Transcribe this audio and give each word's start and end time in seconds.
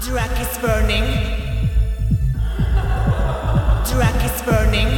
Drag 0.00 0.30
is 0.40 0.58
burning. 0.62 1.04
Drag 3.84 4.24
is 4.24 4.42
burning. 4.46 4.88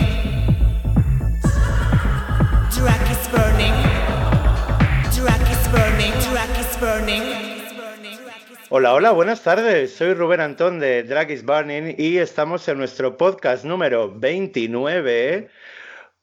Drag 2.71 3.11
is 3.11 3.29
burning. 3.35 3.75
Drag 5.11 5.43
is 5.51 5.69
burning. 5.75 6.13
Drag 6.31 6.57
is 6.57 6.77
burning. 6.79 7.25
Hola, 8.71 8.95
hola, 8.95 9.11
buenas 9.11 9.43
tardes. 9.43 9.93
Soy 9.93 10.15
Rubén 10.15 10.41
Antón 10.41 10.79
de 10.79 11.03
Drag 11.03 11.33
is 11.33 11.45
Burning 11.45 11.97
y 11.99 12.19
estamos 12.19 12.69
en 12.69 12.79
nuestro 12.79 13.17
podcast 13.17 13.65
número 13.65 14.17
29 14.17 15.49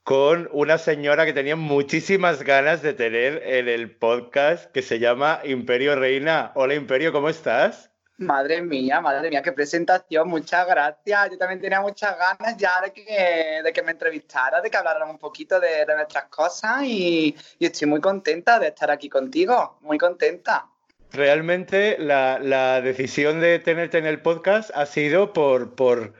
con 0.03 0.47
una 0.53 0.77
señora 0.77 1.25
que 1.25 1.33
tenía 1.33 1.57
muchísimas 1.57 2.43
ganas 2.43 2.81
de 2.81 2.93
tener 2.93 3.43
en 3.45 3.67
el 3.67 3.91
podcast 3.91 4.71
que 4.71 4.81
se 4.81 4.99
llama 4.99 5.41
Imperio 5.43 5.97
Reina. 5.97 6.53
Hola 6.55 6.75
Imperio, 6.75 7.11
¿cómo 7.11 7.27
estás? 7.27 7.88
Madre 8.19 8.61
mía, 8.61 8.99
madre 8.99 9.29
mía, 9.29 9.41
qué 9.41 9.53
presentación, 9.53 10.27
muchas 10.27 10.67
gracias. 10.67 11.31
Yo 11.31 11.37
también 11.37 11.61
tenía 11.61 11.79
muchas 11.79 12.17
ganas 12.17 12.57
ya 12.57 12.81
de 12.81 12.91
que, 12.91 13.61
de 13.63 13.71
que 13.71 13.81
me 13.81 13.91
entrevistara, 13.91 14.59
de 14.59 14.69
que 14.69 14.75
habláramos 14.75 15.13
un 15.13 15.19
poquito 15.19 15.57
de, 15.59 15.85
nuestras 15.85 16.25
cosas 16.25 16.83
y, 16.83 17.33
y, 17.57 17.65
estoy 17.65 17.87
muy 17.87 18.01
contenta 18.01 18.59
de 18.59 18.67
estar 18.67 18.91
aquí 18.91 19.07
contigo, 19.07 19.77
muy 19.81 19.97
contenta. 19.97 20.65
Realmente 21.11 21.97
la, 21.97 22.39
la 22.39 22.81
decisión 22.81 23.39
de 23.39 23.57
tenerte 23.59 23.97
en 23.97 24.05
el 24.05 24.21
podcast 24.21 24.69
ha 24.75 24.85
sido 24.85 25.31
por, 25.31 25.75
por 25.75 26.13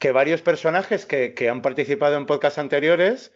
que 0.00 0.10
varios 0.10 0.42
personajes 0.42 1.06
que, 1.06 1.32
que 1.32 1.48
han 1.48 1.62
participado 1.62 2.16
en 2.16 2.26
podcasts 2.26 2.58
anteriores 2.58 3.32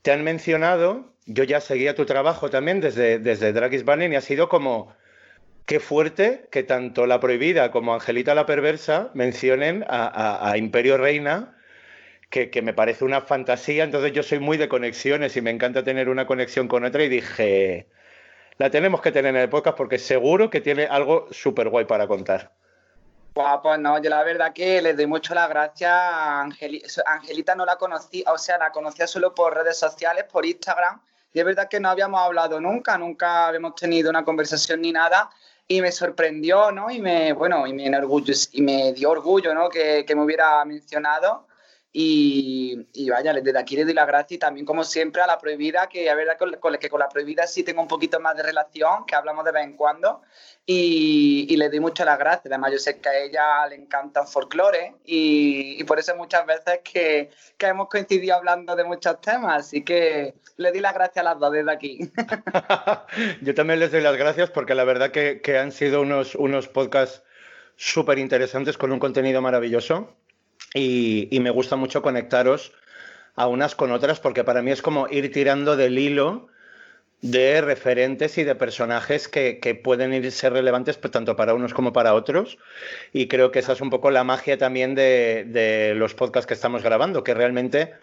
te 0.00 0.12
han 0.12 0.24
mencionado, 0.24 1.12
yo 1.26 1.44
ya 1.44 1.60
seguía 1.60 1.94
tu 1.94 2.06
trabajo 2.06 2.48
también 2.48 2.80
desde, 2.80 3.18
desde 3.18 3.52
Dragis 3.52 3.84
Banning 3.84 4.14
y 4.14 4.16
ha 4.16 4.22
sido 4.22 4.48
como, 4.48 4.96
qué 5.68 5.80
fuerte 5.80 6.48
que 6.50 6.62
tanto 6.62 7.06
La 7.06 7.20
Prohibida 7.20 7.70
como 7.70 7.92
Angelita 7.92 8.34
la 8.34 8.46
Perversa 8.46 9.10
mencionen 9.12 9.84
a, 9.86 10.54
Imperio 10.56 10.96
Reina, 10.96 11.54
que, 12.30 12.50
me 12.62 12.72
parece 12.72 13.04
una 13.04 13.20
fantasía, 13.20 13.84
entonces 13.84 14.12
yo 14.12 14.22
soy 14.22 14.38
muy 14.38 14.56
de 14.56 14.70
conexiones 14.70 15.36
y 15.36 15.42
me 15.42 15.50
encanta 15.50 15.84
tener 15.84 16.08
una 16.08 16.26
conexión 16.26 16.68
con 16.68 16.84
otra 16.84 17.04
y 17.04 17.10
dije, 17.10 17.86
la 18.56 18.70
tenemos 18.70 19.02
que 19.02 19.12
tener 19.12 19.36
en 19.36 19.42
el 19.42 19.50
podcast 19.50 19.76
porque 19.76 19.98
seguro 19.98 20.48
que 20.48 20.62
tiene 20.62 20.86
algo 20.86 21.28
súper 21.32 21.68
guay 21.68 21.84
para 21.84 22.08
contar. 22.08 22.50
Wow, 23.34 23.60
pues 23.62 23.78
no, 23.78 24.02
yo 24.02 24.08
la 24.08 24.24
verdad 24.24 24.54
que 24.54 24.80
le 24.80 24.94
doy 24.94 25.06
mucho 25.06 25.34
las 25.34 25.50
gracias 25.50 25.92
a 25.92 26.40
Angeli 26.40 26.82
Angelita, 27.04 27.54
no 27.54 27.66
la 27.66 27.76
conocí, 27.76 28.24
o 28.26 28.38
sea, 28.38 28.56
la 28.56 28.72
conocía 28.72 29.06
solo 29.06 29.34
por 29.34 29.54
redes 29.54 29.78
sociales, 29.78 30.24
por 30.32 30.46
Instagram, 30.46 31.02
y 31.34 31.40
es 31.40 31.44
verdad 31.44 31.68
que 31.68 31.78
no 31.78 31.90
habíamos 31.90 32.20
hablado 32.22 32.58
nunca, 32.58 32.96
nunca 32.96 33.48
habíamos 33.48 33.74
tenido 33.74 34.08
una 34.08 34.24
conversación 34.24 34.80
ni 34.80 34.92
nada, 34.92 35.28
y 35.68 35.82
me 35.82 35.92
sorprendió, 35.92 36.72
¿no? 36.72 36.90
Y 36.90 37.00
me, 37.00 37.34
bueno, 37.34 37.66
y 37.66 37.74
me, 37.74 37.86
enorgullo, 37.86 38.32
y 38.52 38.62
me 38.62 38.94
dio 38.94 39.10
orgullo, 39.10 39.54
¿no? 39.54 39.68
Que, 39.68 40.04
que 40.06 40.16
me 40.16 40.24
hubiera 40.24 40.64
mencionado. 40.64 41.47
Y, 41.90 42.86
y, 42.92 43.08
vaya, 43.08 43.32
desde 43.32 43.58
aquí 43.58 43.74
le 43.74 43.84
doy 43.84 43.94
las 43.94 44.06
gracias 44.06 44.32
y 44.32 44.38
también, 44.38 44.66
como 44.66 44.84
siempre, 44.84 45.22
a 45.22 45.26
la 45.26 45.38
prohibida, 45.38 45.88
que 45.88 46.06
es 46.06 46.14
verdad 46.14 46.36
que 46.78 46.90
con 46.90 47.00
la 47.00 47.08
prohibida 47.08 47.46
sí 47.46 47.62
tengo 47.62 47.80
un 47.80 47.88
poquito 47.88 48.20
más 48.20 48.36
de 48.36 48.42
relación, 48.42 49.06
que 49.06 49.16
hablamos 49.16 49.42
de 49.44 49.52
vez 49.52 49.64
en 49.64 49.74
cuando, 49.74 50.20
y, 50.66 51.46
y 51.48 51.56
le 51.56 51.70
doy 51.70 51.80
mucho 51.80 52.04
las 52.04 52.18
gracias. 52.18 52.46
Además, 52.46 52.72
yo 52.72 52.78
sé 52.78 53.00
que 53.00 53.08
a 53.08 53.18
ella 53.18 53.66
le 53.68 53.76
encanta 53.76 54.20
el 54.20 54.26
folclore 54.26 54.96
y, 55.06 55.80
y, 55.80 55.84
por 55.84 55.98
eso 55.98 56.14
muchas 56.14 56.44
veces 56.44 56.80
que, 56.84 57.30
que, 57.56 57.66
hemos 57.66 57.88
coincidido 57.88 58.36
hablando 58.36 58.76
de 58.76 58.84
muchos 58.84 59.18
temas, 59.22 59.66
así 59.66 59.82
que 59.82 60.34
le 60.58 60.70
doy 60.70 60.80
las 60.80 60.92
gracias 60.92 61.24
a 61.24 61.30
las 61.30 61.38
dos 61.38 61.52
desde 61.52 61.72
aquí. 61.72 62.00
yo 63.40 63.54
también 63.54 63.80
les 63.80 63.90
doy 63.90 64.02
las 64.02 64.16
gracias 64.16 64.50
porque 64.50 64.74
la 64.74 64.84
verdad 64.84 65.10
que, 65.10 65.40
que 65.40 65.56
han 65.56 65.72
sido 65.72 66.02
unos, 66.02 66.34
unos 66.34 66.68
podcasts 66.68 67.22
súper 67.76 68.18
interesantes 68.18 68.76
con 68.76 68.92
un 68.92 68.98
contenido 68.98 69.40
maravilloso 69.40 70.17
y, 70.74 71.38
me 71.40 71.50
gusta 71.50 71.76
mucho 71.76 72.02
conectaros 72.02 72.72
a 73.34 73.46
unas 73.46 73.74
con 73.74 73.92
otras 73.92 74.20
porque 74.20 74.44
para 74.44 74.62
mí 74.62 74.70
es 74.70 74.82
como 74.82 75.08
ir 75.08 75.32
tirando 75.32 75.76
del 75.76 75.98
hilo 75.98 76.48
de 77.20 77.60
referentes 77.60 78.38
y 78.38 78.44
de 78.44 78.54
personajes 78.54 79.26
que, 79.26 79.58
que 79.58 79.74
pueden 79.74 80.12
ir 80.12 80.30
ser 80.30 80.52
relevantes 80.52 80.98
pues, 80.98 81.10
tanto 81.10 81.34
para 81.36 81.54
unos 81.54 81.74
como 81.74 81.92
para 81.92 82.14
otros. 82.14 82.58
Y 83.12 83.26
creo 83.26 83.50
que 83.50 83.58
esa 83.58 83.72
es 83.72 83.80
un 83.80 83.90
poco 83.90 84.10
la 84.10 84.24
magia 84.24 84.56
también 84.58 84.94
de, 84.94 85.44
de 85.48 85.94
los 85.94 86.14
podcasts 86.14 86.46
que 86.46 86.54
estamos 86.54 86.82
grabando 86.82 87.24
que 87.24 87.34
realmente 87.34 87.94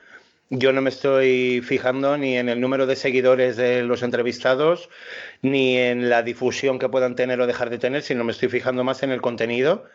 yo 0.49 0.73
no 0.73 0.81
me 0.81 0.89
estoy 0.89 1.61
fijando 1.61 2.17
ni 2.17 2.37
en 2.37 2.49
el 2.49 2.61
número 2.61 2.85
de 2.85 2.95
seguidores 2.95 3.57
de 3.57 3.83
los 3.83 4.03
entrevistados 4.03 4.89
ni 5.41 5.77
en 5.77 6.09
la 6.09 6.21
difusión 6.21 6.77
que 6.77 6.89
puedan 6.89 7.15
tener 7.15 7.41
o 7.41 7.47
dejar 7.47 7.71
de 7.71 7.79
tener 7.79 8.03
sino 8.03 8.23
me 8.23 8.31
estoy 8.31 8.49
fijando 8.49 8.83
más 8.83 9.01
en 9.01 9.11
el 9.11 9.21
contenido 9.21 9.85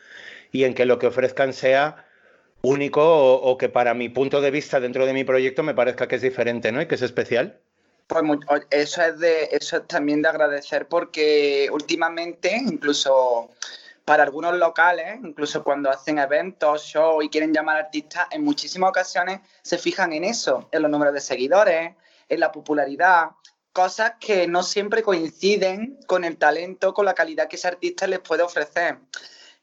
y 0.51 0.65
en 0.65 0.75
que 0.75 0.87
lo 0.87 0.99
que 0.99 1.07
ofrezcan 1.07 1.53
sea 1.53 2.10
único 2.63 3.35
o, 3.37 3.57
que 3.59 3.69
para 3.69 3.95
mi 3.95 4.09
punto 4.09 4.41
de 4.41 4.51
vista 4.51 4.81
dentro 4.81 5.07
de 5.07 5.13
mi 5.13 5.25
proyecto 5.25 5.63
me 5.63 5.75
parezca 5.75 6.09
que 6.09 6.17
es 6.17 6.23
diferente, 6.23 6.73
¿no? 6.73 6.83
Y 6.83 6.87
que 6.87 6.95
es 6.95 7.03
especial. 7.03 7.61
Pues 8.07 8.23
eso 8.71 9.03
es, 9.03 9.15
eso 9.53 9.77
es 9.77 9.87
también 9.87 10.21
de 10.21 10.29
agradecer 10.29 10.89
porque 10.89 11.69
últimamente, 11.73 12.57
incluso 12.57 13.51
para 14.05 14.25
algunos 14.25 14.57
locales, 14.57 15.21
incluso 15.23 15.63
cuando 15.63 15.89
hacen 15.89 16.19
eventos, 16.19 16.83
shows 16.83 17.25
y 17.25 17.29
quieren 17.29 17.53
llamar 17.53 17.77
artistas, 17.77 18.27
en 18.33 18.43
muchísimas 18.43 18.91
ocasiones 18.91 19.41
se 19.63 19.79
fijan 19.79 20.13
en 20.13 20.25
eso, 20.25 20.69
en 20.73 20.83
los 20.83 20.91
números 20.91 21.15
de 21.15 21.21
seguidores, 21.21 21.95
en 22.29 22.41
la 22.41 22.51
popularidad, 22.51 23.31
cosas 23.73 24.15
que 24.19 24.49
no 24.49 24.65
siempre 24.65 25.05
coinciden 25.05 25.99
con 26.07 26.25
el 26.25 26.37
talento, 26.37 26.93
con 26.93 27.05
la 27.05 27.15
calidad 27.15 27.47
que 27.47 27.55
ese 27.55 27.69
artista 27.69 28.09
les 28.09 28.19
puede 28.19 28.43
ofrecer. 28.43 28.99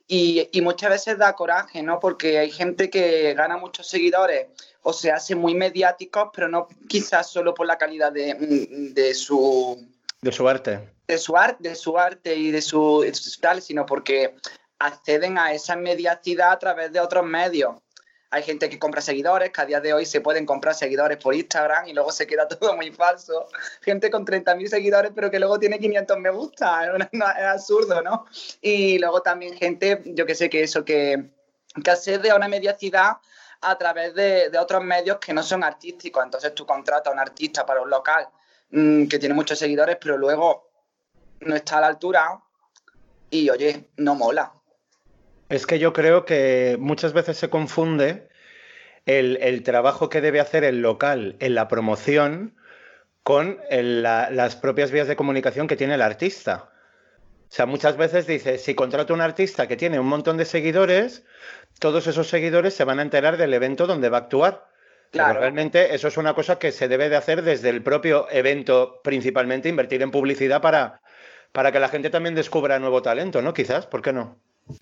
Y, 0.09 0.50
y, 0.53 0.62
muchas 0.62 0.90
veces 0.90 1.18
da 1.18 1.34
coraje, 1.34 1.84
¿no? 1.84 2.00
Porque 2.00 2.40
hay 2.40 2.50
gente 2.50 2.90
que 2.90 3.34
gana 3.34 3.57
muchos 3.57 3.90
seguidores 3.90 4.47
o 4.81 4.94
se 4.94 5.12
hace 5.12 5.35
muy 5.35 5.53
mediáticos, 5.53 6.29
pero 6.34 6.47
no 6.47 6.69
quizás 6.88 7.29
solo 7.29 7.53
por 7.53 7.68
la 7.68 7.78
calidad 7.78 8.13
de, 8.13 8.35
de 8.94 9.13
su... 9.13 9.85
De 10.22 10.31
su 10.31 10.47
arte. 10.47 10.94
De 11.07 11.17
su, 11.17 11.35
arte 11.35 11.69
de 11.69 11.75
su 11.75 11.97
arte 11.97 12.35
y 12.35 12.51
de 12.51 12.62
su, 12.62 13.01
de 13.01 13.13
su 13.13 13.40
tal, 13.41 13.62
sino 13.62 13.85
porque 13.85 14.35
acceden 14.79 15.38
a 15.38 15.53
esa 15.53 15.75
mediacidad 15.75 16.51
a 16.51 16.59
través 16.59 16.94
de 16.94 17.01
otros 17.01 17.25
medios. 17.25 17.75
Hay 18.30 18.44
gente 18.44 18.70
que 18.70 18.78
compra 18.78 19.02
seguidores, 19.02 19.52
que 19.52 19.62
a 19.62 19.66
día 19.66 19.80
de 19.80 19.94
hoy 19.94 20.06
se 20.06 20.20
pueden 20.20 20.46
comprar 20.46 20.76
seguidores 20.76 21.18
por 21.18 21.34
Instagram 21.34 21.88
y 21.88 21.94
luego 21.94 22.12
se 22.12 22.28
queda 22.28 22.48
todo 22.48 22.76
muy 22.76 22.92
falso. 22.92 23.48
Gente 23.82 24.10
con 24.10 24.26
30.000 24.26 24.68
seguidores, 24.68 25.12
pero 25.16 25.32
que 25.32 25.40
luego 25.40 25.58
tiene 25.60 25.80
500 25.80 26.18
me 26.20 26.30
gusta. 26.30 26.98
Es, 27.12 27.20
absurdo, 27.44 28.02
¿no? 28.02 28.26
Y 28.62 29.00
luego 29.00 29.22
también 29.22 29.56
gente, 29.56 30.02
yo 30.06 30.26
que 30.26 30.36
sé 30.36 30.50
que 30.50 30.64
eso, 30.64 30.84
que, 30.84 31.30
que 31.84 31.92
accede 31.92 32.30
a 32.30 32.36
una 32.36 32.48
mediacidad 32.48 33.18
a 33.62 33.78
través 33.78 34.14
de, 34.14 34.52
otros 34.59 34.84
medios 34.84 35.18
que 35.18 35.34
no 35.34 35.44
son 35.44 35.64
artísticos. 35.64 36.24
Entonces 36.24 36.54
tú 36.54 36.66
contratas 36.66 37.12
a 37.12 37.14
un 37.14 37.20
artista 37.20 37.66
para 37.66 37.82
un 37.82 37.90
local 37.90 38.28
mmm, 38.72 39.08
que 39.08 39.20
tiene 39.20 39.36
muchos 39.36 39.59
seguidores, 39.59 39.98
pero 40.00 40.18
luego 40.18 40.70
no 41.42 41.56
está 41.56 41.78
a 41.78 41.82
la 41.82 41.88
altura 41.88 42.42
y, 43.30 43.50
oye, 43.50 43.90
no 43.98 44.16
mola. 44.16 44.54
Es 45.50 45.66
que 45.66 45.80
yo 45.80 45.94
creo 45.94 46.25
que 46.25 46.78
muchas 46.80 47.13
veces 47.13 47.38
se 47.38 47.50
confunde 47.50 48.28
el, 49.06 49.38
el 49.41 49.63
trabajo 49.63 50.09
que 50.09 50.22
debe 50.22 50.40
hacer 50.40 50.63
el 50.63 50.81
local 50.81 51.38
en 51.40 51.56
la 51.56 51.68
promoción 51.68 52.56
con 53.24 53.59
el, 53.69 54.03
la, 54.03 54.30
las 54.30 54.56
propias 54.56 54.91
vías 54.91 55.08
de 55.08 55.16
comunicación 55.16 55.68
que 55.68 55.75
tiene 55.75 55.96
el 55.96 56.02
artista. 56.02 56.69
O 57.50 57.52
sea, 57.52 57.66
muchas 57.66 57.96
veces 57.96 58.28
dice, 58.28 58.58
si 58.58 58.75
contrato 58.75 59.13
a 59.13 59.16
un 59.16 59.22
artista 59.22 59.68
que 59.68 59.78
tiene 59.78 60.00
un 60.00 60.08
montón 60.08 60.35
de 60.35 60.44
seguidores, 60.44 61.24
todos 61.79 62.08
esos 62.08 62.28
seguidores 62.28 62.74
se 62.74 62.84
van 62.84 63.00
a 63.00 63.03
enterar 63.03 63.38
del 63.38 63.53
evento 63.53 63.88
donde 63.88 64.09
va 64.09 64.18
a 64.18 64.22
actuar. 64.22 64.68
Claro. 65.12 65.29
Pero 65.29 65.40
realmente 65.40 65.96
eso 65.96 66.09
es 66.09 66.18
una 66.18 66.34
cosa 66.34 66.59
que 66.59 66.74
se 66.74 66.90
debe 66.90 67.08
de 67.08 67.16
hacer 67.16 67.44
desde 67.44 67.69
el 67.69 67.81
propio 67.81 68.28
evento, 68.29 69.00
principalmente 69.02 69.69
invertir 69.69 70.02
en 70.02 70.12
publicidad 70.12 70.62
para, 70.62 71.02
para 71.53 71.72
que 71.72 71.79
la 71.79 71.88
gente 71.88 72.09
también 72.09 72.35
descubra 72.35 72.79
nuevo 72.79 73.02
talento, 73.02 73.41
¿no? 73.41 73.53
Quizás, 73.53 73.88
¿por 73.88 74.02
qué 74.02 74.12
no? 74.12 74.41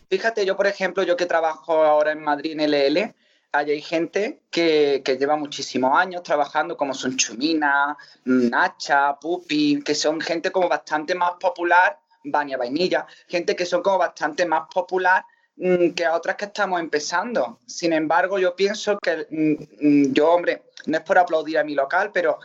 Fíjate, 0.10 0.46
yo 0.46 0.56
por 0.56 0.68
ejemplo, 0.68 1.04
yo 1.04 1.16
que 1.16 1.26
trabajo 1.26 1.84
ahora 1.84 2.12
en 2.12 2.22
Madrid 2.24 2.60
en 2.60 2.72
LL, 2.72 3.14
allí 3.52 3.72
hay 3.72 3.82
gente 3.82 4.42
que, 4.52 5.02
que, 5.04 5.18
lleva 5.18 5.36
muchísimos 5.36 5.98
años 5.98 6.24
trabajando, 6.24 6.78
como 6.78 6.94
son 6.94 7.18
Chumina, 7.18 7.98
Nacha, 8.26 9.16
Pupi, 9.20 9.82
que 9.82 9.96
son 9.96 10.20
gente 10.22 10.52
como 10.52 10.70
bastante 10.70 11.16
más 11.16 11.34
popular, 11.40 12.00
Baña 12.24 12.58
Vainilla, 12.58 13.06
gente 13.28 13.56
que 13.56 13.66
son 13.66 13.82
como 13.82 13.98
bastante 13.98 14.46
más 14.46 14.68
popular 14.74 15.24
mmm, 15.58 15.90
que 15.92 16.08
otras 16.08 16.36
que 16.36 16.46
estamos 16.46 16.80
empezando. 16.80 17.60
Sin 17.66 17.94
embargo, 17.94 18.40
yo 18.40 18.56
pienso 18.56 18.98
que 19.00 19.28
mmm, 19.30 20.14
yo, 20.14 20.32
hombre, 20.32 20.64
no 20.86 20.98
es 20.98 21.04
por 21.04 21.18
aplaudir 21.18 21.58
a 21.58 21.64
mi 21.64 21.76
local, 21.76 22.12
pero 22.14 22.40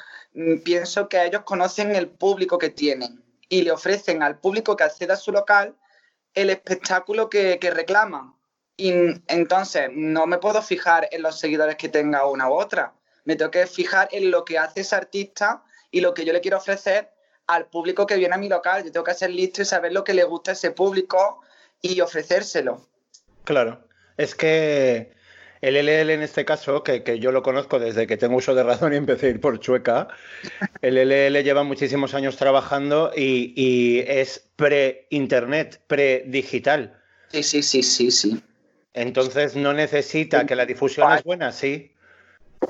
pienso 0.64 1.08
que 1.08 1.24
ellos 1.24 1.42
conocen 1.42 1.94
el 1.94 2.08
público 2.08 2.56
que 2.56 2.70
tienen 2.70 3.22
y 3.48 3.62
le 3.62 3.72
ofrecen 3.72 4.22
al 4.22 4.38
público 4.38 4.76
que 4.76 4.84
acceda 4.84 5.14
a 5.14 5.16
su 5.16 5.32
local 5.32 5.74
el 6.34 6.50
espectáculo 6.50 7.28
que, 7.28 7.58
que 7.58 7.70
reclaman. 7.70 8.34
Y 8.76 8.92
entonces 9.26 9.90
no 9.92 10.26
me 10.26 10.38
puedo 10.38 10.62
fijar 10.62 11.08
en 11.10 11.22
los 11.22 11.38
seguidores 11.38 11.76
que 11.76 11.88
tenga 11.88 12.26
una 12.26 12.48
u 12.48 12.54
otra. 12.54 12.94
Me 13.24 13.36
tengo 13.36 13.50
que 13.50 13.66
fijar 13.66 14.08
en 14.12 14.30
lo 14.30 14.44
que 14.44 14.58
hace 14.58 14.80
ese 14.80 14.96
artista 14.96 15.62
y 15.90 16.00
lo 16.00 16.14
que 16.14 16.24
yo 16.24 16.32
le 16.32 16.40
quiero 16.40 16.56
ofrecer 16.56 17.10
al 17.46 17.66
público 17.66 18.06
que 18.06 18.16
viene 18.16 18.34
a 18.34 18.38
mi 18.38 18.48
local. 18.48 18.84
Yo 18.84 18.92
tengo 18.92 19.04
que 19.04 19.14
ser 19.14 19.30
listo 19.30 19.62
y 19.62 19.64
saber 19.64 19.92
lo 19.92 20.04
que 20.04 20.14
le 20.14 20.24
gusta 20.24 20.52
a 20.52 20.54
ese 20.54 20.70
público 20.70 21.42
y 21.82 22.00
ofrecérselo. 22.00 22.86
Claro, 23.44 23.86
es 24.16 24.34
que 24.34 25.12
el 25.60 25.74
LL 25.76 26.10
en 26.10 26.22
este 26.22 26.44
caso, 26.44 26.82
que, 26.82 27.02
que, 27.02 27.18
yo 27.18 27.32
lo 27.32 27.42
conozco 27.42 27.78
desde 27.78 28.06
que 28.06 28.16
tengo 28.16 28.36
uso 28.36 28.54
de 28.54 28.62
razón 28.62 28.92
y 28.94 28.96
empecé 28.96 29.26
a 29.26 29.30
ir 29.30 29.40
por 29.40 29.60
Chueca, 29.60 30.08
el 30.80 30.96
LL 30.96 31.42
lleva 31.42 31.64
muchísimos 31.64 32.14
años 32.14 32.36
trabajando 32.36 33.12
y, 33.14 33.52
y 33.56 34.00
es 34.00 34.48
pre-internet, 34.56 35.80
pre-digital. 35.86 36.98
Sí, 37.28 37.42
sí, 37.42 37.62
sí, 37.62 37.82
sí, 37.82 38.10
sí. 38.10 38.42
Entonces 38.94 39.54
no 39.54 39.72
necesita 39.72 40.46
que 40.46 40.56
la 40.56 40.66
difusión 40.66 41.12
es 41.12 41.22
buena, 41.22 41.52
sí. 41.52 41.92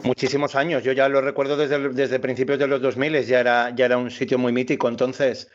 Muchísimos 0.03 0.55
años. 0.55 0.83
Yo 0.83 0.93
ya 0.93 1.09
lo 1.09 1.21
recuerdo 1.21 1.57
desde, 1.57 1.91
desde 1.91 2.21
principios 2.21 2.59
de 2.59 2.67
los 2.67 2.83
2000, 2.83 3.25
ya 3.25 3.41
era, 3.41 3.75
ya 3.75 3.87
era 3.87 3.97
un 3.97 4.11
sitio 4.11 4.39
muy 4.39 4.53
mítico. 4.53 4.89
Entonces, 4.89 5.51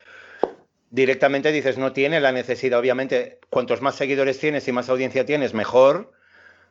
directamente 0.89 1.51
dices, 1.51 1.77
no 1.77 1.93
tiene 1.93 2.19
la 2.19 2.31
necesidad. 2.31 2.79
Obviamente, 2.79 3.39
cuantos 3.49 3.81
más 3.81 3.95
seguidores 3.95 4.39
tienes 4.39 4.67
y 4.67 4.71
más 4.71 4.89
audiencia 4.89 5.25
tienes, 5.25 5.53
mejor, 5.53 6.11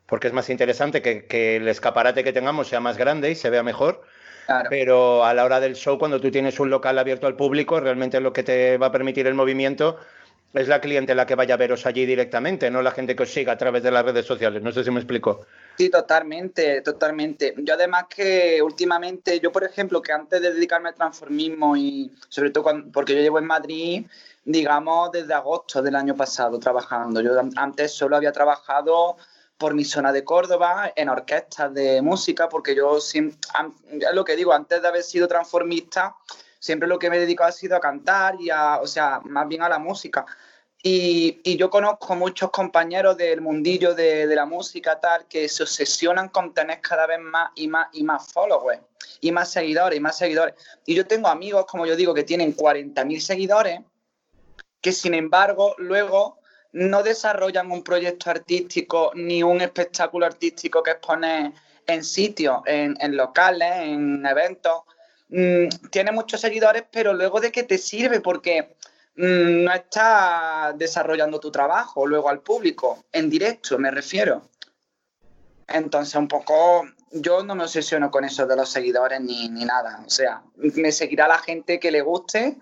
porque 0.07 0.29
es 0.29 0.33
más 0.33 0.51
interesante 0.51 1.03
que, 1.03 1.27
que 1.27 1.57
el 1.57 1.69
escaparate 1.69 2.25
que 2.25 2.33
tengamos 2.33 2.69
sea 2.69 2.81
más 2.81 2.97
grande 2.97 3.31
y 3.31 3.35
se 3.35 3.51
vea 3.51 3.63
mejor. 3.63 4.03
Claro. 4.47 4.69
Pero 4.69 5.25
a 5.25 5.33
la 5.33 5.45
hora 5.45 5.61
del 5.61 5.75
show, 5.75 5.99
cuando 5.99 6.21
tú 6.21 6.31
tienes 6.31 6.61
un 6.61 6.69
local 6.69 6.99
abierto 6.99 7.27
al 7.27 7.37
público, 7.37 7.81
realmente 7.81 8.21
lo 8.21 8.33
que 8.33 8.43
te 8.43 8.77
va 8.77 8.89
a 8.89 8.93
permitir 8.93 9.27
el 9.27 9.35
movimiento 9.35 9.99
es 10.55 10.69
la 10.69 10.81
cliente 10.81 11.15
la 11.15 11.27
que 11.27 11.35
vaya 11.35 11.55
a 11.55 11.57
veros 11.57 11.85
allí 11.85 12.07
directamente, 12.07 12.71
no 12.71 12.81
la 12.81 12.93
gente 12.93 13.17
que 13.17 13.25
os 13.25 13.33
siga 13.33 13.53
a 13.53 13.59
través 13.59 13.83
de 13.83 13.91
las 13.91 14.05
redes 14.05 14.25
sociales. 14.25 14.63
No 14.63 14.71
sé 14.71 14.85
si 14.85 14.91
me 14.91 15.01
explico. 15.01 15.47
Sí, 15.77 15.91
totalmente, 15.91 16.81
totalmente. 16.83 17.55
Yo 17.59 17.75
además 17.75 18.05
que 18.09 18.63
últimamente, 18.63 19.41
yo 19.41 19.51
por 19.51 19.65
ejemplo, 19.65 20.01
que 20.01 20.13
antes 20.13 20.41
de 20.41 20.53
dedicarme 20.53 20.91
al 20.91 20.95
transformismo 20.95 21.77
y 21.77 22.13
sobre 22.29 22.51
todo 22.51 22.63
cuando, 22.63 22.93
porque 22.93 23.15
yo 23.17 23.21
llevo 23.21 23.41
en 23.41 23.47
Madrid, 23.47 24.07
digamos, 24.45 25.11
desde 25.11 25.35
agosto 25.35 25.83
del 25.83 25.97
año 25.97 26.15
pasado 26.15 26.61
trabajando. 26.61 27.21
Yo 27.21 27.33
antes 27.57 27.93
solo 27.93 28.17
había 28.17 28.31
trabajado 28.31 29.17
por 29.65 29.73
mi 29.73 29.87
zona 29.87 30.13
de 30.13 30.25
Córdoba 30.25 30.93
en 30.95 31.09
orquestas 31.09 31.73
de 31.73 32.03
música, 32.03 32.51
porque 32.51 32.75
yo 32.75 33.01
siempre, 33.01 33.39
lo 34.13 34.23
que 34.23 34.37
digo, 34.37 34.53
antes 34.53 34.83
de 34.83 34.89
haber 34.89 35.03
sido 35.03 35.27
transformista, 35.27 36.15
siempre 36.59 36.87
lo 36.87 36.99
que 36.99 37.09
me 37.09 37.17
he 37.17 37.21
dedicado 37.21 37.49
ha 37.49 37.53
sido 37.53 37.75
a 37.75 37.81
cantar 37.81 38.39
y 38.39 38.51
a, 38.51 38.79
o 38.83 38.87
sea, 38.87 39.21
más 39.25 39.49
bien 39.49 39.63
a 39.63 39.71
la 39.71 39.79
música. 39.79 40.27
Y, 40.83 41.41
y, 41.45 41.57
yo 41.57 41.71
conozco 41.71 42.15
muchos 42.15 42.51
compañeros 42.51 43.17
del 43.17 43.41
mundillo 43.41 43.95
de, 43.95 44.27
de, 44.27 44.37
la 44.37 44.45
música 44.45 45.01
tal 45.01 45.27
que 45.29 45.49
se 45.49 45.63
obsesionan 45.63 46.29
con 46.29 46.53
tener 46.53 46.83
cada 46.83 47.07
vez 47.07 47.21
más 47.21 47.51
y 47.55 47.67
más 47.67 47.89
y 47.95 48.05
más 48.05 48.31
followers 48.35 48.83
y 49.23 49.33
más 49.33 49.51
seguidores 49.51 49.97
y 49.97 50.01
más 50.03 50.19
seguidores. 50.19 50.57
Y 50.85 50.95
yo 50.95 51.07
tengo 51.07 51.29
amigos, 51.29 51.65
como 51.65 51.87
yo 51.87 51.97
digo, 51.97 52.13
que 52.13 52.25
tienen 52.25 52.55
40.000 52.55 53.19
seguidores 53.19 53.81
que 54.83 54.93
sin 54.93 55.15
embargo 55.15 55.75
luego 55.79 56.44
no 56.75 57.05
desarrollan 57.05 57.71
un 57.71 57.85
proyecto 57.85 58.31
artístico 58.31 59.13
ni 59.15 59.45
un 59.45 59.61
espectáculo 59.61 60.27
artístico 60.27 60.83
que 60.83 60.91
exponer 60.91 61.53
en 61.87 62.03
sitios, 62.05 62.63
en, 62.67 63.17
locales, 63.17 63.73
en 63.77 64.27
eventos. 64.27 64.83
Mm, 65.29 65.69
tiene 65.91 66.11
muchos 66.11 66.41
seguidores, 66.41 66.85
pero 66.91 67.13
luego 67.13 67.41
de 67.41 67.53
qué 67.53 67.63
te 67.63 67.79
sirve 67.79 68.21
porque 68.21 68.75
no 69.15 69.73
estás 69.73 70.77
desarrollando 70.77 71.39
tu 71.39 71.53
trabajo 71.53 72.05
luego 72.07 72.29
al 72.29 72.41
público, 72.41 73.05
en 73.13 73.31
directo 73.31 73.79
me 73.79 73.93
refiero. 73.93 74.43
Entonces, 75.69 76.17
un 76.17 76.27
poco, 76.27 76.85
yo 77.13 77.45
no 77.45 77.55
me 77.55 77.63
obsesiono 77.63 78.11
con 78.11 78.25
eso 78.25 78.47
de 78.47 78.57
los 78.57 78.69
seguidores 78.69 79.21
ni, 79.21 79.49
ni 79.49 79.65
nada. 79.65 80.03
O 80.05 80.11
sea, 80.11 80.43
me 80.57 80.91
seguirá 80.91 81.29
la 81.29 81.39
gente 81.39 81.79
que 81.79 81.93
le 81.93 82.01
guste, 82.01 82.59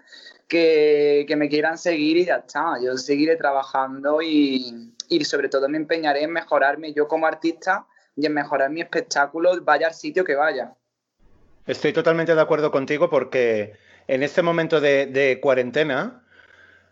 que, 0.52 1.24
que, 1.26 1.34
me 1.34 1.48
quieran 1.48 1.78
seguir 1.78 2.18
y 2.18 2.26
ya 2.26 2.36
está. 2.36 2.74
Yo 2.84 2.98
seguiré 2.98 3.36
trabajando 3.36 4.20
y, 4.20 4.92
y 5.08 5.24
sobre 5.24 5.48
todo 5.48 5.66
me 5.66 5.78
empeñaré 5.78 6.24
en 6.24 6.30
mejorarme 6.30 6.92
yo 6.92 7.08
como 7.08 7.26
artista 7.26 7.86
y 8.14 8.26
en 8.26 8.34
mejorar 8.34 8.68
mi 8.68 8.82
espectáculo, 8.82 9.58
vaya 9.62 9.86
al 9.86 9.94
sitio 9.94 10.26
que 10.26 10.34
vaya. 10.34 10.74
Estoy 11.66 11.94
totalmente 11.94 12.34
de 12.34 12.40
acuerdo 12.42 12.70
contigo 12.70 13.08
porque 13.08 13.72
en 14.06 14.22
este 14.22 14.42
momento 14.42 14.78
de, 14.82 15.06
de 15.06 15.40
cuarentena, 15.40 16.22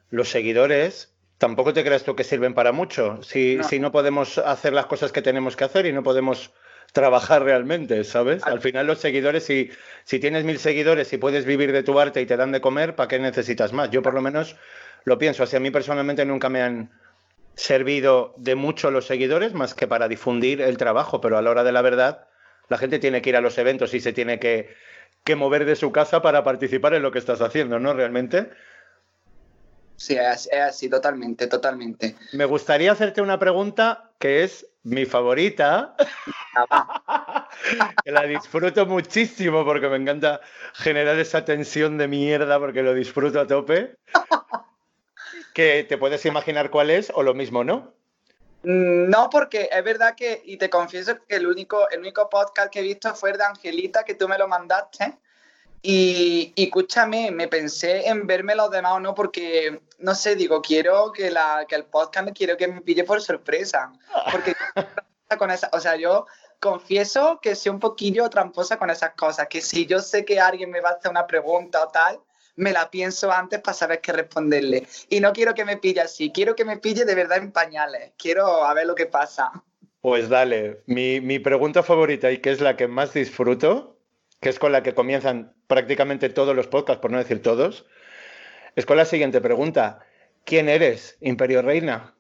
los 0.09 0.31
seguidores 0.31 1.13
tampoco 1.37 1.75
te 1.75 1.85
creas 1.85 2.03
tú 2.03 2.17
que 2.17 2.25
sirven 2.25 2.55
para 2.55 2.73
mucho. 2.73 3.23
Si 3.23 3.57
no. 3.57 3.65
si 3.65 3.79
no 3.79 3.93
podemos 3.93 4.39
hacer 4.39 4.73
las 4.73 4.87
cosas 4.87 5.13
que 5.13 5.21
tenemos 5.21 5.55
que 5.55 5.65
hacer 5.65 5.85
y 5.85 5.93
no 5.93 6.03
podemos 6.03 6.55
trabajar 6.93 7.43
realmente, 7.45 8.05
¿sabes? 8.05 8.45
Al 8.45 8.61
final 8.61 8.87
los 8.87 8.99
seguidores, 8.99 9.45
si, 9.45 9.71
si 10.05 10.19
tienes 10.19 10.45
mil 10.45 10.59
seguidores 10.59 11.13
y 11.13 11.19
puedes 11.19 11.45
vivir 11.45 11.73
de 11.73 11.83
tu 11.83 11.99
arte 11.99 12.21
y 12.21 12.27
te 12.27 12.37
dan 12.37 12.53
de 12.53 12.61
comer, 12.61 12.95
¿para 12.95 13.09
qué 13.09 13.19
necesitas 13.19 13.73
más? 13.73 13.91
Yo 13.91 14.03
por 14.03 14.15
lo 14.15 14.23
menos 14.23 14.57
lo 15.05 15.19
pienso. 15.19 15.43
Así 15.43 15.57
a 15.57 15.61
mí 15.61 15.71
personalmente 15.71 16.25
nunca 16.25 16.49
me 16.49 16.63
han 16.63 16.91
servido 17.55 18.35
de 18.37 18.55
mucho 18.55 18.91
los 18.91 19.07
seguidores 19.07 19.53
más 19.53 19.75
que 19.75 19.87
para 19.87 20.09
difundir 20.09 20.61
el 20.61 20.77
trabajo, 20.77 21.21
pero 21.21 21.37
a 21.37 21.43
la 21.43 21.51
hora 21.51 21.65
de 21.65 21.73
la 21.73 21.83
verdad 21.83 22.27
la 22.69 22.79
gente 22.79 22.99
tiene 22.99 23.21
que 23.21 23.31
ir 23.31 23.37
a 23.37 23.41
los 23.41 23.59
eventos 23.59 23.93
y 23.95 24.01
se 24.01 24.13
tiene 24.13 24.39
que, 24.39 24.75
que 25.25 25.37
mover 25.37 25.65
de 25.65 25.77
su 25.77 25.93
casa 25.93 26.23
para 26.23 26.45
participar 26.45 26.95
en 26.95 27.03
lo 27.03 27.13
que 27.13 27.19
estás 27.19 27.41
haciendo, 27.41 27.79
¿no? 27.79 27.93
Realmente. 27.93 28.51
Sí, 30.01 30.17
es, 30.17 30.49
es, 30.51 30.61
así, 30.61 30.89
totalmente, 30.89 31.47
totalmente. 31.47 32.17
Me 32.33 32.47
gustaría 32.47 32.91
hacerte 32.91 33.21
una 33.21 33.39
pregunta 33.39 34.13
que 34.19 34.45
es 34.45 34.67
mi 34.83 35.05
favorita, 35.05 35.95
que 38.05 38.11
la 38.11 38.23
disfruto 38.23 38.87
muchísimo 38.87 39.63
porque 39.63 39.91
me 39.91 39.97
encanta 39.97 40.41
generar 40.73 41.19
esa 41.19 41.45
tensión 41.45 41.99
de 41.99 42.09
mierda 42.09 42.59
porque 42.59 42.83
lo 42.83 42.95
disfruto 42.95 43.41
a 43.41 43.47
tope. 43.47 43.95
que 45.53 45.85
te 45.87 45.99
puedes 45.99 46.25
imaginar 46.25 46.71
cuál 46.71 46.89
es 46.89 47.13
o 47.15 47.23
lo 47.23 47.35
mismo, 47.35 47.63
¿no? 47.63 47.93
No, 48.63 49.29
porque 49.29 49.69
es 49.71 49.85
verdad 49.85 50.15
que, 50.15 50.41
y 50.47 50.57
te 50.57 50.71
confieso 50.71 51.19
que 51.29 51.37
el 51.37 51.47
único, 51.47 51.91
el 51.91 52.01
único 52.01 52.31
podcast 52.31 52.73
que 52.73 52.79
he 52.79 52.83
visto 52.83 53.15
fue 53.15 53.33
el 53.33 53.37
de 53.37 53.45
Angelita, 53.45 54.05
que 54.05 54.15
tú 54.15 54.29
me 54.29 54.39
lo 54.39 54.49
mandaste. 54.49 55.19
Y, 55.83 56.53
y, 56.57 56.65
escúchame, 56.65 57.31
me 57.31 57.49
pensé 57.49 58.07
en 58.07 58.27
verme 58.27 58.55
los 58.55 58.71
demás 58.71 58.93
o 58.93 59.01
no, 59.01 59.15
porque 59.15 59.81
no 59.99 60.15
sé, 60.15 60.37
digo, 60.37 60.61
quiero 60.61 61.13
que, 61.13 61.31
la, 61.31 61.65
que 61.69 61.75
el 61.75 61.85
podcast 61.85 62.27
me 62.27 62.33
quiero 62.33 62.57
que 62.57 62.69
me 62.69 62.81
pille 62.83 63.05
por 63.05 63.21
sorpresa. 63.21 63.93
Porque 64.31 64.55
con 65.39 65.51
esa, 65.51 65.71
o 65.73 65.81
sea, 65.81 65.97
yo 65.97 66.27
confieso 66.59 67.41
que 67.41 67.55
soy 67.55 67.71
un 67.71 67.81
poquillo 67.81 68.29
tramposa 68.29 68.79
con 68.79 68.91
esas 68.91 69.15
cosas, 69.15 69.49
que 69.49 69.63
si 69.63 69.87
yo 69.87 70.01
sé 70.01 70.25
que 70.25 70.39
alguien 70.39 70.71
me 70.71 70.81
va 70.81 70.91
a 70.91 70.93
hacer 70.93 71.11
una 71.11 71.27
pregunta 71.27 71.83
o 71.83 71.89
tal, 71.89 72.21
me 72.57 72.73
la 72.73 72.91
pienso 72.91 73.33
antes 73.33 73.61
para 73.61 73.75
saber 73.75 74.01
qué 74.01 74.13
responderle. 74.13 74.87
Y 75.09 75.21
no 75.21 75.33
quiero 75.33 75.55
que 75.55 75.65
me 75.65 75.79
pille 75.79 76.03
así, 76.03 76.31
quiero 76.31 76.55
que 76.55 76.65
me 76.65 76.77
pille 76.77 77.05
de 77.05 77.15
verdad 77.15 77.39
en 77.39 77.53
pañales. 77.53 78.13
Quiero 78.19 78.65
a 78.65 78.75
ver 78.75 78.87
lo 78.87 78.95
que 78.95 79.07
pasa. 79.07 79.51
Pues 80.03 80.29
dale, 80.29 80.83
mi, 80.87 81.21
mi 81.21 81.39
pregunta 81.39 81.83
favorita 81.83 82.31
y 82.31 82.39
que 82.39 82.51
es 82.51 82.61
la 82.61 82.77
que 82.77 82.89
más 82.89 83.13
disfruto, 83.13 84.00
que 84.41 84.49
es 84.49 84.59
con 84.59 84.73
la 84.73 84.83
que 84.83 84.95
comienzan 84.95 85.55
prácticamente 85.67 86.31
todos 86.31 86.57
los 86.57 86.67
podcasts, 86.67 87.01
por 87.01 87.11
no 87.11 87.19
decir 87.19 87.43
todos, 87.43 87.87
es 88.75 88.87
con 88.87 88.97
la 88.97 89.05
siguiente 89.05 89.41
pregunta. 89.41 90.01
¿Quién 90.45 90.69
eres, 90.69 91.19
Imperio 91.21 91.61
Reina? 91.61 92.15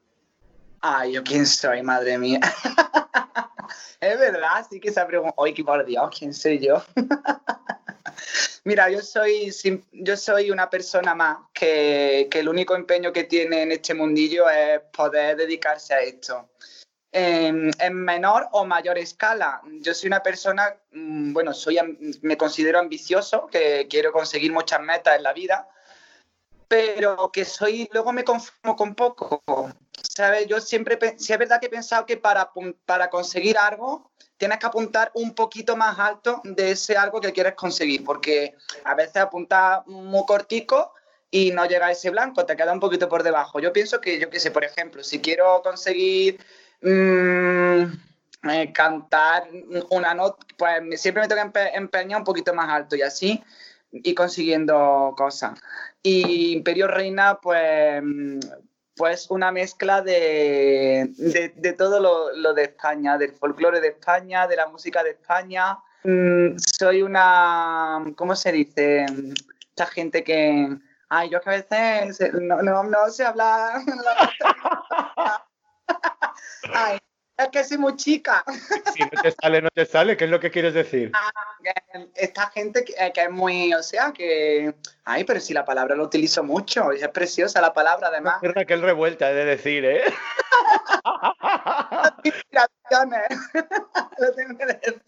Ay, 0.82 1.12
¿yo 1.12 1.24
quién 1.24 1.46
soy, 1.46 1.82
madre 1.82 2.18
mía? 2.18 2.40
es 4.00 4.18
verdad, 4.18 4.66
sí 4.70 4.80
que 4.80 4.92
se 4.92 5.00
ha 5.00 5.06
preguntado. 5.06 5.42
Ay, 5.44 5.54
qué 5.54 5.64
por 5.64 5.84
Dios, 5.84 6.10
¿quién 6.16 6.34
soy 6.34 6.58
yo? 6.58 6.82
Mira, 8.64 8.90
yo 8.90 9.00
soy, 9.00 9.50
yo 9.92 10.16
soy 10.18 10.50
una 10.50 10.68
persona 10.68 11.14
más 11.14 11.38
que, 11.54 12.28
que, 12.30 12.40
el 12.40 12.48
único 12.48 12.74
empeño 12.74 13.12
que 13.12 13.24
tiene 13.24 13.62
en 13.62 13.72
este 13.72 13.94
mundillo 13.94 14.50
es 14.50 14.80
poder 14.94 15.38
dedicarse 15.38 15.94
a 15.94 16.00
esto. 16.00 16.49
En, 17.12 17.72
en, 17.80 17.94
menor 17.94 18.48
o 18.52 18.64
mayor 18.64 18.96
escala. 18.96 19.60
Yo 19.80 19.94
soy 19.94 20.06
una 20.06 20.22
persona, 20.22 20.76
mm, 20.92 21.32
bueno, 21.32 21.52
soy, 21.52 21.78
me 22.22 22.36
considero 22.36 22.78
ambicioso, 22.78 23.48
que 23.48 23.88
quiero 23.90 24.12
conseguir 24.12 24.52
muchas 24.52 24.80
metas 24.80 25.16
en 25.16 25.24
la 25.24 25.32
vida, 25.32 25.68
pero 26.68 27.32
que 27.32 27.44
soy, 27.44 27.88
luego 27.92 28.12
me 28.12 28.22
conformo 28.22 28.76
con 28.76 28.94
poco. 28.94 29.42
¿Sabes? 30.02 30.46
Yo 30.46 30.60
siempre, 30.60 30.98
si 31.18 31.32
es 31.32 31.38
verdad 31.38 31.58
que 31.58 31.66
he 31.66 31.70
pensado 31.70 32.06
que 32.06 32.16
para, 32.16 32.52
para 32.86 33.10
conseguir 33.10 33.58
algo 33.58 34.10
tienes 34.40 34.58
que 34.58 34.66
apuntar 34.66 35.10
un 35.14 35.34
poquito 35.34 35.76
más 35.76 35.98
alto 35.98 36.40
de 36.44 36.70
ese 36.70 36.96
algo 36.96 37.20
que 37.20 37.32
quieres 37.32 37.54
conseguir, 37.54 38.02
porque 38.04 38.54
a 38.84 38.94
veces 38.94 39.18
apuntas 39.18 39.86
muy 39.86 40.24
cortico 40.24 40.94
y 41.30 41.50
no 41.50 41.66
llega 41.66 41.86
a 41.86 41.90
ese 41.90 42.08
blanco, 42.08 42.46
te 42.46 42.56
queda 42.56 42.72
un 42.72 42.80
poquito 42.80 43.06
por 43.08 43.22
debajo. 43.22 43.60
Yo 43.60 43.72
pienso 43.72 44.00
que, 44.00 44.18
yo 44.18 44.30
qué 44.30 44.40
sé, 44.40 44.50
por 44.50 44.64
ejemplo, 44.64 45.04
si 45.04 45.20
quiero 45.20 45.60
conseguir 45.62 46.40
mmm, 46.82 47.84
eh, 48.50 48.72
cantar 48.72 49.48
una 49.90 50.14
nota, 50.14 50.46
pues 50.56 51.00
siempre 51.00 51.22
me 51.22 51.28
tengo 51.28 51.52
que 51.52 51.70
empeñar 51.74 52.20
un 52.20 52.24
poquito 52.24 52.54
más 52.54 52.68
alto 52.70 52.96
y 52.96 53.02
así 53.02 53.42
y 53.92 54.14
consiguiendo 54.14 55.14
cosas. 55.16 55.60
Y 56.02 56.52
Imperio 56.52 56.88
Reina, 56.88 57.38
pues, 57.40 58.02
pues 58.96 59.30
una 59.30 59.52
mezcla 59.52 60.00
de, 60.02 61.10
de, 61.16 61.52
de 61.54 61.72
todo 61.72 62.00
lo, 62.00 62.34
lo, 62.36 62.54
de 62.54 62.64
España, 62.64 63.18
del 63.18 63.32
folclore 63.32 63.80
de 63.80 63.88
España, 63.88 64.46
de 64.46 64.56
la 64.56 64.68
música 64.68 65.02
de 65.02 65.10
España. 65.10 65.78
Mm, 66.04 66.56
soy 66.56 67.02
una, 67.02 68.02
¿cómo 68.16 68.34
se 68.34 68.52
dice? 68.52 69.06
Esta 69.68 69.86
gente 69.86 70.24
que... 70.24 70.78
Ay, 71.12 71.28
yo 71.28 71.40
que 71.40 71.50
a 71.50 71.52
veces 71.54 72.32
no, 72.34 72.62
no, 72.62 72.84
no 72.84 73.10
sé 73.10 73.24
hablar... 73.24 73.80
Ay, 76.72 76.98
es 77.36 77.48
que 77.48 77.64
soy 77.64 77.78
muy 77.78 77.96
chica. 77.96 78.44
Si 78.94 79.02
no 79.02 79.22
te 79.22 79.30
sale, 79.30 79.62
no 79.62 79.70
te 79.70 79.86
sale, 79.86 80.16
¿qué 80.16 80.24
es 80.24 80.30
lo 80.30 80.40
que 80.40 80.50
quieres 80.50 80.74
decir? 80.74 81.12
Ah, 81.14 81.30
esta 82.14 82.50
gente 82.50 82.84
que, 82.84 82.94
que 83.12 83.22
es 83.22 83.30
muy, 83.30 83.72
o 83.72 83.82
sea, 83.82 84.12
que... 84.12 84.74
Ay, 85.04 85.24
pero 85.24 85.40
si 85.40 85.54
la 85.54 85.64
palabra 85.64 85.94
lo 85.94 86.04
utilizo 86.04 86.42
mucho, 86.42 86.92
es 86.92 87.06
preciosa 87.08 87.60
la 87.60 87.72
palabra 87.72 88.08
además. 88.08 88.42
Es 88.42 88.52
Raquel 88.52 88.82
revuelta, 88.82 89.30
he 89.30 89.34
de 89.34 89.44
decir, 89.44 89.84
¿eh? 89.84 90.02
Inspiraciones. 92.24 93.28
Lo 94.18 94.32
tengo 94.34 94.58
que 94.58 94.66
decir. 94.66 95.00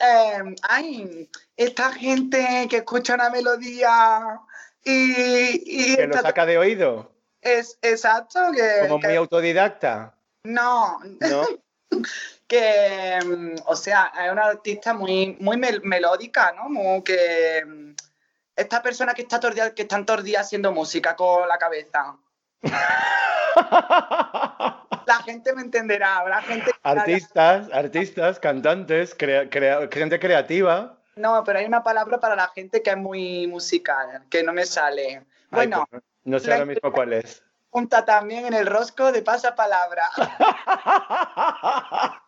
Eh, 0.00 0.54
ay, 0.68 1.30
esta 1.56 1.92
gente 1.92 2.66
que 2.68 2.78
escucha 2.78 3.14
una 3.14 3.30
melodía 3.30 4.40
y... 4.84 5.92
y 5.92 5.96
Que 5.96 6.06
lo 6.06 6.20
saca 6.20 6.44
de 6.44 6.58
oído, 6.58 7.11
es 7.42 7.78
exacto, 7.82 8.40
que... 8.54 8.86
como 8.88 8.98
que- 9.00 9.08
muy 9.08 9.16
autodidacta, 9.16 10.14
no, 10.44 10.98
¿no? 11.20 11.42
que, 12.48 13.18
mm, 13.24 13.56
o 13.66 13.76
sea, 13.76 14.12
es 14.24 14.32
una 14.32 14.46
artista 14.46 14.94
muy, 14.94 15.36
muy 15.40 15.56
mel- 15.56 15.82
melódica, 15.82 16.52
¿no? 16.52 16.68
Muy 16.68 17.02
que 17.02 17.62
mm, 17.66 17.94
esta 18.56 18.82
persona 18.82 19.12
que 19.14 19.22
está 19.22 19.38
todo 19.38 19.50
el 19.50 19.54
día, 19.56 19.74
que 19.74 19.82
están 19.82 20.04
todo 20.06 20.18
el 20.18 20.24
día 20.24 20.40
haciendo 20.40 20.72
música 20.72 21.14
con 21.16 21.46
la 21.48 21.58
cabeza. 21.58 22.16
La 25.06 25.16
gente 25.24 25.52
me 25.54 25.62
entenderá, 25.62 26.18
habrá 26.18 26.40
gente 26.42 26.70
Artistas, 26.82 27.68
artistas, 27.72 28.38
cantantes, 28.38 29.14
crea- 29.14 29.50
crea- 29.50 29.88
gente 29.90 30.18
creativa. 30.18 30.96
No, 31.16 31.42
pero 31.44 31.58
hay 31.58 31.66
una 31.66 31.82
palabra 31.82 32.18
para 32.20 32.36
la 32.36 32.48
gente 32.48 32.82
que 32.82 32.90
es 32.90 32.96
muy 32.96 33.46
musical, 33.46 34.24
que 34.30 34.42
no 34.42 34.52
me 34.52 34.64
sale. 34.64 35.16
Ay, 35.16 35.24
Bueno, 35.50 35.86
pues, 35.90 36.02
no 36.24 36.38
sé 36.38 36.48
la- 36.48 36.54
ahora 36.56 36.66
mismo 36.66 36.92
cuál 36.92 37.12
es. 37.14 37.42
punta 37.70 38.04
también 38.04 38.46
en 38.46 38.54
el 38.54 38.66
rosco 38.66 39.10
de 39.12 39.22
pasapalabra. 39.22 40.04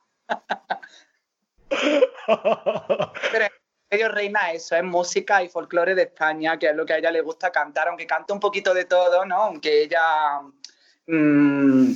Pero 3.32 3.46
Imperio 3.90 4.08
Reina 4.08 4.52
eso, 4.52 4.76
es 4.76 4.84
música 4.84 5.42
y 5.42 5.48
folclore 5.48 5.94
de 5.94 6.02
España, 6.02 6.58
que 6.58 6.68
es 6.70 6.76
lo 6.76 6.84
que 6.86 6.94
a 6.94 6.98
ella 6.98 7.10
le 7.10 7.20
gusta 7.20 7.50
cantar, 7.52 7.88
aunque 7.88 8.06
canta 8.06 8.32
un 8.34 8.40
poquito 8.40 8.72
de 8.74 8.84
todo, 8.86 9.24
¿no? 9.24 9.36
Aunque 9.36 9.82
ella, 9.82 10.40
mm, 11.06 11.92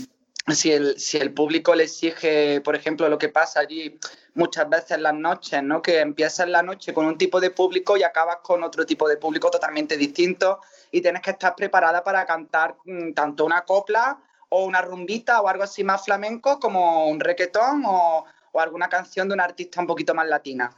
si, 0.48 0.72
el, 0.72 0.98
si 0.98 1.18
el 1.18 1.32
público 1.32 1.74
le 1.74 1.84
exige, 1.84 2.60
por 2.60 2.76
ejemplo, 2.76 3.08
lo 3.08 3.18
que 3.18 3.28
pasa 3.30 3.60
allí 3.60 3.98
muchas 4.38 4.68
veces 4.70 4.92
en 4.92 5.02
las 5.02 5.14
noches, 5.14 5.62
¿no? 5.62 5.82
Que 5.82 6.00
empiezas 6.00 6.48
la 6.48 6.62
noche 6.62 6.94
con 6.94 7.04
un 7.06 7.18
tipo 7.18 7.40
de 7.40 7.50
público 7.50 7.96
y 7.96 8.04
acabas 8.04 8.36
con 8.42 8.62
otro 8.62 8.86
tipo 8.86 9.08
de 9.08 9.16
público 9.16 9.50
totalmente 9.50 9.96
distinto 9.96 10.60
y 10.92 11.02
tienes 11.02 11.20
que 11.22 11.32
estar 11.32 11.54
preparada 11.56 12.02
para 12.04 12.24
cantar 12.24 12.76
mm, 12.84 13.12
tanto 13.12 13.44
una 13.44 13.62
copla 13.62 14.18
o 14.48 14.64
una 14.64 14.80
rumbita 14.80 15.40
o 15.42 15.48
algo 15.48 15.64
así 15.64 15.82
más 15.84 16.04
flamenco 16.04 16.58
como 16.60 17.08
un 17.08 17.18
requetón 17.20 17.82
o, 17.84 18.24
o 18.52 18.60
alguna 18.60 18.88
canción 18.88 19.28
de 19.28 19.34
una 19.34 19.44
artista 19.44 19.80
un 19.80 19.86
poquito 19.88 20.14
más 20.14 20.26
latina. 20.28 20.74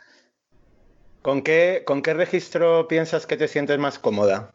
¿Con 1.23 1.43
qué, 1.43 1.83
¿Con 1.87 2.01
qué 2.01 2.15
registro 2.15 2.89
piensas 2.89 3.27
que 3.27 3.37
te 3.37 3.47
sientes 3.47 3.79
más 3.79 3.99
cómoda? 3.99 4.55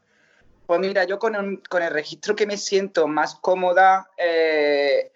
Pues 0.65 0.79
mira, 0.79 1.03
yo 1.03 1.19
con, 1.19 1.35
un- 1.35 1.61
con 1.69 1.83
el 1.83 1.91
registro 1.93 2.35
que 2.35 2.47
me 2.47 2.57
siento 2.57 3.07
más 3.07 3.35
cómoda 3.35 4.09
eh, 4.17 5.11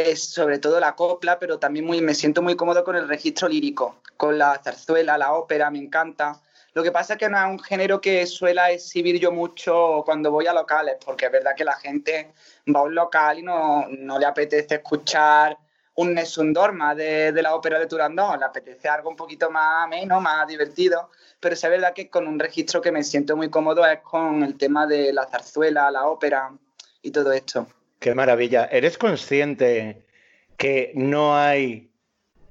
es 0.00 0.24
sobre 0.24 0.58
todo 0.58 0.80
la 0.80 0.94
copla, 0.94 1.38
pero 1.38 1.58
también 1.58 1.84
muy, 1.84 2.00
me 2.00 2.14
siento 2.14 2.42
muy 2.42 2.56
cómodo 2.56 2.84
con 2.84 2.96
el 2.96 3.08
registro 3.08 3.48
lírico, 3.48 3.96
con 4.16 4.38
la 4.38 4.60
zarzuela, 4.62 5.18
la 5.18 5.34
ópera, 5.34 5.70
me 5.70 5.78
encanta. 5.78 6.40
Lo 6.72 6.82
que 6.82 6.92
pasa 6.92 7.14
es 7.14 7.18
que 7.18 7.28
no 7.28 7.38
es 7.38 7.46
un 7.46 7.58
género 7.58 8.00
que 8.00 8.26
suela 8.26 8.70
exhibir 8.70 9.18
yo 9.18 9.32
mucho 9.32 10.02
cuando 10.04 10.30
voy 10.30 10.46
a 10.46 10.52
locales, 10.52 10.96
porque 11.04 11.26
es 11.26 11.32
verdad 11.32 11.56
que 11.56 11.64
la 11.64 11.74
gente 11.74 12.32
va 12.74 12.80
a 12.80 12.84
un 12.84 12.94
local 12.94 13.38
y 13.38 13.42
no, 13.42 13.86
no 13.88 14.18
le 14.18 14.26
apetece 14.26 14.76
escuchar 14.76 15.58
un 15.96 16.14
Nessun 16.14 16.52
Dorma 16.52 16.94
de, 16.94 17.32
de 17.32 17.42
la 17.42 17.54
ópera 17.54 17.78
de 17.78 17.86
Turandot, 17.86 18.38
le 18.38 18.44
apetece 18.44 18.88
algo 18.88 19.10
un 19.10 19.16
poquito 19.16 19.50
más 19.50 19.84
ameno, 19.84 20.20
más 20.20 20.46
divertido, 20.46 21.10
pero 21.40 21.54
es 21.54 21.62
verdad 21.62 21.92
que 21.92 22.08
con 22.08 22.26
un 22.26 22.38
registro 22.38 22.80
que 22.80 22.92
me 22.92 23.02
siento 23.02 23.36
muy 23.36 23.50
cómodo 23.50 23.84
es 23.84 24.00
con 24.00 24.42
el 24.42 24.56
tema 24.56 24.86
de 24.86 25.12
la 25.12 25.26
zarzuela, 25.26 25.90
la 25.90 26.06
ópera 26.06 26.52
y 27.02 27.10
todo 27.10 27.32
esto. 27.32 27.66
Qué 28.00 28.14
maravilla. 28.14 28.64
¿Eres 28.64 28.96
consciente 28.96 30.02
que 30.56 30.92
no 30.94 31.36
hay 31.36 31.90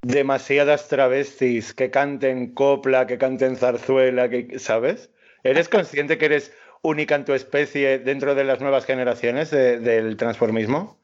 demasiadas 0.02 0.86
travestis 0.86 1.74
que 1.74 1.90
canten 1.90 2.54
copla, 2.54 3.08
que 3.08 3.18
canten 3.18 3.56
zarzuela, 3.56 4.30
que, 4.30 4.60
¿sabes? 4.60 5.10
¿Eres 5.42 5.68
consciente 5.68 6.18
que 6.18 6.26
eres 6.26 6.52
única 6.82 7.16
en 7.16 7.24
tu 7.24 7.34
especie 7.34 7.98
dentro 7.98 8.36
de 8.36 8.44
las 8.44 8.60
nuevas 8.60 8.84
generaciones 8.86 9.50
de- 9.50 9.80
del 9.80 10.16
transformismo? 10.16 10.98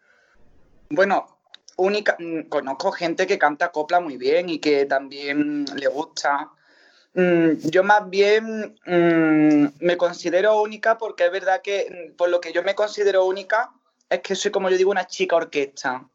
Bueno, 0.91 1.27
única, 1.77 2.17
mm, 2.19 2.43
conozco 2.43 2.93
gente 2.93 3.27
que 3.27 3.39
canta 3.39 3.73
copla 3.73 3.99
muy 3.99 4.17
bien 4.17 4.49
y 4.49 4.61
que 4.61 4.87
también 4.87 5.65
le 5.75 5.89
gusta. 5.89 6.51
Mm, 7.15 7.69
Yo 7.71 7.83
más 7.83 8.09
bien 8.09 8.77
mm, 8.87 9.67
me 9.81 9.97
considero 9.97 10.63
única 10.63 10.97
porque 10.99 11.27
es 11.27 11.33
verdad 11.33 11.63
que 11.63 12.15
por 12.17 12.29
lo 12.29 12.41
que 12.41 12.53
yo 12.53 12.63
me 12.63 12.77
considero 12.77 13.25
única 13.25 13.73
es 14.09 14.21
que 14.21 14.35
soy, 14.35 14.51
como 14.51 14.71
yo 14.71 14.77
digo, 14.77 14.91
una 14.91 15.07
chica 15.07 15.37
orquesta. 15.37 16.09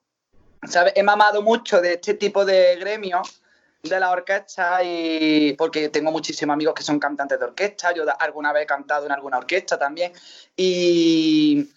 ¿Sabes? 0.64 0.94
He 0.96 1.04
mamado 1.04 1.42
mucho 1.42 1.82
de 1.82 1.94
este 1.94 2.14
tipo 2.14 2.46
de 2.46 2.76
gremios 2.78 3.42
de 3.84 4.00
la 4.00 4.12
orquesta 4.12 4.84
y 4.84 5.54
porque 5.54 5.90
tengo 5.90 6.12
muchísimos 6.12 6.54
amigos 6.54 6.76
que 6.76 6.84
son 6.84 7.00
cantantes 7.00 7.40
de 7.40 7.46
orquesta, 7.46 7.94
yo 7.94 8.04
alguna 8.20 8.54
vez 8.54 8.64
he 8.64 8.68
cantado 8.68 9.08
en 9.08 9.12
alguna 9.12 9.40
orquesta 9.40 9.80
también 9.80 10.14
y, 10.56 11.68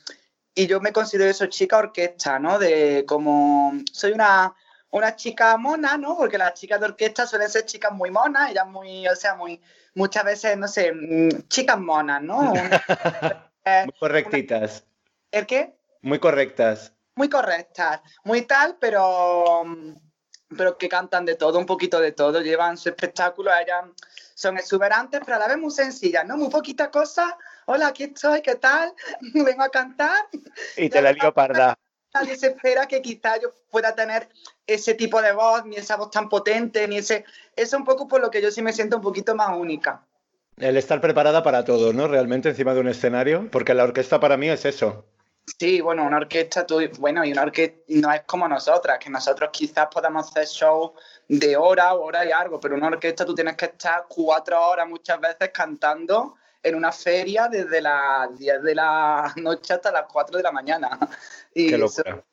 y 0.54 0.66
yo 0.66 0.80
me 0.80 0.92
considero 0.92 1.30
eso 1.30 1.47
chica 1.47 1.78
orquesta, 1.78 2.38
¿no? 2.38 2.59
De 2.59 3.04
como 3.06 3.73
soy 3.90 4.12
una, 4.12 4.54
una 4.90 5.16
chica 5.16 5.56
mona, 5.56 5.97
¿no? 5.97 6.16
Porque 6.16 6.38
las 6.38 6.54
chicas 6.54 6.78
de 6.78 6.87
orquesta 6.87 7.26
suelen 7.26 7.49
ser 7.49 7.64
chicas 7.64 7.92
muy 7.92 8.11
monas, 8.11 8.50
ellas 8.50 8.66
muy, 8.66 9.09
o 9.09 9.16
sea, 9.16 9.35
muy, 9.35 9.61
muchas 9.94 10.25
veces, 10.25 10.56
no 10.59 10.68
sé, 10.68 10.92
mm, 10.92 11.49
chicas 11.49 11.78
monas, 11.78 12.23
¿no? 12.23 12.52
Eh, 13.66 13.85
Muy 13.87 13.94
correctitas, 13.99 14.85
¿El 15.30 15.47
qué? 15.47 15.75
Muy 16.04 16.18
correctas. 16.18 16.92
muy 17.16 17.28
correctas, 17.28 18.00
muy 18.25 18.42
tal, 18.42 18.76
pero, 18.78 19.64
pero 20.56 20.76
que 20.76 20.88
cantan 20.88 21.25
de 21.25 21.37
todo, 21.37 21.58
un 21.58 21.66
poquito 21.66 21.99
de 22.00 22.12
todo, 22.12 22.40
llevan 22.40 22.76
su 22.76 22.90
espectáculo, 22.90 23.50
ellas 23.50 23.84
son 24.34 24.58
exuberantes, 24.58 25.20
pero 25.25 25.37
a 25.37 25.40
la 25.40 25.49
vez 25.49 25.58
muy 25.58 25.70
sencillas, 25.70 26.26
¿no? 26.26 26.37
Muy 26.37 26.50
poquita 26.50 26.90
cosa, 26.90 27.37
hola, 27.66 27.88
aquí 27.88 28.04
estoy, 28.04 28.42
¿qué 28.42 28.56
tal? 28.56 28.92
Vengo 29.34 29.62
a 29.62 29.70
cantar. 29.70 30.26
Y 30.76 30.88
te 30.88 31.00
la 31.00 31.12
lío 31.12 31.32
parda. 31.32 31.78
Nadie 32.12 32.37
se 32.37 32.49
espera 32.49 32.87
que 32.87 33.02
quizá 33.02 33.40
yo 33.40 33.52
pueda 33.70 33.94
tener 33.94 34.28
ese 34.66 34.94
tipo 34.94 35.20
de 35.23 35.32
voz, 35.32 35.64
ni 35.64 35.76
esa 35.76 35.96
voz 35.96 36.11
tan 36.11 36.28
potente, 36.28 36.87
ni 36.87 36.99
ese... 36.99 37.25
Eso 37.56 37.76
es 37.76 37.80
un 37.80 37.84
poco 37.84 38.06
por 38.06 38.20
lo 38.20 38.30
que 38.30 38.40
yo 38.40 38.52
sí 38.52 38.62
me 38.62 38.73
siento 38.73 38.96
un 38.96 39.02
poquito 39.02 39.34
más 39.34 39.56
única. 39.56 40.04
El 40.58 40.76
estar 40.76 41.00
preparada 41.00 41.42
para 41.42 41.64
todo, 41.64 41.92
¿no? 41.92 42.06
Realmente 42.06 42.49
encima 42.49 42.75
de 42.75 42.80
un 42.80 42.88
escenario, 42.88 43.50
porque 43.50 43.75
la 43.75 43.82
orquesta 43.82 44.20
para 44.20 44.37
mí 44.37 44.49
es 44.49 44.64
eso. 44.64 45.04
Sí, 45.46 45.80
bueno, 45.80 46.04
una 46.06 46.16
orquesta, 46.16 46.66
tú, 46.66 46.80
bueno, 46.98 47.24
y 47.24 47.32
una 47.32 47.42
orquesta 47.42 47.76
no 47.88 48.12
es 48.12 48.22
como 48.22 48.48
nosotras, 48.48 48.98
que 48.98 49.10
nosotros 49.10 49.50
quizás 49.52 49.88
podamos 49.92 50.28
hacer 50.28 50.46
shows 50.46 50.92
de 51.28 51.56
hora 51.56 51.94
o 51.94 52.02
hora 52.04 52.24
y 52.24 52.32
algo, 52.32 52.58
pero 52.58 52.74
una 52.74 52.86
orquesta 52.88 53.24
tú 53.26 53.34
tienes 53.34 53.56
que 53.56 53.66
estar 53.66 54.06
cuatro 54.08 54.60
horas 54.60 54.88
muchas 54.88 55.20
veces 55.20 55.50
cantando 55.52 56.36
en 56.62 56.74
una 56.74 56.90
feria 56.92 57.46
desde 57.48 57.82
las 57.82 58.36
10 58.38 58.62
de 58.62 58.74
la 58.74 59.32
noche 59.36 59.74
hasta 59.74 59.92
las 59.92 60.06
4 60.10 60.38
de 60.38 60.42
la 60.42 60.52
mañana. 60.52 60.98
Y 61.54 61.68
Qué 61.68 61.74
eso- 61.84 62.02
locura. 62.02 62.24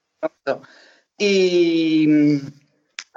y, 1.17 2.07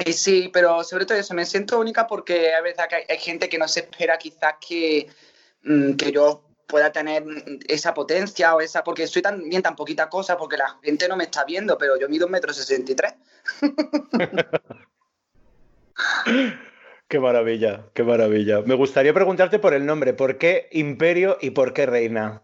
y 0.04 0.12
sí, 0.12 0.50
pero 0.52 0.82
sobre 0.84 1.06
todo 1.06 1.16
eso, 1.16 1.34
me 1.34 1.46
siento 1.46 1.78
única 1.78 2.06
porque 2.06 2.48
es 2.52 2.62
verdad 2.62 2.88
que 2.88 2.96
hay, 2.96 3.04
hay 3.08 3.18
gente 3.18 3.48
que 3.48 3.58
no 3.58 3.68
se 3.68 3.80
espera 3.80 4.18
quizás 4.18 4.54
que, 4.60 5.08
mm, 5.62 5.94
que 5.94 6.12
yo 6.12 6.42
pueda 6.66 6.92
tener 6.92 7.24
esa 7.68 7.94
potencia 7.94 8.54
o 8.54 8.60
esa, 8.60 8.84
porque 8.84 9.06
soy 9.06 9.22
tan 9.22 9.48
bien 9.48 9.62
tan 9.62 9.76
poquita 9.76 10.08
cosa, 10.08 10.36
porque 10.36 10.56
la 10.56 10.78
gente 10.82 11.08
no 11.08 11.16
me 11.16 11.24
está 11.24 11.44
viendo, 11.44 11.78
pero 11.78 11.98
yo 11.98 12.08
mido 12.08 12.26
un 12.26 12.32
metro 12.32 12.52
sesenta 12.52 12.92
y 12.92 12.94
tres. 12.94 13.14
Qué 17.08 17.20
maravilla, 17.20 17.84
qué 17.92 18.02
maravilla. 18.02 18.62
Me 18.62 18.74
gustaría 18.74 19.12
preguntarte 19.12 19.58
por 19.58 19.74
el 19.74 19.84
nombre, 19.86 20.14
¿por 20.14 20.38
qué 20.38 20.68
Imperio 20.72 21.38
y 21.40 21.50
por 21.50 21.72
qué 21.72 21.86
Reina? 21.86 22.42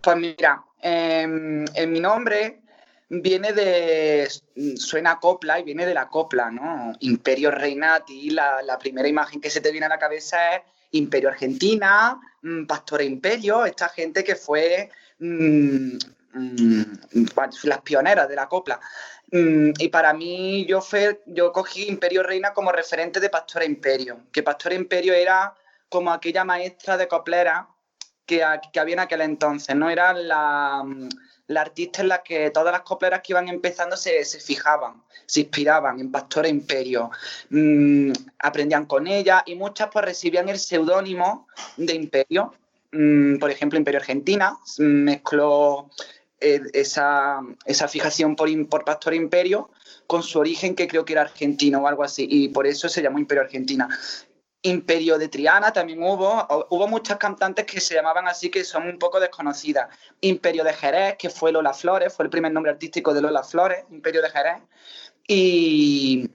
Pues 0.00 0.16
mira, 0.16 0.64
em, 0.80 1.64
en 1.74 1.92
mi 1.92 2.00
nombre 2.00 2.62
viene 3.08 3.52
de, 3.52 4.28
suena 4.76 5.12
a 5.12 5.20
copla 5.20 5.60
y 5.60 5.62
viene 5.62 5.86
de 5.86 5.94
la 5.94 6.08
copla, 6.08 6.50
¿no? 6.50 6.94
Imperio 7.00 7.50
Reinati, 7.50 8.30
la, 8.30 8.62
la 8.62 8.78
primera 8.78 9.06
imagen 9.06 9.40
que 9.40 9.50
se 9.50 9.60
te 9.60 9.70
viene 9.70 9.86
a 9.86 9.90
la 9.90 9.98
cabeza 9.98 10.56
es 10.56 10.62
Imperio 10.92 11.30
Argentina, 11.30 12.20
mm, 12.42 12.66
Pastora 12.66 13.04
Imperio, 13.04 13.64
esta 13.66 13.88
gente 13.88 14.24
que 14.24 14.36
fue 14.36 14.90
mm, 15.18 15.96
mm, 16.34 16.82
las 17.64 17.80
pioneras 17.82 18.28
de 18.28 18.36
la 18.36 18.48
copla. 18.48 18.80
Y 19.34 19.88
para 19.88 20.12
mí 20.12 20.66
yo, 20.66 20.82
fue, 20.82 21.22
yo 21.24 21.52
cogí 21.52 21.88
Imperio 21.88 22.22
Reina 22.22 22.52
como 22.52 22.70
referente 22.70 23.18
de 23.18 23.30
Pastora 23.30 23.64
Imperio, 23.64 24.20
que 24.30 24.42
Pastora 24.42 24.74
Imperio 24.74 25.14
era 25.14 25.54
como 25.88 26.12
aquella 26.12 26.44
maestra 26.44 26.98
de 26.98 27.08
coplera 27.08 27.66
que, 28.26 28.44
que 28.72 28.80
había 28.80 28.94
en 28.94 29.00
aquel 29.00 29.20
entonces, 29.22 29.74
¿no? 29.76 29.90
Era 29.90 30.12
la, 30.12 30.84
artista 31.54 32.00
en 32.00 32.08
la 32.08 32.22
que 32.22 32.50
todas 32.50 32.72
las 32.72 32.82
copleras 32.82 33.20
que 33.20 33.32
iban 33.32 33.48
empezando 33.48 33.96
se, 33.96 34.24
fijaban, 34.24 35.02
se 35.26 35.40
inspiraban 35.40 36.00
en 36.00 36.10
Pastora 36.10 36.48
Imperio, 36.48 37.10
mm, 37.50 38.12
aprendían 38.38 38.86
con 38.86 39.06
ella 39.06 39.42
y 39.44 39.54
muchas 39.54 39.88
pues 39.92 40.04
recibían 40.04 40.48
el 40.48 40.58
seudónimo 40.58 41.46
de 41.76 41.94
Imperio. 41.94 42.54
Mm, 42.92 43.38
por 43.38 43.50
ejemplo, 43.50 43.78
Imperio 43.78 44.00
Argentina 44.00 44.58
mezcló 44.78 45.90
eh, 46.40 46.60
esa, 46.72 47.40
fijación 47.88 48.34
por, 48.34 48.48
por 48.68 48.84
Pastora 48.84 49.14
Imperio 49.14 49.70
con 50.06 50.22
su 50.22 50.38
origen 50.38 50.74
que 50.74 50.88
creo 50.88 51.04
que 51.04 51.12
era 51.12 51.22
argentino 51.22 51.80
o 51.80 51.86
algo 51.86 52.02
así, 52.02 52.26
y 52.28 52.48
por 52.48 52.66
eso 52.66 52.88
se 52.88 53.02
llamó 53.02 53.18
Imperio 53.18 53.44
Argentina. 53.44 53.88
Imperio 54.62 55.18
de 55.18 55.28
Triana 55.28 55.72
también 55.72 56.02
hubo, 56.02 56.46
hubo 56.70 56.86
muchas 56.86 57.18
cantantes 57.18 57.66
que 57.66 57.80
se 57.80 57.94
llamaban 57.94 58.28
así 58.28 58.48
que 58.48 58.62
son 58.62 58.86
un 58.86 58.98
poco 58.98 59.18
desconocidas. 59.18 59.88
Imperio 60.20 60.62
de 60.62 60.72
Jerez, 60.72 61.16
que 61.18 61.30
fue 61.30 61.50
Lola 61.50 61.74
Flores, 61.74 62.14
fue 62.14 62.24
el 62.24 62.30
primer 62.30 62.52
nombre 62.52 62.70
artístico 62.70 63.12
de 63.12 63.22
Lola 63.22 63.42
Flores, 63.42 63.84
Imperio 63.90 64.22
de 64.22 64.30
Jerez. 64.30 64.62
Y, 65.26 66.30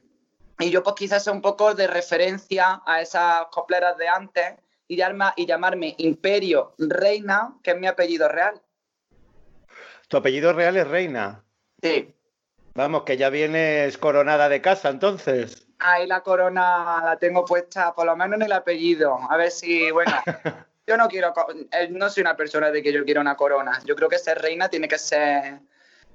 y 0.59 0.69
yo 0.69 0.83
pues 0.83 0.95
quizás 0.95 1.23
sea 1.23 1.31
un 1.31 1.41
poco 1.41 1.73
de 1.73 1.87
referencia 1.87 2.81
a 2.85 3.01
esas 3.01 3.45
copleras 3.47 3.97
de 3.97 4.09
antes 4.09 4.55
y, 4.89 4.99
y 5.01 5.45
llamarme 5.45 5.95
Imperio 5.97 6.73
Reina, 6.77 7.55
que 7.63 7.71
es 7.71 7.77
mi 7.77 7.87
apellido 7.87 8.27
real. 8.27 8.61
¿Tu 10.09 10.17
apellido 10.17 10.51
real 10.51 10.75
es 10.75 10.87
Reina? 10.87 11.43
Sí. 11.81 12.13
Vamos, 12.75 13.03
que 13.03 13.17
ya 13.17 13.29
vienes 13.29 13.97
coronada 13.97 14.49
de 14.49 14.61
casa 14.61 14.89
entonces. 14.89 15.66
Ahí 15.79 16.07
la 16.07 16.21
corona 16.21 17.01
la 17.03 17.17
tengo 17.17 17.45
puesta, 17.45 17.93
por 17.93 18.05
lo 18.05 18.15
menos 18.15 18.37
en 18.37 18.43
el 18.43 18.51
apellido. 18.51 19.19
A 19.29 19.37
ver 19.37 19.51
si, 19.51 19.91
bueno, 19.91 20.11
yo 20.87 20.97
no 20.97 21.07
quiero, 21.07 21.33
eh, 21.71 21.87
no 21.89 22.09
soy 22.09 22.21
una 22.21 22.35
persona 22.35 22.71
de 22.71 22.81
que 22.81 22.91
yo 22.91 23.05
quiera 23.05 23.21
una 23.21 23.35
corona. 23.35 23.79
Yo 23.85 23.95
creo 23.95 24.09
que 24.09 24.17
ser 24.17 24.41
reina 24.41 24.69
tiene 24.69 24.87
que 24.87 24.97
ser 24.97 25.59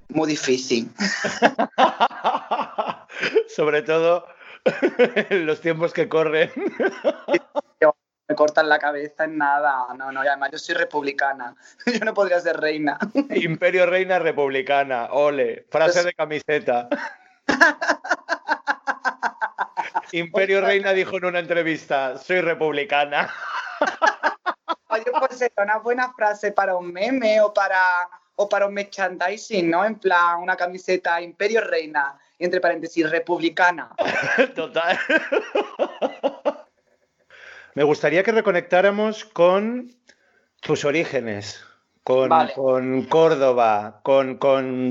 muy 0.09 0.29
difícil. 0.29 0.91
Sobre 3.49 3.83
todo 3.83 4.27
en 4.65 5.47
los 5.47 5.61
tiempos 5.61 5.93
que 5.93 6.09
corren. 6.09 6.51
me 8.29 8.37
cortan 8.37 8.69
la 8.69 8.79
cabeza 8.79 9.25
en 9.25 9.39
nada. 9.39 9.87
No, 9.97 10.13
no, 10.13 10.21
además 10.21 10.51
yo 10.53 10.59
soy 10.59 10.75
republicana. 10.75 11.55
Yo 11.87 12.05
no 12.05 12.15
podría 12.15 12.41
ser 12.41 12.57
reina. 12.57 12.99
Imperio 13.31 13.87
reina 13.87 14.19
republicana, 14.19 15.09
ole, 15.11 15.67
frase 15.71 15.95
pues 15.95 16.05
de 16.07 16.15
camiseta. 16.15 16.89
Imperio 20.13 20.61
Reina 20.61 20.93
dijo 20.95 21.17
en 21.17 21.25
una 21.25 21.39
entrevista, 21.41 22.19
soy 22.19 22.41
republicana. 22.41 23.33
Oye, 24.89 25.05
pues 25.19 25.39
sería 25.39 25.63
una 25.63 25.79
buena 25.79 26.13
frase 26.13 26.53
para 26.53 26.77
un 26.77 26.93
meme 26.93 27.41
o 27.41 27.53
para, 27.53 28.09
o 28.37 28.49
para 28.49 28.67
un 28.67 28.75
merchandising, 28.75 29.71
¿no? 29.71 29.85
En 29.85 29.99
plan, 29.99 30.39
una 30.41 30.57
camiseta 30.57 31.21
Imperio 31.21 31.63
Reina, 31.63 32.19
entre 32.39 32.61
paréntesis, 32.61 33.11
republicana. 33.11 33.91
Total. 34.55 34.99
Me 37.75 37.85
gustaría 37.85 38.23
que 38.23 38.33
reconectáramos 38.33 39.25
con 39.25 39.91
tus 40.61 40.85
orígenes, 40.85 41.65
con, 42.05 42.31
con 42.55 43.05
Córdoba, 43.05 44.01
con, 44.03 44.39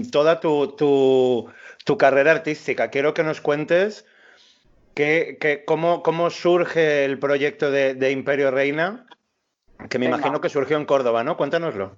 toda 0.09 0.39
tu, 0.39 0.75
tu, 1.85 1.97
carrera 1.97 2.31
artística. 2.31 2.89
Quiero 2.89 3.13
que 3.13 3.23
nos 3.23 3.39
cuentes 3.39 4.05
cómo, 5.65 6.03
cómo, 6.03 6.29
surge 6.29 7.05
el 7.05 7.19
proyecto 7.19 7.71
de, 7.71 8.11
Imperio 8.11 8.51
Reina, 8.51 9.07
que 9.89 9.99
me 9.99 10.05
imagino 10.05 10.41
que 10.41 10.49
surgió 10.49 10.77
en 10.77 10.85
Córdoba, 10.85 11.23
¿no? 11.23 11.37
Cuéntanoslo. 11.37 11.97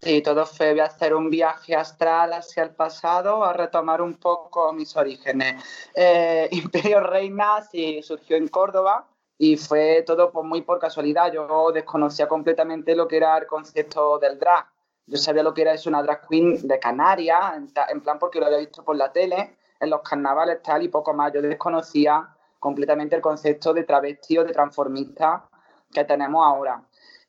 Sí, 0.00 0.20
todo 0.20 0.44
fue 0.46 0.80
a 0.80 0.86
hacer 0.86 1.14
un 1.14 1.30
viaje 1.30 1.76
astral 1.76 2.32
hacia 2.32 2.64
el 2.64 2.70
pasado, 2.70 3.44
a 3.44 3.52
retomar 3.52 4.02
un 4.02 4.14
poco 4.14 4.72
mis 4.72 4.96
orígenes. 4.96 5.62
Eh, 5.94 6.48
Imperio 6.52 7.00
Reina 7.00 7.62
sí 7.70 8.02
surgió 8.02 8.36
en 8.36 8.48
Córdoba, 8.48 9.06
y 9.42 9.56
fue 9.56 10.04
todo 10.06 10.30
pues, 10.30 10.46
muy 10.46 10.62
por 10.62 10.78
casualidad. 10.78 11.32
Yo 11.32 11.72
desconocía 11.72 12.28
completamente 12.28 12.94
lo 12.94 13.08
que 13.08 13.16
era 13.16 13.36
el 13.36 13.46
concepto 13.48 14.16
del 14.20 14.38
drag. 14.38 14.66
Yo 15.06 15.18
sabía 15.18 15.42
lo 15.42 15.52
que 15.52 15.62
era 15.62 15.74
es 15.74 15.84
una 15.84 16.00
drag 16.00 16.28
queen 16.28 16.64
de 16.68 16.78
Canarias, 16.78 17.56
en, 17.56 18.00
plan 18.02 18.20
porque 18.20 18.38
lo 18.38 18.46
había 18.46 18.58
visto 18.58 18.84
por 18.84 18.94
la 18.94 19.10
tele, 19.10 19.56
en 19.82 19.90
los 19.90 20.00
carnavales 20.00 20.62
tal 20.62 20.82
y 20.82 20.88
poco 20.88 21.12
más. 21.12 21.32
Yo 21.32 21.42
desconocía 21.42 22.28
completamente 22.58 23.16
el 23.16 23.20
concepto 23.20 23.74
de 23.74 23.84
travesti 23.84 24.38
o 24.38 24.44
de 24.44 24.52
transformista 24.52 25.44
que 25.92 26.04
tenemos 26.04 26.42
ahora. 26.46 26.82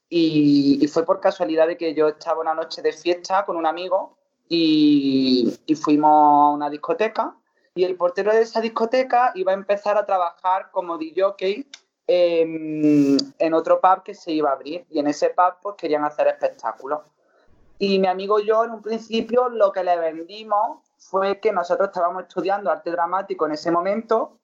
Y, 0.08 0.88
fue 0.88 1.04
por 1.06 1.20
casualidad 1.20 1.68
de 1.68 1.76
que 1.76 1.94
yo 1.94 2.08
estaba 2.08 2.40
una 2.40 2.54
noche 2.54 2.82
de 2.82 2.94
fiesta 2.94 3.46
con 3.46 3.58
un 3.58 3.66
amigo 3.66 4.16
y, 4.48 5.60
y 5.66 5.76
fuimos 5.76 6.12
a 6.12 6.50
una 6.52 6.70
discoteca 6.70 7.36
y 7.76 7.84
el 7.84 7.96
portero 7.96 8.32
de 8.32 8.42
esa 8.42 8.62
discoteca 8.62 9.32
iba 9.36 9.52
a 9.52 9.56
empezar 9.56 9.98
a 9.98 10.06
trabajar 10.06 10.70
como 10.72 10.98
DJ 10.98 11.66
en, 12.08 13.54
otro 13.54 13.80
pub 13.82 14.04
que 14.04 14.14
se 14.14 14.32
iba 14.32 14.50
a 14.50 14.54
abrir 14.54 14.86
y 14.90 15.00
en 15.00 15.08
ese 15.08 15.30
pub 15.30 15.56
pues 15.62 15.76
querían 15.78 16.06
hacer 16.06 16.28
espectáculos. 16.28 17.02
Y 17.80 18.00
mi 18.00 18.08
amigo 18.08 18.40
y 18.40 18.46
yo 18.46 18.64
en 18.64 18.72
un 18.72 18.82
principio 18.82 19.50
lo 19.50 19.72
que 19.72 19.84
le 19.84 19.98
vendimos 19.98 20.80
fue 21.10 21.40
que 21.40 21.52
nosotros 21.52 21.90
estábamos 21.90 22.24
estudiando 22.24 22.72
arte 22.72 22.92
dramático 22.92 23.46
en 23.46 23.54
ese 23.54 23.72
momento 23.72 24.40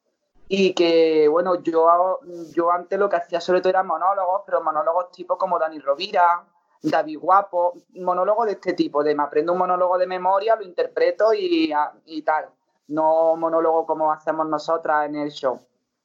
y 0.47 0.73
que, 0.73 1.27
bueno, 1.27 1.61
yo, 1.61 2.19
yo 2.53 2.71
antes 2.71 2.97
lo 2.97 3.07
que 3.09 3.17
hacía 3.17 3.39
sobre 3.39 3.61
todo 3.61 3.69
eran 3.69 3.87
monólogos, 3.87 4.41
pero 4.45 4.61
monólogos 4.63 5.11
tipo 5.11 5.37
como 5.37 5.59
Dani 5.59 5.79
Rovira, 5.79 6.43
David 6.81 7.19
Guapo, 7.19 7.73
monólogos 7.95 8.47
de 8.47 8.53
este 8.53 8.73
tipo, 8.73 9.03
de 9.03 9.13
me 9.13 9.23
aprendo 9.23 9.53
un 9.53 9.59
monólogo 9.59 9.97
de 9.97 10.07
memoria, 10.07 10.55
lo 10.55 10.63
interpreto 10.63 11.33
y, 11.33 11.71
y 12.05 12.21
tal, 12.23 12.49
no 12.87 13.35
monólogo 13.35 13.85
como 13.85 14.11
hacemos 14.11 14.47
nosotras 14.47 15.05
en 15.05 15.15
el 15.15 15.31
show. 15.31 15.59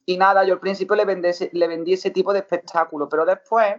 Y 0.05 0.17
nada, 0.17 0.43
yo 0.43 0.53
al 0.53 0.59
principio 0.59 0.95
le 0.95 1.05
vendí, 1.05 1.29
le 1.51 1.67
vendí 1.67 1.93
ese 1.93 2.11
tipo 2.11 2.31
de 2.31 2.39
espectáculo, 2.39 3.09
pero 3.09 3.25
después 3.25 3.77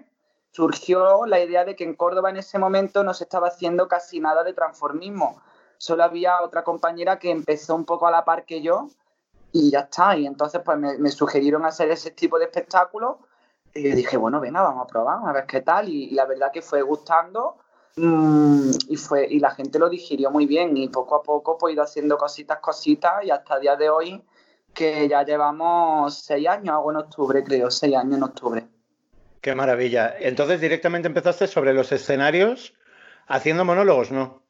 surgió 0.50 1.26
la 1.26 1.38
idea 1.38 1.64
de 1.64 1.76
que 1.76 1.84
en 1.84 1.94
Córdoba 1.94 2.30
en 2.30 2.38
ese 2.38 2.58
momento 2.58 3.04
no 3.04 3.14
se 3.14 3.24
estaba 3.24 3.48
haciendo 3.48 3.86
casi 3.88 4.20
nada 4.20 4.42
de 4.42 4.54
transformismo. 4.54 5.40
Solo 5.78 6.04
había 6.04 6.42
otra 6.42 6.64
compañera 6.64 7.18
que 7.18 7.30
empezó 7.30 7.74
un 7.74 7.84
poco 7.84 8.06
a 8.06 8.10
la 8.10 8.24
par 8.24 8.44
que 8.44 8.62
yo 8.62 8.88
y 9.52 9.70
ya 9.70 9.80
está. 9.80 10.16
Y 10.16 10.26
entonces 10.26 10.60
pues 10.64 10.78
me, 10.78 11.10
sugirieron 11.10 11.64
hacer 11.64 11.90
ese 11.90 12.10
tipo 12.10 12.38
de 12.38 12.46
espectáculo 12.46 13.20
y 13.74 13.90
dije, 13.92 14.16
bueno, 14.16 14.40
venga, 14.40 14.62
vamos 14.62 14.84
a 14.84 14.86
probar, 14.86 15.18
a 15.26 15.32
ver 15.32 15.46
qué 15.46 15.60
tal. 15.60 15.88
Y, 15.88 16.10
la 16.10 16.24
verdad 16.24 16.50
que 16.52 16.62
fue 16.62 16.82
gustando 16.82 17.56
mm, 17.96 18.70
y, 18.88 18.96
fue, 18.96 19.26
y 19.28 19.40
la 19.40 19.50
gente 19.50 19.78
lo 19.78 19.88
digirió 19.88 20.30
muy 20.30 20.46
bien 20.46 20.76
y 20.76 20.88
poco 20.88 21.16
a 21.16 21.22
poco 21.22 21.58
pues 21.58 21.70
he 21.70 21.74
ido 21.74 21.82
haciendo 21.82 22.16
cositas, 22.16 22.58
cositas 22.58 23.24
y 23.24 23.30
hasta 23.30 23.56
el 23.56 23.60
día 23.62 23.76
de 23.76 23.90
hoy 23.90 24.22
que 24.76 25.08
ya 25.08 25.24
llevamos 25.24 26.14
seis 26.14 26.46
años, 26.46 26.74
hago 26.74 26.90
en 26.90 26.98
octubre, 26.98 27.42
creo, 27.42 27.70
seis 27.70 27.96
años 27.96 28.16
en 28.18 28.22
octubre. 28.22 28.66
Qué 29.40 29.54
maravilla. 29.54 30.14
Entonces 30.18 30.60
directamente 30.60 31.08
empezaste 31.08 31.46
sobre 31.46 31.72
los 31.72 31.92
escenarios 31.92 32.74
haciendo 33.26 33.64
monólogos, 33.64 34.12
¿no? 34.12 34.42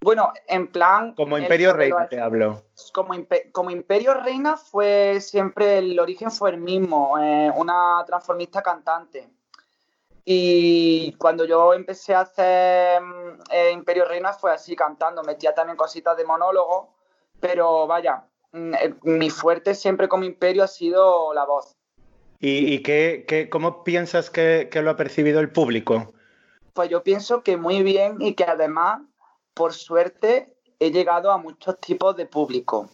Bueno, 0.00 0.32
en 0.46 0.68
plan... 0.68 1.14
Como 1.14 1.38
Imperio 1.38 1.72
Reina 1.72 2.08
te 2.08 2.20
hablo. 2.20 2.62
Como, 2.92 3.14
como, 3.52 3.70
Imperio 3.70 4.14
Reina 4.14 4.56
fue 4.56 5.20
siempre, 5.20 5.78
el 5.78 5.98
origen 5.98 6.30
fue 6.30 6.50
el 6.50 6.58
mismo, 6.58 7.18
eh, 7.18 7.50
una 7.56 8.04
transformista 8.06 8.62
cantante. 8.62 9.28
Y 10.24 11.12
cuando 11.14 11.44
yo 11.46 11.74
empecé 11.74 12.14
a 12.14 12.20
hacer 12.20 13.02
eh, 13.50 13.70
Imperio 13.72 14.04
Reina 14.04 14.32
fue 14.32 14.52
así, 14.52 14.76
cantando, 14.76 15.22
metía 15.22 15.54
también 15.54 15.76
cositas 15.76 16.16
de 16.16 16.24
monólogo, 16.24 16.94
pero 17.40 17.86
vaya, 17.86 18.24
Mm, 18.52 18.74
eh, 18.74 18.94
mi 19.02 19.30
fuerte 19.30 19.74
siempre 19.74 20.08
como 20.08 20.24
imperio 20.24 20.64
ha 20.64 20.68
sido 20.68 21.34
la 21.34 21.44
voz. 21.44 21.76
¿Y, 22.40 22.82
qué, 22.82 23.48
cómo 23.50 23.82
piensas 23.82 24.30
que, 24.30 24.70
lo 24.72 24.90
ha 24.90 24.96
percibido 24.96 25.40
el 25.40 25.50
público? 25.50 26.14
Pues 26.72 26.88
yo 26.88 27.02
pienso 27.02 27.42
que 27.42 27.56
muy 27.56 27.82
bien 27.82 28.16
y 28.20 28.34
que 28.34 28.44
además, 28.44 29.02
por 29.58 29.74
suerte, 29.74 30.56
he 30.78 30.92
llegado 30.92 31.32
a 31.32 31.36
muchos 31.36 31.80
tipos 31.80 32.16
de 32.16 32.26
público. 32.26 32.90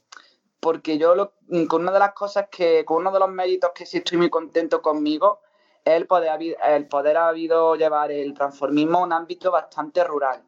Porque 0.61 0.97
yo, 0.97 1.33
mm, 1.49 1.67
con 1.67 1.83
una 1.83 1.93
de 1.93 1.99
las 1.99 2.15
cosas 2.15 2.47
que, 2.51 2.87
con 2.87 3.03
uno 3.03 3.13
de 3.13 3.19
los 3.19 3.29
méritos 3.29 3.73
que 3.75 3.85
sí 3.85 3.99
estoy 3.99 4.17
muy 4.17 4.31
contento 4.31 4.81
conmigo, 4.81 5.41
es 5.85 5.93
el 5.93 6.07
poder, 6.07 6.57
el 6.67 6.89
poder 6.89 7.19
habido 7.19 7.77
llevar 7.77 8.11
el 8.11 8.33
transformismo 8.33 8.99
a 8.99 9.03
un 9.03 9.13
ámbito 9.13 9.51
bastante 9.51 10.03
rural. 10.05 10.43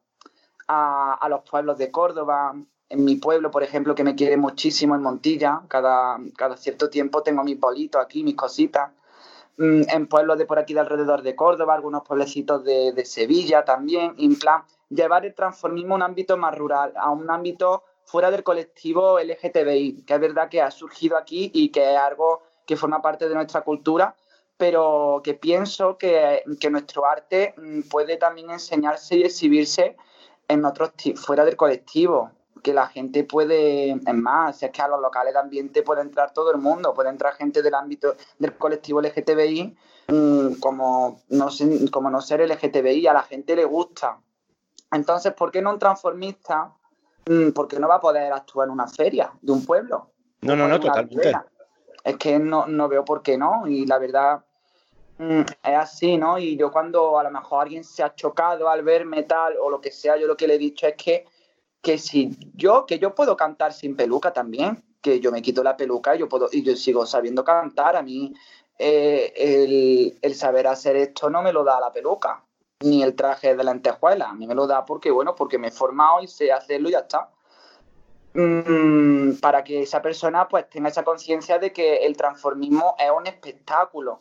A, 0.69 1.27
los 1.29 1.43
pueblos 1.43 1.77
de 1.77 1.91
Córdoba, 1.91 2.55
en 2.89 3.05
mi 3.05 3.17
pueblo, 3.17 3.51
por 3.51 3.63
ejemplo, 3.63 3.95
que 3.95 4.03
me 4.03 4.15
quiere 4.15 4.39
muchísimo 4.39 4.95
en 4.95 5.03
Montilla, 5.03 5.61
cada, 5.69 6.19
cada 6.35 6.57
cierto 6.57 6.89
tiempo 6.89 7.23
tengo 7.23 7.45
mis 7.45 7.61
bolitos 7.61 8.03
aquí, 8.03 8.25
mis 8.25 8.37
cositas. 8.37 8.91
Mm, 9.59 9.83
en 9.89 10.07
pueblos 10.07 10.39
de 10.39 10.47
por 10.47 10.59
aquí 10.59 10.73
de 10.73 10.81
alrededor 10.81 11.23
de 11.23 11.37
Córdoba, 11.37 11.75
algunos 11.75 12.03
pueblecitos 12.07 12.65
de, 12.65 13.05
Sevilla 13.05 13.65
también, 13.65 14.15
en 14.19 14.39
plan, 14.39 14.63
llevar 14.89 15.27
el 15.27 15.35
transformismo 15.35 15.95
a 15.95 15.97
un 15.97 16.03
ámbito 16.03 16.37
más 16.37 16.57
rural, 16.57 16.93
a 16.97 17.11
un 17.11 17.31
ámbito 17.31 17.85
fuera 18.05 18.31
del 18.31 18.45
colectivo 18.45 19.19
LGTBI, 19.19 20.05
que 20.07 20.15
es 20.15 20.21
verdad 20.21 20.49
que 20.49 20.63
ha 20.63 20.71
surgido 20.71 21.17
aquí 21.17 21.51
y 21.53 21.71
que 21.71 21.93
es 21.93 21.99
algo 21.99 22.43
que 22.65 22.77
forma 22.77 23.03
parte 23.03 23.29
de 23.29 23.35
nuestra 23.35 23.63
cultura, 23.63 24.15
pero 24.57 25.21
que 25.23 25.35
pienso 25.35 25.99
que, 25.99 26.43
nuestro 26.71 27.07
arte 27.07 27.55
mm, 27.57 27.83
puede 27.83 28.17
también 28.17 28.51
enseñarse 28.51 29.17
y 29.17 29.25
exhibirse 29.25 29.97
en 30.49 30.65
otros 30.65 30.93
fuera 31.17 31.45
del 31.45 31.57
colectivo, 31.57 32.31
que 32.63 32.73
la 32.73 32.87
gente 32.87 33.25
puede, 33.25 33.91
es 33.91 34.15
más, 34.15 34.63
es 34.63 34.71
que 34.71 34.83
a 34.83 34.89
los 34.89 35.01
locales 35.01 35.33
de 35.35 35.41
ambiente 35.41 35.83
puede 35.83 36.01
entrar 36.01 36.33
todo 36.33 36.51
el 36.53 36.59
mundo, 36.59 36.95
puede 36.95 37.11
entrar 37.11 37.35
gente 37.35 37.63
del 37.63 37.75
ámbito 37.75 38.15
del 38.39 38.57
colectivo 38.57 39.01
LGTBI 39.01 39.77
mm, 40.09 40.55
como, 40.55 41.21
no, 41.29 41.49
como 41.91 42.11
no 42.11 42.21
ser 42.21 42.41
LGTBI, 42.41 43.07
a 43.09 43.13
la 43.13 43.23
gente 43.23 43.55
le 43.57 43.65
gusta. 43.65 44.19
Entonces, 44.97 45.33
¿por 45.33 45.51
qué 45.51 45.63
no 45.63 45.71
un 45.73 45.79
transformista? 45.79 46.73
Mm, 47.27 47.51
porque 47.51 47.79
no 47.79 47.89
va 47.89 47.97
a 47.97 48.01
poder 48.01 48.33
actuar 48.33 48.69
en 48.69 48.73
una 48.73 48.87
feria 48.87 49.33
de 49.41 49.53
un 49.53 49.65
pueblo. 49.65 50.11
No, 50.43 50.57
no, 50.57 50.69
no, 50.69 50.81
totalmente. 50.81 51.33
Es 52.03 52.17
que 52.17 52.39
no, 52.39 52.67
no 52.67 52.89
veo 52.89 53.05
por 53.05 53.23
qué 53.23 53.37
no, 53.37 53.67
y 53.67 53.87
la 53.87 53.99
verdad 53.99 54.45
mm, 55.19 55.41
es 55.41 55.77
así, 55.77 56.17
¿no? 56.17 56.39
Y 56.39 56.57
yo 56.57 56.71
cuando 56.71 57.19
a 57.19 57.23
lo 57.23 57.31
mejor 57.31 57.63
alguien 57.63 57.85
se 57.85 58.03
ha 58.03 58.15
chocado 58.15 58.69
al 58.69 58.83
verme 58.83 59.25
tal 59.25 59.55
o 59.61 59.71
lo 59.71 59.81
que 59.81 59.91
sea, 59.91 60.17
yo 60.17 60.27
lo 60.27 60.37
que 60.37 60.47
le 60.47 60.55
he 60.55 60.59
dicho 60.59 60.87
es 60.87 60.95
que 60.95 61.27
que 61.87 61.99
si 61.99 62.37
yo, 62.55 62.85
que 62.85 62.99
yo 62.99 63.15
puedo 63.15 63.37
cantar 63.37 63.73
sin 63.73 63.95
peluca 63.95 64.33
también, 64.33 64.83
que 65.01 65.21
yo 65.21 65.31
me 65.31 65.41
quito 65.41 65.63
la 65.63 65.77
peluca 65.77 66.17
y 66.17 66.19
yo, 66.19 66.29
puedo, 66.29 66.49
y 66.51 66.65
yo 66.65 66.75
sigo 66.75 67.07
sabiendo 67.07 67.45
cantar, 67.45 67.95
a 67.95 68.03
mí 68.03 68.35
eh, 68.77 69.33
el, 69.37 70.19
el, 70.21 70.35
saber 70.35 70.67
hacer 70.67 70.97
esto 70.97 71.31
no 71.31 71.43
me 71.43 71.53
lo 71.53 71.63
da 71.63 71.79
la 71.79 71.93
peluca, 71.93 72.45
ni 72.81 73.03
el 73.03 73.15
traje 73.15 73.55
de 73.55 73.65
lentejuela, 73.65 74.31
a 74.31 74.35
mí 74.35 74.47
me 74.47 74.55
lo 74.55 74.67
da 74.67 74.85
porque, 74.85 75.11
bueno, 75.11 75.35
porque 75.35 75.59
me 75.59 75.69
he 75.69 75.71
formado 75.71 76.23
y 76.23 76.29
sé 76.29 76.53
hacerlo 76.53 76.89
y 76.89 76.93
ya 76.93 77.01
está. 77.01 77.31
Mm, 78.35 79.39
para 79.41 79.65
que 79.65 79.83
esa 79.83 80.03
persona 80.03 80.47
pues 80.47 80.69
tenga 80.69 80.91
esa 80.91 81.05
conciencia 81.05 81.59
de 81.59 81.73
que 81.73 82.05
el 82.05 82.17
transformismo 82.19 82.95
es 82.99 83.11
un 83.11 83.27
espectáculo, 83.27 84.21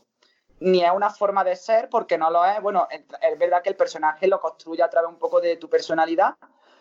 ni 0.62 0.84
es 0.86 0.92
una 0.92 1.10
forma 1.10 1.44
de 1.44 1.58
ser 1.58 1.90
porque 1.90 2.18
no 2.18 2.30
lo 2.30 2.46
es. 2.46 2.62
Bueno, 2.62 2.88
es 2.90 3.40
verdad 3.40 3.62
que 3.62 3.70
el 3.70 3.76
personaje 3.76 4.28
lo 4.28 4.40
construye 4.40 4.82
a 4.84 4.90
través 4.90 5.10
un 5.10 5.20
poco 5.20 5.42
de 5.42 5.58
tu 5.58 5.70
personalidad, 5.70 6.36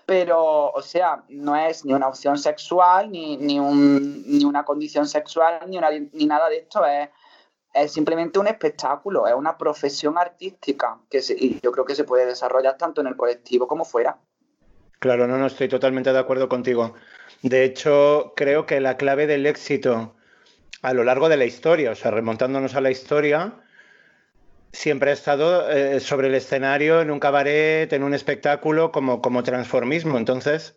pero, 0.07 0.71
o 0.71 0.83
sea, 0.83 1.25
no 1.29 1.57
es 1.57 1.85
ni 1.85 1.93
una 1.93 2.07
opción 2.09 2.39
sexual, 2.39 3.11
ni, 3.11 3.37
ni, 3.37 3.59
un, 3.59 4.23
ni 4.27 4.45
una 4.45 4.65
condición 4.65 5.09
sexual, 5.09 5.61
ni, 5.67 5.79
ni 6.13 6.27
nada 6.27 6.49
de 6.49 6.59
esto, 6.59 6.85
es, 6.85 7.09
es, 7.75 7.93
simplemente 7.93 8.39
un 8.39 8.47
espectáculo, 8.47 9.27
es 9.27 9.35
una 9.35 9.59
profesión 9.59 10.17
artística 10.17 10.99
que 11.11 11.21
y 11.39 11.61
yo 11.63 11.73
creo 11.73 11.85
que 11.85 11.95
se 11.95 12.05
puede 12.05 12.27
desarrollar 12.27 12.77
tanto 12.77 13.01
en 13.01 13.09
el 13.09 13.17
colectivo 13.17 13.67
como 13.67 13.85
fuera. 13.85 14.17
Claro, 15.01 15.27
no, 15.27 15.37
no 15.37 15.47
estoy 15.47 15.69
totalmente 15.69 16.13
de 16.13 16.19
acuerdo 16.19 16.49
contigo. 16.49 16.95
De 17.43 17.65
hecho, 17.65 18.33
creo 18.37 18.65
que 18.65 18.81
la 18.81 18.97
clave 18.97 19.27
del 19.27 19.45
éxito 19.47 20.15
a 20.85 20.93
lo 20.93 21.05
largo 21.05 21.29
de 21.29 21.37
la 21.37 21.47
historia, 21.47 21.93
o 21.93 21.95
sea, 21.95 22.11
remontándonos 22.11 22.75
a 22.75 22.81
la 22.81 22.91
historia, 22.91 23.55
siempre 24.73 25.11
ha 25.11 25.15
estado 25.15 25.71
eh, 25.71 26.01
sobre 26.01 26.29
el 26.29 26.35
escenario, 26.35 27.01
en 27.01 27.11
un 27.11 27.21
cabaret, 27.21 27.91
en 27.93 28.03
un 28.03 28.13
espectáculo, 28.13 28.93
como, 28.93 29.23
como 29.23 29.43
transformismo. 29.43 30.19
Entonces, 30.19 30.77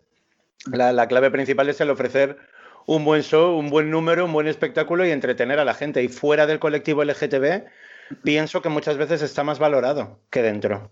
la, 0.66 1.08
clave 1.08 1.30
principal 1.30 1.68
es 1.68 1.80
el 1.80 1.90
ofrecer 1.90 2.38
un 2.88 3.04
buen 3.04 3.22
show, 3.22 3.54
un 3.54 3.68
buen 3.68 3.90
número, 3.90 4.24
un 4.24 4.32
buen 4.32 4.46
espectáculo 4.46 5.04
y 5.04 5.10
entretener 5.10 5.60
a 5.60 5.64
la 5.66 5.74
gente. 5.74 6.02
Y 6.02 6.08
fuera 6.08 6.46
del 6.46 6.58
colectivo 6.58 7.04
LGTB, 7.04 7.66
pienso 8.24 8.62
que 8.62 8.70
muchas 8.70 8.96
veces 8.96 9.20
está 9.20 9.44
más 9.44 9.58
valorado 9.58 10.20
que 10.30 10.40
dentro. 10.40 10.90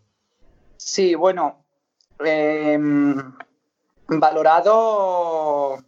Sí, 0.77 1.15
bueno, 1.15 1.65
em, 2.23 3.17
valorado 4.09 5.79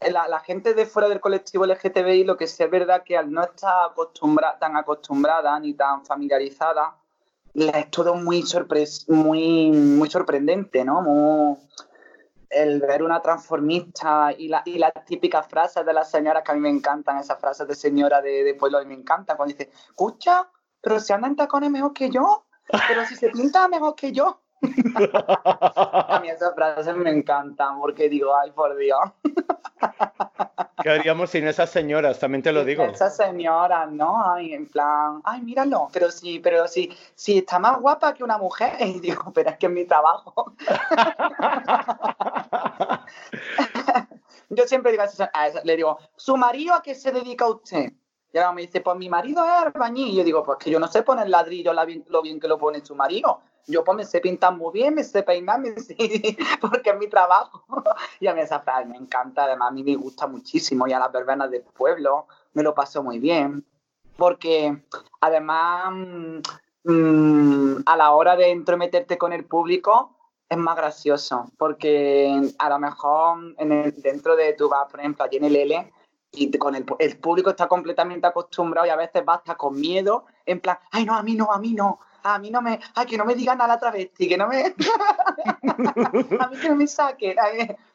la, 0.00 0.38
gente 0.46 0.74
de 0.74 0.86
fuera 0.86 1.08
del 1.08 1.18
colectivo 1.18 1.66
LGTBI 1.66 2.22
lo 2.22 2.36
que 2.36 2.46
sí 2.46 2.62
es 2.62 2.70
verdad 2.70 3.02
que 3.02 3.16
al 3.16 3.32
no 3.32 3.42
estar 3.42 3.90
tan 4.60 4.76
acostumbrada 4.76 5.58
ni 5.58 5.74
tan 5.74 6.06
familiarizada, 6.06 6.94
es 7.52 7.90
todo 7.90 8.14
muy, 8.14 8.44
muy, 9.08 9.70
muy 9.72 10.08
sorprendente, 10.08 10.84
¿no? 10.84 11.58
El 12.50 12.80
ver 12.80 13.02
una 13.02 13.20
transformista 13.20 14.32
y, 14.36 14.48
la, 14.48 14.62
y 14.64 14.78
las 14.78 14.92
típicas 15.04 15.46
frases 15.46 15.84
de 15.84 15.92
las 15.92 16.10
señoras 16.10 16.42
que 16.42 16.52
a 16.52 16.54
mí 16.54 16.60
me 16.60 16.70
encantan, 16.70 17.18
esas 17.18 17.38
frases 17.38 17.68
de 17.68 17.74
señora 17.74 18.22
de, 18.22 18.54
pueblo, 18.58 18.78
a 18.78 18.82
mí 18.82 18.86
me 18.86 18.94
encantan, 18.94 19.36
cuando 19.36 19.54
dice, 19.54 19.70
escucha, 19.88 20.48
pero 20.80 21.00
si 21.00 21.12
anda 21.12 21.28
en 21.28 21.36
tacones 21.36 21.70
mejor 21.70 21.92
que 21.92 22.10
yo, 22.10 22.46
pero 22.88 23.04
si 23.06 23.16
se 23.16 23.30
pinta 23.30 23.68
mejor 23.68 23.94
que 23.94 24.12
yo. 24.12 24.42
A 24.62 26.20
mí 26.20 26.28
esas 26.30 26.54
frases 26.54 26.96
me 26.96 27.10
encantan 27.10 27.78
porque 27.80 28.08
digo, 28.08 28.34
ay, 28.34 28.50
por 28.52 28.76
Dios. 28.76 28.98
¿Qué 30.82 30.90
haríamos 30.90 31.30
sin 31.30 31.46
esas 31.46 31.70
señoras? 31.70 32.18
También 32.18 32.42
te 32.42 32.52
lo 32.52 32.64
digo. 32.64 32.84
Esas 32.84 33.16
señoras, 33.16 33.90
¿no? 33.90 34.32
Ay, 34.32 34.54
en 34.54 34.68
plan, 34.68 35.20
ay, 35.24 35.42
míralo, 35.42 35.88
pero 35.92 36.10
sí, 36.10 36.40
pero 36.40 36.66
sí, 36.68 36.96
sí, 37.14 37.38
está 37.38 37.58
más 37.58 37.80
guapa 37.80 38.14
que 38.14 38.24
una 38.24 38.38
mujer. 38.38 38.72
Y 38.88 39.00
digo, 39.00 39.32
pero 39.34 39.50
es 39.50 39.58
que 39.58 39.66
es 39.66 39.72
mi 39.72 39.84
trabajo. 39.84 40.54
Yo 44.48 44.66
siempre 44.66 44.92
digo 44.92 45.02
a 45.02 45.46
esa, 45.46 45.62
le 45.64 45.76
digo, 45.76 45.98
¿su 46.16 46.36
marido 46.36 46.74
a 46.74 46.82
qué 46.82 46.94
se 46.94 47.12
dedica 47.12 47.46
usted? 47.46 47.92
Y 48.38 48.42
ahora 48.42 48.54
me 48.54 48.62
dice, 48.62 48.80
pues 48.80 48.96
mi 48.96 49.08
marido 49.08 49.44
es 49.44 49.50
albañil. 49.50 50.08
Y 50.08 50.16
yo 50.16 50.24
digo, 50.24 50.42
pues 50.44 50.58
que 50.58 50.70
yo 50.70 50.78
no 50.78 50.88
sé 50.88 51.02
poner 51.02 51.28
ladrillo 51.28 51.72
lo 51.72 52.22
bien 52.22 52.40
que 52.40 52.48
lo 52.48 52.58
pone 52.58 52.84
su 52.84 52.94
marido 52.94 53.40
yo 53.68 53.84
pues 53.84 53.96
me 53.96 54.04
sé 54.04 54.20
pintar 54.20 54.56
muy 54.56 54.72
bien, 54.72 54.94
me 54.94 55.04
sé 55.04 55.22
peinar, 55.22 55.60
me 55.60 55.78
sé, 55.78 55.94
porque 56.60 56.90
es 56.90 56.98
mi 56.98 57.06
trabajo. 57.06 57.62
y 58.20 58.26
a 58.26 58.34
mí 58.34 58.40
esa 58.40 58.60
frase 58.60 58.86
me 58.86 58.96
encanta, 58.96 59.44
además 59.44 59.68
a 59.68 59.72
mí 59.72 59.84
me 59.84 59.94
gusta 59.94 60.26
muchísimo 60.26 60.88
y 60.88 60.92
a 60.92 60.98
las 60.98 61.12
verbenas 61.12 61.50
del 61.50 61.62
pueblo 61.62 62.26
me 62.54 62.62
lo 62.62 62.74
paso 62.74 63.02
muy 63.02 63.18
bien, 63.18 63.64
porque 64.16 64.82
además 65.20 65.92
mm, 66.84 67.76
a 67.84 67.96
la 67.96 68.10
hora 68.12 68.36
de 68.36 68.50
entrometerte 68.50 69.18
con 69.18 69.32
el 69.32 69.44
público 69.44 70.14
es 70.48 70.56
más 70.56 70.76
gracioso, 70.76 71.50
porque 71.58 72.50
a 72.58 72.68
lo 72.70 72.78
mejor 72.78 73.54
en 73.58 73.70
el, 73.70 74.00
dentro 74.00 74.34
de 74.34 74.54
tu 74.54 74.70
vas, 74.70 74.90
por 74.90 75.00
ejemplo, 75.00 75.24
allí 75.24 75.36
en 75.36 75.44
el 75.44 75.56
L, 75.56 75.92
y 76.38 76.58
con 76.58 76.74
el, 76.74 76.84
el, 76.98 77.18
público 77.18 77.50
está 77.50 77.66
completamente 77.66 78.26
acostumbrado 78.26 78.86
y 78.86 78.90
a 78.90 78.96
veces 78.96 79.24
basta 79.24 79.54
con 79.56 79.78
miedo, 79.78 80.26
en 80.46 80.60
plan, 80.60 80.78
ay 80.90 81.04
no, 81.04 81.14
a 81.14 81.22
mí 81.22 81.34
no, 81.34 81.52
a 81.52 81.58
mí 81.58 81.72
no, 81.72 81.98
a 82.22 82.38
mí 82.38 82.50
no 82.50 82.62
me, 82.62 82.78
ay, 82.94 83.06
que 83.06 83.16
no 83.16 83.24
me 83.24 83.34
digan 83.34 83.58
nada 83.58 83.78
travesti, 83.78 84.28
que 84.28 84.36
no 84.36 84.48
me, 84.48 84.64
a 86.40 86.48
mí 86.48 86.58
que 86.60 86.68
no 86.68 86.76
me 86.76 86.86
saquen, 86.86 87.36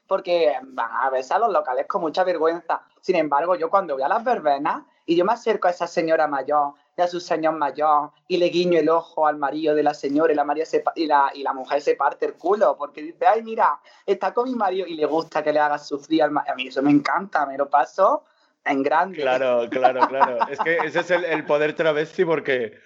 porque 0.08 0.54
a 0.78 1.10
veces 1.10 1.32
a 1.32 1.40
los 1.40 1.52
locales 1.52 1.88
con 1.88 2.02
mucha 2.02 2.24
vergüenza. 2.24 2.82
Sin 3.02 3.16
embargo, 3.16 3.56
yo 3.56 3.70
cuando 3.70 3.96
voy 3.96 4.04
a 4.04 4.08
las 4.08 4.24
verbenas 4.24 4.84
y 5.06 5.16
yo 5.16 5.26
me 5.26 5.34
acerco 5.34 5.68
a 5.68 5.72
esa 5.72 5.88
señora 5.88 6.28
mayor 6.28 6.74
y 6.96 7.02
a 7.02 7.08
su 7.08 7.20
señor 7.20 7.56
mayor 7.56 8.12
y 8.28 8.38
le 8.38 8.48
guiño 8.48 8.80
el 8.80 8.90
ojo 8.90 9.26
al 9.28 9.38
marido 9.38 9.76
de 9.76 9.84
la 9.84 9.94
señora 9.94 10.32
y 10.32 10.36
la, 10.36 10.44
María 10.44 10.66
y 10.96 11.08
la, 11.08 11.32
y 11.34 11.44
la 11.44 11.54
mujer 11.54 11.82
se 11.82 11.96
parte 11.96 12.26
el 12.26 12.36
culo 12.36 12.76
porque 12.78 13.02
dice, 13.02 13.26
ay, 13.26 13.42
mira, 13.44 13.80
está 14.06 14.34
con 14.34 14.50
mi 14.50 14.56
marido 14.56 14.86
y 14.88 14.96
le 14.96 15.06
gusta 15.06 15.44
que 15.44 15.52
le 15.52 15.60
haga 15.60 15.78
sufrir 15.78 16.24
al 16.24 16.32
marido. 16.32 16.54
A 16.54 16.56
mí 16.56 16.68
eso 16.68 16.82
me 16.82 16.92
encanta, 16.92 17.46
me 17.46 17.58
lo 17.58 17.70
paso 17.70 18.24
en 18.66 18.84
grande. 18.84 19.22
Claro, 19.22 19.68
claro, 19.70 20.08
claro. 20.08 20.38
es 20.50 20.60
que 20.60 20.78
ese 20.78 21.00
es 21.02 21.12
el, 21.12 21.26
el 21.26 21.46
poder 21.46 21.74
travesti 21.74 22.26
porque 22.26 22.80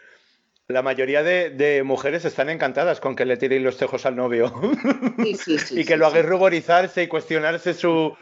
la 0.67 0.81
mayoría 0.81 1.23
de, 1.23 1.81
mujeres 1.85 2.25
están 2.25 2.49
encantadas 2.49 2.99
con 2.99 3.15
que 3.15 3.25
le 3.25 3.37
tiren 3.37 3.63
los 3.63 3.77
tejos 3.77 4.05
al 4.05 4.17
novio. 4.17 4.53
Sí, 5.17 5.35
sí, 5.35 5.57
sí, 5.57 5.79
y 5.79 5.85
que 5.85 5.95
lo 5.95 6.07
haga 6.07 6.21
ruborizarse 6.21 7.03
y 7.03 7.07
cuestionarse 7.07 7.73
su, 7.73 8.17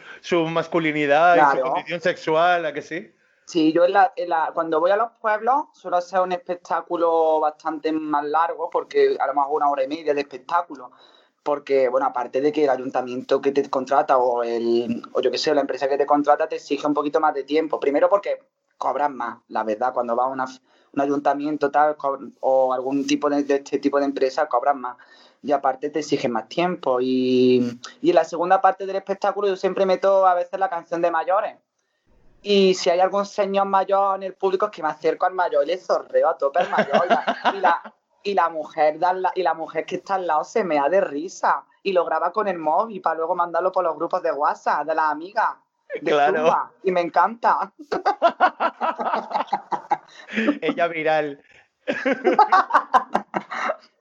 masculinidad 0.49 1.35
y 1.35 1.57
su 1.57 1.63
condición 1.63 2.01
sexual, 2.01 2.65
¿a 2.65 2.73
que 2.73 2.83
sí? 2.83 3.11
Sí, 3.45 3.73
yo 3.73 3.83
cuando 4.53 4.79
voy 4.79 4.91
a 4.91 4.97
los 4.97 5.11
pueblos 5.19 5.65
suelo 5.73 5.97
hacer 5.97 6.19
un 6.19 6.31
espectáculo 6.31 7.39
bastante 7.39 7.91
más 7.91 8.23
largo, 8.25 8.69
porque 8.69 9.15
a 9.19 9.27
lo 9.27 9.33
mejor 9.33 9.53
una 9.53 9.69
hora 9.69 9.83
y 9.83 9.87
media 9.87 10.13
de 10.13 10.21
espectáculo. 10.21 10.91
Porque, 11.45 11.89
bueno, 11.89 12.07
aparte 12.07 12.41
de 12.41 12.51
que 12.51 12.63
el 12.63 12.71
ayuntamiento 12.71 13.39
que 13.39 13.51
te 13.51 13.69
contrata 13.69 14.17
o, 14.17 14.43
el, 14.43 15.03
o 15.13 15.21
yo 15.21 15.29
qué 15.29 15.37
sé, 15.37 15.53
la 15.53 15.61
empresa 15.61 15.87
que 15.87 15.97
te 15.97 16.05
contrata 16.05 16.49
te 16.49 16.55
exige 16.55 16.87
un 16.87 16.95
poquito 16.95 17.19
más 17.19 17.35
de 17.35 17.43
tiempo. 17.43 17.79
Primero 17.79 18.09
porque 18.09 18.39
cobran 18.77 19.15
más, 19.15 19.37
la 19.49 19.63
verdad, 19.63 19.93
cuando 19.93 20.15
vas 20.15 20.25
a 20.25 20.29
una 20.29 20.47
un 20.95 21.01
ayuntamiento 21.01 21.69
tal 21.69 21.95
o 22.39 22.73
algún 22.73 23.05
tipo 23.05 23.29
de, 23.29 23.39
este 23.47 23.79
tipo 23.79 23.99
de 23.99 24.05
empresa 24.05 24.47
cobran 24.47 24.79
más. 24.79 24.97
Y 25.43 25.51
aparte 25.51 25.89
te 25.89 25.99
exigen 25.99 26.31
más 26.31 26.47
tiempo. 26.49 26.99
Y, 27.01 27.79
en 28.01 28.15
la 28.15 28.23
segunda 28.23 28.61
parte 28.61 28.85
del 28.85 28.95
espectáculo 28.95 29.47
yo 29.47 29.55
siempre 29.55 29.85
meto 29.85 30.25
a 30.25 30.33
veces 30.33 30.59
la 30.59 30.69
canción 30.69 31.01
de 31.01 31.11
mayores. 31.11 31.57
Y 32.41 32.73
si 32.75 32.89
hay 32.89 32.99
algún 32.99 33.25
señor 33.25 33.65
mayor 33.65 34.17
en 34.17 34.23
el 34.23 34.33
público 34.33 34.67
es 34.67 34.71
que 34.71 34.81
me 34.81 34.89
acerco 34.89 35.25
al 35.25 35.33
mayor 35.33 35.63
y 35.63 35.67
le 35.67 35.77
zorreo 35.77 36.29
a 36.29 36.37
tope 36.37 36.59
al 36.59 36.69
mayor. 36.69 37.05
Y 37.05 37.09
la, 37.09 37.53
y 37.55 37.59
la, 37.59 37.95
mujer 38.49 38.99
y 39.35 39.43
la 39.43 39.53
mujer 39.53 39.85
que 39.85 39.97
está 39.97 40.15
al 40.15 40.27
lado 40.27 40.43
se 40.43 40.63
me 40.63 40.75
da 40.75 40.89
de 40.89 41.01
risa 41.01 41.63
y 41.83 41.93
lo 41.93 42.05
graba 42.05 42.31
con 42.31 42.47
el 42.47 42.57
móvil 42.57 43.01
para 43.01 43.17
luego 43.17 43.35
mandarlo 43.35 43.71
por 43.71 43.83
los 43.83 43.95
grupos 43.95 44.23
de 44.23 44.31
WhatsApp 44.31 44.87
de 44.87 44.95
las 44.95 45.11
amigas 45.11 45.55
claro. 46.03 46.71
y 46.83 46.91
me 46.91 47.01
encanta. 47.01 47.71
Ella 50.61 50.87
viral. 50.87 51.43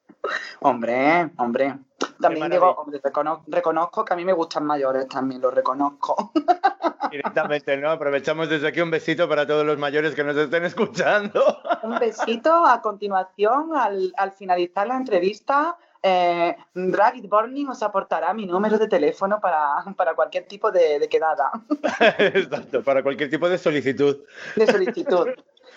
hombre, 0.60 1.30
hombre. 1.36 1.78
También 2.20 2.50
digo, 2.50 2.70
hombre, 2.70 3.00
reconozco, 3.46 4.04
que 4.04 4.12
a 4.12 4.16
mí 4.16 4.24
me 4.24 4.32
gustan 4.32 4.64
mayores, 4.64 5.08
también 5.08 5.40
lo 5.40 5.50
reconozco. 5.50 6.32
Directamente, 7.10 7.76
¿no? 7.76 7.90
Aprovechamos 7.90 8.48
desde 8.48 8.68
aquí 8.68 8.80
un 8.80 8.90
besito 8.90 9.28
para 9.28 9.46
todos 9.46 9.64
los 9.64 9.78
mayores 9.78 10.14
que 10.14 10.24
nos 10.24 10.36
estén 10.36 10.64
escuchando. 10.64 11.58
Un 11.82 11.98
besito 11.98 12.64
a 12.66 12.80
continuación, 12.80 13.76
al, 13.76 14.12
al 14.16 14.32
finalizar 14.32 14.86
la 14.86 14.96
entrevista, 14.96 15.76
eh, 16.06 16.54
Ragged 16.74 17.26
Burning 17.30 17.68
os 17.68 17.82
aportará 17.82 18.34
mi 18.34 18.44
número 18.44 18.76
de 18.76 18.88
teléfono 18.88 19.40
para, 19.40 19.82
para 19.96 20.14
cualquier 20.14 20.46
tipo 20.46 20.70
de, 20.70 20.98
de 20.98 21.08
quedada. 21.08 21.50
Exacto, 22.18 22.82
para 22.82 23.02
cualquier 23.02 23.30
tipo 23.30 23.48
de 23.48 23.56
solicitud. 23.56 24.18
De 24.54 24.66
solicitud. 24.66 25.28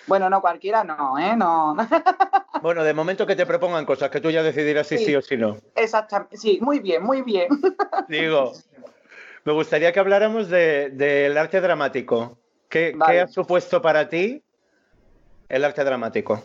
Bueno, 0.07 0.29
no, 0.29 0.41
cualquiera 0.41 0.83
no, 0.83 1.17
¿eh? 1.17 1.35
No. 1.35 1.75
Bueno, 2.63 2.83
de 2.83 2.91
momento 2.93 3.27
que 3.27 3.35
te 3.35 3.45
propongan 3.45 3.85
cosas 3.85 4.09
que 4.09 4.19
tú 4.19 4.31
ya 4.31 4.41
decidirás 4.41 4.87
si 4.87 4.97
sí, 4.97 5.05
Sí. 5.05 5.15
o 5.15 5.21
si 5.21 5.37
no. 5.37 5.57
Exactamente. 5.75 6.37
Sí, 6.37 6.57
muy 6.59 6.79
bien, 6.79 7.03
muy 7.03 7.21
bien. 7.21 7.47
Digo, 8.07 8.53
me 9.45 9.53
gustaría 9.53 9.91
que 9.91 9.99
habláramos 9.99 10.49
de- 10.49 10.89
del 10.89 11.37
arte 11.37 11.61
dramático. 11.61 12.39
¿Qué, 12.67 12.93
qué 12.93 12.97
Vale. 12.97 13.21
ha 13.21 13.27
supuesto 13.27 13.79
para 13.79 14.09
ti 14.09 14.41
el 15.49 15.63
arte 15.63 15.83
dramático? 15.83 16.41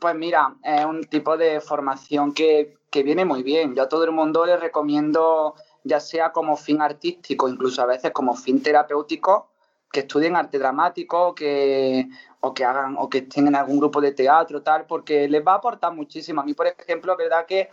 Pues 0.00 0.14
mira, 0.16 0.56
es 0.64 0.84
un 0.84 1.04
tipo 1.04 1.36
de 1.36 1.60
formación 1.60 2.34
que, 2.34 2.74
que 2.90 3.04
viene 3.04 3.24
muy 3.24 3.44
bien. 3.44 3.76
Yo 3.76 3.84
a 3.84 3.88
todo 3.88 4.02
el 4.04 4.10
mundo 4.10 4.44
le 4.44 4.56
recomiendo, 4.56 5.54
ya 5.84 6.00
sea 6.00 6.32
como 6.32 6.56
fin 6.56 6.82
artístico, 6.82 7.48
incluso 7.48 7.80
a 7.80 7.86
veces 7.86 8.10
como 8.10 8.34
fin 8.34 8.60
terapéutico, 8.60 9.51
que 9.92 10.00
estudien 10.00 10.36
arte 10.36 10.58
dramático 10.58 11.34
que, 11.34 12.08
o 12.40 12.54
que 12.54 12.64
hagan 12.64 12.96
o 12.98 13.08
que 13.08 13.18
estén 13.18 13.46
en 13.46 13.54
algún 13.54 13.78
grupo 13.78 14.00
de 14.00 14.12
teatro, 14.12 14.62
tal, 14.62 14.86
porque 14.86 15.28
les 15.28 15.46
va 15.46 15.52
a 15.52 15.56
aportar 15.56 15.92
muchísimo. 15.92 16.40
A 16.40 16.44
mí, 16.44 16.54
por 16.54 16.66
ejemplo, 16.66 17.16
verdad 17.16 17.46
que 17.46 17.68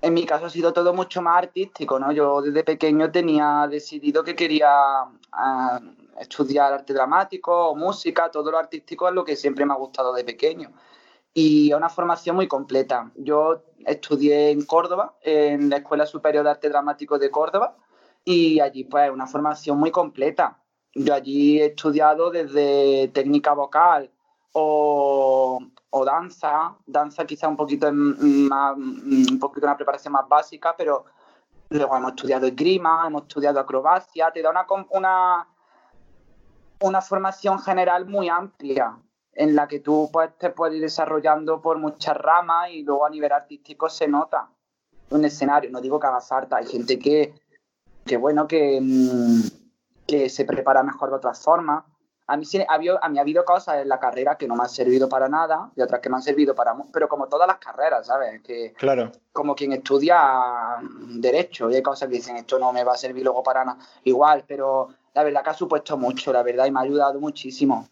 en 0.00 0.14
mi 0.14 0.26
caso 0.26 0.46
ha 0.46 0.50
sido 0.50 0.72
todo 0.72 0.92
mucho 0.92 1.22
más 1.22 1.38
artístico, 1.38 1.98
¿no? 1.98 2.12
Yo 2.12 2.42
desde 2.42 2.64
pequeño 2.64 3.10
tenía 3.10 3.66
decidido 3.70 4.24
que 4.24 4.34
quería 4.34 4.70
ah, 5.32 5.80
estudiar 6.18 6.72
arte 6.72 6.92
dramático 6.92 7.74
música, 7.74 8.30
todo 8.30 8.50
lo 8.50 8.58
artístico 8.58 9.08
es 9.08 9.14
lo 9.14 9.24
que 9.24 9.36
siempre 9.36 9.64
me 9.64 9.72
ha 9.72 9.76
gustado 9.76 10.12
de 10.14 10.24
pequeño. 10.24 10.72
Y 11.32 11.70
es 11.70 11.76
una 11.76 11.88
formación 11.88 12.36
muy 12.36 12.48
completa. 12.48 13.10
Yo 13.16 13.64
estudié 13.86 14.50
en 14.50 14.64
Córdoba, 14.64 15.16
en 15.22 15.68
la 15.70 15.78
Escuela 15.78 16.06
Superior 16.06 16.44
de 16.44 16.50
Arte 16.50 16.68
Dramático 16.68 17.18
de 17.18 17.30
Córdoba, 17.30 17.76
y 18.24 18.60
allí 18.60 18.84
pues 18.84 19.10
una 19.10 19.26
formación 19.26 19.78
muy 19.78 19.90
completa. 19.90 20.58
Yo 20.94 21.14
allí 21.14 21.60
he 21.60 21.66
estudiado 21.66 22.30
desde 22.30 23.08
técnica 23.08 23.52
vocal 23.52 24.10
o, 24.52 25.60
o 25.90 26.04
danza, 26.04 26.76
danza 26.86 27.24
quizá 27.26 27.48
un 27.48 27.56
poquito 27.56 27.88
en- 27.88 28.48
más, 28.48 28.76
un 28.76 29.38
poquito 29.40 29.66
una 29.66 29.76
preparación 29.76 30.12
más 30.12 30.28
básica, 30.28 30.74
pero 30.76 31.04
luego 31.70 31.96
hemos 31.96 32.10
estudiado 32.12 32.46
esgrima, 32.46 33.04
hemos 33.06 33.22
estudiado 33.22 33.58
acrobacia, 33.58 34.30
te 34.30 34.40
da 34.42 34.50
una, 34.50 34.64
una, 34.90 35.48
una 36.80 37.00
formación 37.02 37.58
general 37.58 38.06
muy 38.06 38.28
amplia 38.28 38.96
en 39.32 39.56
la 39.56 39.66
que 39.66 39.80
tú 39.80 40.08
pues, 40.12 40.30
te 40.38 40.50
puedes 40.50 40.76
ir 40.76 40.82
desarrollando 40.82 41.60
por 41.60 41.78
muchas 41.78 42.16
ramas 42.16 42.70
y 42.70 42.84
luego 42.84 43.04
a 43.04 43.10
nivel 43.10 43.32
artístico 43.32 43.88
se 43.88 44.06
nota 44.06 44.48
un 45.10 45.24
escenario. 45.24 45.70
No 45.72 45.80
digo 45.80 45.98
que 45.98 46.06
haga 46.06 46.20
falta, 46.20 46.58
hay 46.58 46.66
gente 46.66 47.00
que, 47.00 47.34
que 48.06 48.16
bueno, 48.16 48.46
que, 48.46 48.78
mm, 48.80 49.63
que 50.06 50.28
se 50.28 50.44
prepara 50.44 50.82
mejor 50.82 51.10
de 51.10 51.16
otras 51.16 51.40
formas. 51.42 51.84
A 52.26 52.38
mí, 52.38 52.46
sí, 52.46 52.58
ha 52.66 52.74
habido, 52.74 52.98
a 53.04 53.08
mí 53.10 53.18
ha 53.18 53.20
habido 53.20 53.44
cosas 53.44 53.82
en 53.82 53.88
la 53.88 54.00
carrera 54.00 54.36
que 54.36 54.48
no 54.48 54.56
me 54.56 54.62
han 54.62 54.68
servido 54.70 55.10
para 55.10 55.28
nada 55.28 55.70
y 55.76 55.82
otras 55.82 56.00
que 56.00 56.08
me 56.08 56.16
han 56.16 56.22
servido 56.22 56.54
para... 56.54 56.74
Pero 56.90 57.06
como 57.06 57.28
todas 57.28 57.46
las 57.46 57.58
carreras, 57.58 58.06
¿sabes? 58.06 58.40
Que, 58.42 58.72
Claro. 58.78 59.12
como 59.30 59.54
quien 59.54 59.72
estudia 59.72 60.78
derecho 61.20 61.70
y 61.70 61.74
hay 61.74 61.82
cosas 61.82 62.08
que 62.08 62.14
dicen 62.14 62.36
esto 62.36 62.58
no 62.58 62.72
me 62.72 62.82
va 62.82 62.94
a 62.94 62.96
servir 62.96 63.24
luego 63.24 63.42
para 63.42 63.64
nada 63.64 63.78
igual 64.04 64.44
pero 64.46 64.88
la 65.12 65.22
verdad 65.22 65.42
que 65.44 65.50
ha 65.50 65.54
supuesto 65.54 65.96
mucho 65.98 66.32
la 66.32 66.42
verdad 66.42 66.66
y 66.66 66.70
me 66.70 66.80
ha 66.80 66.82
ayudado 66.82 67.20
muchísimo 67.20 67.88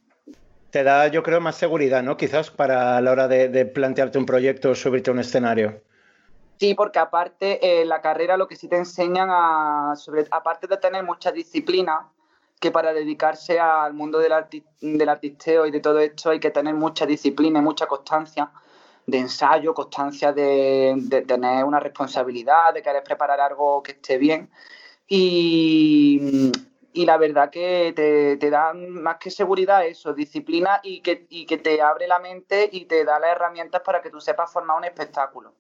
Te 0.71 0.83
da, 0.83 1.09
yo 1.09 1.23
creo, 1.23 1.41
más 1.41 1.57
seguridad, 1.57 2.03
¿no? 2.03 2.17
Quizás 2.17 2.51
para 2.51 2.99
la 3.03 3.11
hora 3.13 3.29
de, 3.29 3.49
de 3.51 3.67
plantearte 3.67 4.17
un 4.19 4.25
proyecto 4.25 4.71
o 4.71 4.75
subirte 4.75 5.11
a 5.11 5.13
un 5.13 5.19
escenario. 5.19 5.83
Sí 6.63 6.75
porque 6.75 7.01
aparte 7.01 7.47
eh, 7.81 7.85
la 7.85 8.01
carrera 8.01 8.37
lo 8.37 8.47
que 8.47 8.55
sí 8.57 8.69
te 8.69 8.77
enseñan 8.77 9.29
a 9.31 9.95
aparte 10.31 10.67
de 10.69 10.77
tener 10.77 11.03
mucha 11.05 11.33
disciplina 11.33 12.09
que 12.61 12.71
para 12.71 12.93
dedicarse 12.93 13.59
al 13.59 13.95
mundo 13.95 14.19
del, 14.21 14.31
arti- 14.33 14.65
del 14.81 15.09
artisteo 15.09 15.67
y 15.67 15.73
de 15.73 15.81
todo 15.81 15.99
esto 15.99 16.31
hay 16.31 16.39
que 16.39 16.53
tener 16.53 16.75
mucha 16.75 17.05
disciplina 17.07 17.59
y 17.59 17.63
mucha 17.63 17.87
constancia 17.87 18.53
de 19.07 19.19
ensayo, 19.19 19.75
constancia 19.75 20.33
de, 20.33 20.95
de 20.97 21.23
tener 21.23 21.65
una 21.65 21.81
responsabilidad, 21.81 22.73
de 22.73 22.83
querer 22.83 23.03
preparar 23.03 23.41
algo 23.41 23.83
que 23.83 23.93
esté 23.93 24.17
bien. 24.19 24.49
Y, 25.09 26.53
y 26.93 27.07
la 27.07 27.17
verdad 27.19 27.51
que 27.51 27.93
te, 27.97 28.37
te 28.39 28.51
dan 28.51 28.91
más 29.03 29.17
que 29.19 29.31
seguridad 29.31 29.85
eso, 29.87 30.15
disciplina 30.15 30.81
y 30.85 31.01
que, 31.03 31.27
y 31.31 31.47
que 31.47 31.59
te 31.59 31.83
abre 31.83 32.07
la 32.09 32.21
mente 32.21 32.69
y 32.73 32.85
te 32.87 33.05
da 33.05 33.19
las 33.21 33.33
herramientas 33.33 33.83
para 33.83 34.03
que 34.03 34.11
tú 34.11 34.21
sepas 34.21 34.53
formar 34.53 34.77
un 34.79 34.85
espectáculo. 34.85 35.55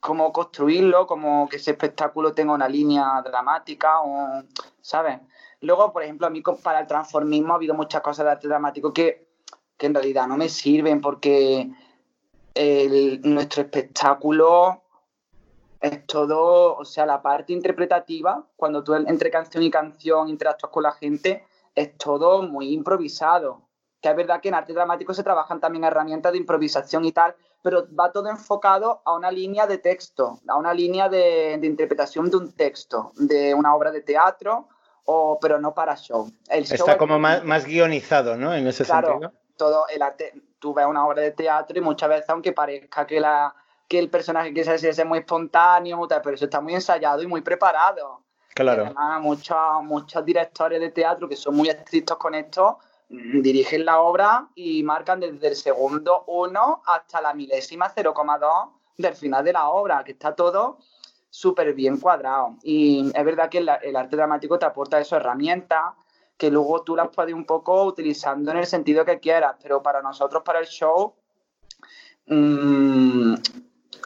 Cómo 0.00 0.32
construirlo, 0.32 1.06
como 1.06 1.48
que 1.48 1.56
ese 1.56 1.72
espectáculo 1.72 2.32
tenga 2.32 2.52
una 2.52 2.68
línea 2.68 3.20
dramática, 3.24 3.94
¿sabes? 4.80 5.20
Luego, 5.60 5.92
por 5.92 6.02
ejemplo, 6.02 6.26
a 6.26 6.30
mí 6.30 6.42
para 6.62 6.80
el 6.80 6.86
transformismo 6.86 7.52
ha 7.52 7.56
habido 7.56 7.74
muchas 7.74 8.00
cosas 8.00 8.24
de 8.24 8.30
arte 8.32 8.48
dramático 8.48 8.92
que, 8.92 9.28
que 9.76 9.86
en 9.86 9.94
realidad 9.94 10.28
no 10.28 10.36
me 10.36 10.48
sirven 10.48 11.00
porque 11.00 11.70
nuestro 13.22 13.62
espectáculo 13.62 14.82
es 15.80 16.06
todo, 16.06 16.76
o 16.76 16.84
sea, 16.84 17.06
la 17.06 17.22
parte 17.22 17.52
interpretativa, 17.52 18.44
cuando 18.56 18.82
tú 18.82 18.94
entre 18.94 19.30
canción 19.30 19.62
y 19.62 19.70
canción 19.70 20.28
interactúas 20.28 20.72
con 20.72 20.82
la 20.82 20.92
gente, 20.92 21.46
es 21.74 21.96
todo 21.96 22.42
muy 22.42 22.72
improvisado. 22.72 23.62
Que 24.00 24.10
es 24.10 24.16
verdad 24.16 24.40
que 24.40 24.48
en 24.48 24.54
arte 24.54 24.72
dramático 24.72 25.14
se 25.14 25.22
trabajan 25.22 25.60
también 25.60 25.84
herramientas 25.84 26.32
de 26.32 26.38
improvisación 26.38 27.04
y 27.04 27.12
tal, 27.12 27.34
pero 27.62 27.86
va 27.94 28.12
todo 28.12 28.28
enfocado 28.28 29.02
a 29.04 29.14
una 29.14 29.30
línea 29.30 29.66
de 29.66 29.78
texto, 29.78 30.40
a 30.46 30.56
una 30.56 30.72
línea 30.72 31.08
de, 31.08 31.58
de 31.60 31.66
interpretación 31.66 32.30
de 32.30 32.36
un 32.36 32.52
texto, 32.52 33.12
de 33.16 33.54
una 33.54 33.74
obra 33.74 33.90
de 33.90 34.00
teatro, 34.02 34.68
o, 35.04 35.38
pero 35.40 35.58
no 35.58 35.74
para 35.74 35.96
show. 35.96 36.30
El 36.48 36.64
show 36.66 36.74
Está 36.76 36.92
es- 36.92 36.98
como 36.98 37.18
más, 37.18 37.42
más 37.44 37.64
guionizado, 37.64 38.36
¿no? 38.36 38.54
En 38.54 38.66
ese 38.66 38.84
Claro, 38.84 39.08
sentido. 39.08 39.32
todo 39.56 39.88
el 39.88 40.02
arte, 40.02 40.32
tú 40.58 40.74
ves 40.74 40.86
una 40.86 41.06
obra 41.06 41.22
de 41.22 41.32
teatro 41.32 41.78
y 41.78 41.80
muchas 41.80 42.08
veces, 42.08 42.28
aunque 42.30 42.52
parezca 42.52 43.06
que, 43.06 43.18
la, 43.18 43.54
que 43.88 43.98
el 43.98 44.10
personaje 44.10 44.52
que 44.52 44.60
es 44.60 45.04
muy 45.06 45.20
espontáneo, 45.20 46.06
pero 46.08 46.34
eso 46.34 46.44
está 46.44 46.60
muy 46.60 46.74
ensayado 46.74 47.22
y 47.22 47.26
muy 47.26 47.40
preparado. 47.40 48.22
Claro. 48.54 48.86
además, 48.86 49.20
muchos, 49.20 49.56
muchos 49.82 50.24
directores 50.24 50.80
de 50.80 50.90
teatro 50.90 51.28
que 51.28 51.36
son 51.36 51.54
muy 51.56 51.68
estrictos 51.68 52.18
con 52.18 52.34
esto 52.34 52.78
dirigen 53.08 53.84
la 53.84 54.00
obra 54.00 54.48
y 54.54 54.82
marcan 54.82 55.20
desde 55.20 55.48
el 55.48 55.56
segundo 55.56 56.24
1 56.26 56.82
hasta 56.86 57.20
la 57.20 57.32
milésima 57.32 57.92
0,2 57.94 58.70
del 58.98 59.14
final 59.14 59.44
de 59.44 59.52
la 59.52 59.68
obra, 59.68 60.04
que 60.04 60.12
está 60.12 60.34
todo 60.34 60.78
súper 61.30 61.72
bien 61.74 61.98
cuadrado. 61.98 62.56
Y 62.62 63.10
es 63.14 63.24
verdad 63.24 63.48
que 63.48 63.58
el, 63.58 63.68
arte 63.68 64.16
dramático 64.16 64.58
te 64.58 64.66
aporta 64.66 65.00
eso, 65.00 65.16
herramientas 65.16 65.94
que 66.36 66.50
luego 66.50 66.82
tú 66.82 66.94
las 66.94 67.08
puedes 67.08 67.34
un 67.34 67.44
poco 67.44 67.84
utilizando 67.84 68.52
en 68.52 68.58
el 68.58 68.66
sentido 68.66 69.04
que 69.04 69.18
quieras, 69.18 69.56
pero 69.60 69.82
para 69.82 70.00
nosotros, 70.00 70.44
para 70.44 70.60
el 70.60 70.66
show, 70.66 71.14
mm, 72.26 73.34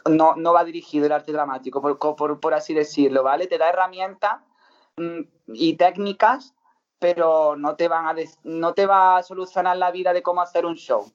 no, 0.09 0.35
no 0.35 0.53
va 0.53 0.63
dirigido 0.63 1.05
el 1.05 1.11
arte 1.11 1.31
dramático, 1.31 1.79
por, 1.79 1.99
por, 1.99 2.39
por 2.39 2.53
así 2.55 2.73
decirlo, 2.73 3.21
¿vale? 3.21 3.45
Te 3.45 3.59
da 3.59 3.69
herramientas 3.69 4.41
mm, 4.97 5.19
y 5.53 5.75
técnicas, 5.75 6.55
pero 7.03 7.57
no 7.57 7.75
te, 7.75 7.89
van 7.89 8.05
a 8.07 8.15
no 8.45 8.73
te 8.73 8.85
va 8.85 9.17
a 9.17 9.23
solucionar 9.23 9.75
la 9.75 9.91
vida 9.91 10.13
de 10.13 10.23
cómo 10.23 10.39
hacer 10.39 10.65
un 10.65 10.75
show. 10.75 11.11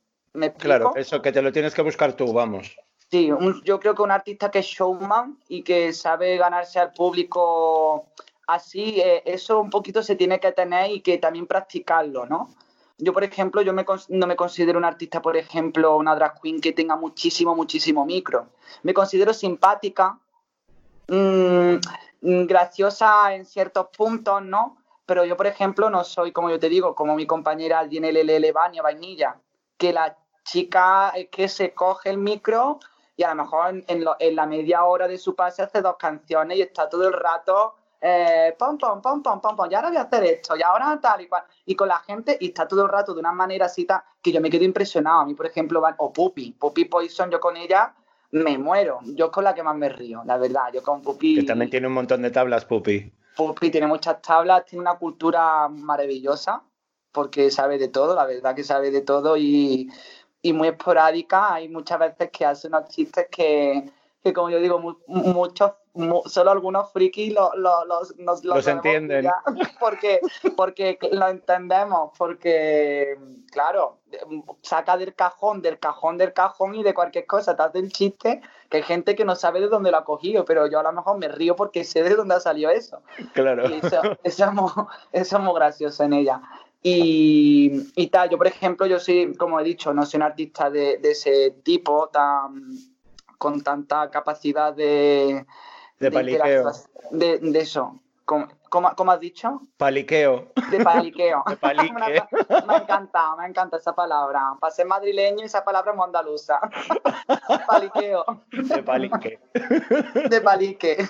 Claro, 0.58 0.92
eso 0.94 1.22
que 1.22 1.32
te 1.32 1.40
lo 1.40 1.50
tienes 1.50 1.74
que 1.74 1.80
buscar 1.80 2.12
tú, 2.12 2.30
vamos. 2.30 2.76
Sí, 3.10 3.32
un- 3.32 3.62
yo 3.64 3.80
creo 3.80 3.94
que 3.94 4.02
un 4.02 4.10
artista 4.10 4.50
que 4.50 4.58
es 4.58 4.66
showman 4.66 5.38
y 5.48 5.62
que 5.62 5.94
sabe 5.94 6.36
ganarse 6.36 6.78
al 6.78 6.92
público 6.92 8.04
así, 8.46 9.00
eh, 9.00 9.22
eso 9.24 9.60
un 9.60 9.70
poquito 9.70 10.02
se 10.02 10.14
tiene 10.14 10.38
que 10.38 10.52
tener 10.52 10.90
y 10.90 11.00
que 11.00 11.16
también 11.16 11.46
practicarlo, 11.46 12.26
¿no? 12.26 12.50
Yo, 12.98 13.14
por 13.14 13.24
ejemplo, 13.24 13.62
yo 13.62 13.72
me 13.72 13.86
no 14.10 14.26
me 14.26 14.36
considero 14.36 14.78
un 14.78 14.84
artista, 14.84 15.22
por 15.22 15.38
ejemplo, 15.38 15.96
una 15.96 16.14
drag 16.14 16.38
queen 16.42 16.60
que 16.60 16.72
tenga 16.74 16.96
muchísimo, 16.96 17.54
muchísimo 17.54 18.04
micro. 18.04 18.48
Me 18.82 18.92
considero 18.92 19.32
simpática, 19.32 20.18
mm, 21.08 21.76
mm, 22.20 22.44
graciosa 22.46 23.34
en 23.34 23.46
ciertos 23.46 23.86
puntos, 23.96 24.42
¿no? 24.42 24.77
Pero 25.08 25.24
yo, 25.24 25.38
por 25.38 25.46
ejemplo, 25.46 25.88
no 25.88 26.04
soy, 26.04 26.32
como 26.32 26.50
yo 26.50 26.58
te 26.58 26.68
digo, 26.68 26.94
como 26.94 27.14
mi 27.16 27.26
compañera 27.26 27.88
Jenny 27.88 28.08
LL 28.08 28.52
Vania 28.52 28.82
Vainilla, 28.82 29.36
que 29.78 29.90
la 29.90 30.14
chica 30.44 31.12
es 31.16 31.28
que 31.30 31.48
se 31.48 31.72
coge 31.72 32.10
el 32.10 32.18
micro 32.18 32.78
y 33.16 33.22
a 33.22 33.28
lo 33.34 33.42
mejor 33.42 33.82
en, 33.86 34.04
lo- 34.04 34.16
en 34.18 34.36
la 34.36 34.44
media 34.44 34.84
hora 34.84 35.08
de 35.08 35.16
su 35.16 35.34
pase 35.34 35.62
hace 35.62 35.80
dos 35.80 35.96
canciones 35.98 36.58
y 36.58 36.60
está 36.60 36.90
todo 36.90 37.08
el 37.08 37.14
rato 37.14 37.74
eh, 38.02 38.54
pom, 38.58 38.76
pom, 38.76 39.00
pom, 39.00 39.22
pom, 39.22 39.40
pom, 39.40 39.56
pom, 39.56 39.68
y 39.70 39.74
ahora 39.74 39.88
voy 39.88 39.96
a 39.96 40.02
hacer 40.02 40.22
esto, 40.24 40.54
y 40.56 40.62
ahora 40.62 40.98
tal 41.00 41.22
y 41.22 41.26
cual, 41.26 41.42
y 41.64 41.74
con 41.74 41.88
la 41.88 41.98
gente, 42.00 42.36
y 42.38 42.48
está 42.48 42.68
todo 42.68 42.82
el 42.84 42.90
rato 42.90 43.14
de 43.14 43.20
una 43.20 43.32
manera 43.32 43.64
así 43.64 43.86
que 44.22 44.30
yo 44.30 44.40
me 44.42 44.50
quedo 44.50 44.62
impresionado. 44.64 45.20
A 45.20 45.24
mí, 45.24 45.34
por 45.34 45.46
ejemplo, 45.46 45.80
van- 45.80 45.94
o 45.98 46.12
Puppy, 46.12 46.52
Puppy 46.52 46.84
Poison, 46.84 47.30
yo 47.30 47.40
con 47.40 47.56
ella 47.56 47.94
me 48.30 48.56
muero, 48.58 49.00
yo 49.02 49.24
es 49.26 49.30
con 49.32 49.42
la 49.42 49.54
que 49.54 49.62
más 49.62 49.74
me 49.74 49.88
río, 49.88 50.22
la 50.26 50.36
verdad, 50.36 50.70
yo 50.72 50.82
con 50.82 51.00
Puppy. 51.00 51.36
Que 51.36 51.42
también 51.44 51.70
tiene 51.70 51.86
un 51.86 51.94
montón 51.94 52.20
de 52.22 52.30
tablas, 52.30 52.66
Pupi. 52.66 53.10
Pupi 53.38 53.70
tiene 53.70 53.86
muchas 53.86 54.20
tablas, 54.20 54.64
tiene 54.66 54.82
una 54.82 54.98
cultura 54.98 55.68
maravillosa, 55.68 56.64
porque 57.12 57.50
sabe 57.52 57.78
de 57.78 57.88
todo, 57.88 58.14
la 58.16 58.26
verdad 58.26 58.54
que 58.56 58.64
sabe 58.64 58.90
de 58.90 59.00
todo 59.02 59.36
y, 59.36 59.88
y 60.42 60.52
muy 60.52 60.68
esporádica. 60.68 61.54
Hay 61.54 61.68
muchas 61.68 61.98
veces 62.00 62.30
que 62.32 62.44
hace 62.44 62.66
unos 62.68 62.88
chistes 62.88 63.28
que, 63.30 63.90
que 64.22 64.32
como 64.32 64.50
yo 64.50 64.58
digo, 64.60 64.78
mu- 64.80 64.96
muchos, 65.06 65.72
mu- 65.87 65.87
solo 66.26 66.50
algunos 66.50 66.92
frikis 66.92 67.32
lo, 67.34 67.50
lo- 67.56 67.84
los, 67.84 68.16
nos- 68.18 68.44
Los 68.44 68.66
entienden. 68.66 69.28
Porque, 69.80 70.20
porque 70.56 70.98
lo 71.12 71.28
entendemos, 71.28 72.10
porque, 72.18 73.16
claro, 73.52 73.98
saca 74.62 74.96
del 74.96 75.14
cajón, 75.14 75.62
del 75.62 75.78
cajón, 75.78 76.18
del 76.18 76.32
cajón 76.32 76.74
y 76.74 76.82
de 76.82 76.94
cualquier 76.94 77.26
cosa, 77.26 77.56
te 77.56 77.62
hace 77.62 77.78
el 77.78 77.92
chiste 77.92 78.40
que 78.68 78.78
hay 78.78 78.82
gente 78.82 79.14
que 79.14 79.24
no 79.24 79.34
sabe 79.36 79.60
de 79.60 79.68
dónde 79.68 79.90
lo 79.90 79.98
ha 79.98 80.04
cogido, 80.04 80.44
pero 80.44 80.66
yo 80.66 80.80
a 80.80 80.82
lo 80.82 80.92
mejor 80.92 81.18
me 81.18 81.28
río 81.28 81.54
porque 81.56 81.84
sé 81.84 82.02
de 82.02 82.14
dónde 82.16 82.34
ha 82.34 82.40
salido 82.40 82.70
eso. 82.70 83.02
Claro. 83.34 83.68
Y 83.70 83.74
eso, 83.74 84.00
eso 84.24 84.44
es, 84.44 84.52
muy, 84.52 84.70
eso 85.12 85.36
es 85.36 85.42
muy 85.42 85.54
gracioso 85.54 86.02
en 86.04 86.12
ella. 86.14 86.42
Y, 86.82 87.90
y 87.96 88.06
tal, 88.08 88.28
yo 88.30 88.38
por 88.38 88.46
ejemplo, 88.46 88.86
yo 88.86 88.98
soy, 88.98 89.34
como 89.36 89.60
he 89.60 89.64
dicho, 89.64 89.92
no 89.94 90.04
soy 90.06 90.18
un 90.18 90.22
artista 90.24 90.70
de, 90.70 90.98
de 90.98 91.10
ese 91.12 91.50
tipo, 91.62 92.08
tan 92.08 92.64
con 93.38 93.60
tanta 93.62 94.10
capacidad 94.10 94.72
de... 94.72 95.46
De 95.98 96.10
paliqueo. 96.10 96.70
De, 97.10 97.38
de 97.38 97.58
eso. 97.60 97.98
¿Cómo, 98.24 98.46
cómo- 98.68 98.94
cómo 98.94 99.10
has 99.12 99.20
dicho? 99.20 99.62
Paliqueo. 99.78 100.48
De 100.70 100.84
paliqueo. 100.84 101.42
De 101.48 101.56
palique. 101.56 101.94
Una- 101.94 102.66
me 102.66 102.76
encanta, 102.76 103.36
me 103.36 103.46
encanta 103.46 103.78
esa 103.78 103.94
palabra. 103.94 104.54
Para 104.60 104.70
ser 104.70 104.86
madrileño, 104.86 105.44
esa 105.44 105.64
palabra 105.64 105.92
es 105.92 105.96
muy 105.96 106.04
andaluza. 106.04 106.60
paliqueo 107.66 108.24
De 108.52 108.82
palique. 108.82 109.40
de 110.28 110.40
palique. 110.40 111.08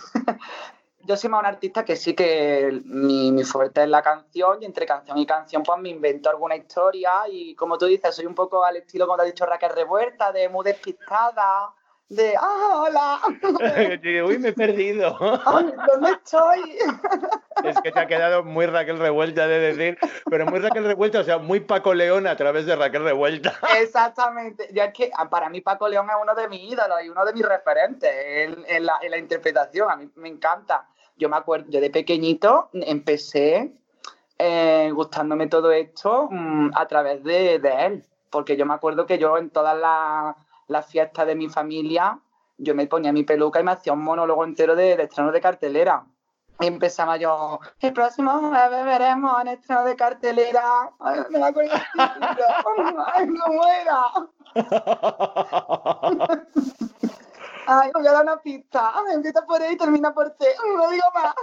Yo 1.00 1.16
soy 1.16 1.30
más 1.30 1.40
un 1.40 1.46
artista 1.46 1.84
que 1.84 1.96
sí 1.96 2.14
que 2.14 2.82
mi, 2.84 3.32
mi 3.32 3.42
fuerte 3.42 3.82
es 3.82 3.88
la 3.88 4.02
canción 4.02 4.62
y 4.62 4.66
entre 4.66 4.84
canción 4.84 5.16
y 5.16 5.24
canción 5.24 5.62
pues 5.62 5.78
me 5.80 5.88
invento 5.88 6.28
alguna 6.28 6.54
historia 6.54 7.22
y 7.30 7.54
como 7.54 7.78
tú 7.78 7.86
dices, 7.86 8.14
soy 8.14 8.26
un 8.26 8.34
poco 8.34 8.62
al 8.62 8.76
estilo 8.76 9.06
como 9.06 9.16
te 9.16 9.22
ha 9.22 9.26
dicho 9.26 9.46
Raquel 9.46 9.70
Revuelta, 9.74 10.32
de 10.32 10.50
muy 10.50 10.64
despistada, 10.64 11.72
de 12.08 12.34
¡ah, 12.40 12.84
hola! 12.84 13.20
Uy, 14.26 14.38
me 14.38 14.48
he 14.48 14.52
perdido. 14.52 15.16
Ay, 15.46 15.72
¿Dónde 15.86 16.10
estoy? 16.10 16.78
Es 17.64 17.80
que 17.80 17.90
te 17.90 17.98
ha 17.98 18.06
quedado 18.06 18.44
muy 18.44 18.66
Raquel 18.66 19.00
Revuelta 19.00 19.48
de 19.48 19.58
decir, 19.58 19.98
pero 20.30 20.46
muy 20.46 20.60
Raquel 20.60 20.84
Revuelta, 20.84 21.18
o 21.18 21.24
sea, 21.24 21.38
muy 21.38 21.58
Paco 21.58 21.92
León 21.92 22.28
a 22.28 22.36
través 22.36 22.66
de 22.66 22.76
Raquel 22.76 23.02
Revuelta. 23.02 23.58
Exactamente. 23.80 24.68
Ya 24.72 24.84
es 24.84 24.94
que 24.94 25.10
ah, 25.16 25.28
para 25.28 25.50
mí 25.50 25.60
Paco 25.60 25.88
León 25.88 26.06
es 26.08 26.14
uno 26.22 26.36
de 26.36 26.48
mis 26.48 26.72
ídolos 26.72 27.02
y 27.04 27.08
uno 27.08 27.24
de 27.24 27.32
mis 27.32 27.44
referentes 27.44 28.08
en, 28.14 28.64
en 28.68 28.86
la, 28.86 28.98
en 29.02 29.10
la 29.10 29.18
interpretación. 29.18 29.90
A 29.90 29.96
mí 29.96 30.08
me 30.14 30.28
encanta. 30.28 30.86
Yo 31.16 31.28
me 31.28 31.36
acuerdo, 31.36 31.66
yo 31.68 31.80
de 31.80 31.90
pequeñito 31.90 32.70
empecé 32.74 33.72
eh, 34.38 34.92
gustándome 34.94 35.48
todo 35.48 35.72
esto 35.72 36.28
mm, 36.30 36.70
a 36.76 36.86
través 36.86 37.24
de, 37.24 37.58
de 37.58 37.86
él. 37.86 38.04
Porque 38.30 38.56
yo 38.56 38.66
me 38.66 38.74
acuerdo 38.74 39.04
que 39.04 39.18
yo 39.18 39.36
en 39.36 39.50
todas 39.50 39.76
las, 39.76 40.36
las 40.68 40.86
fiestas 40.86 41.26
de 41.26 41.34
mi 41.34 41.48
familia, 41.48 42.20
yo 42.56 42.74
me 42.74 42.86
ponía 42.86 43.12
mi 43.12 43.24
peluca 43.24 43.60
y 43.60 43.64
me 43.64 43.72
hacía 43.72 43.92
un 43.92 44.02
monólogo 44.02 44.44
entero 44.44 44.74
de, 44.76 44.96
de 44.96 45.02
estreno 45.04 45.32
de 45.32 45.40
cartelera. 45.40 46.04
Y 46.60 46.66
empezaba 46.66 47.16
yo, 47.16 47.60
el 47.80 47.92
próximo 47.92 48.32
jueves 48.32 48.84
veremos 48.84 49.40
en 49.42 49.48
estreno 49.48 49.84
de 49.84 49.94
cartelera. 49.94 50.90
Ay, 50.98 51.20
no 51.30 51.38
me 51.38 51.46
acuerdo 51.46 51.72
el 51.74 51.80
título. 51.80 53.06
Ay, 53.14 53.28
cómo 53.28 53.64
era. 53.66 54.02
Ay, 57.70 57.90
voy 57.92 58.06
a 58.06 58.12
dar 58.12 58.22
una 58.22 58.38
pista. 58.38 58.92
Ay, 58.94 59.14
empieza 59.14 59.44
por 59.44 59.60
E 59.60 59.72
y 59.72 59.76
termina 59.76 60.14
por 60.14 60.30
T. 60.30 60.46
No 60.74 60.88
digo 60.88 61.04
más. 61.14 61.34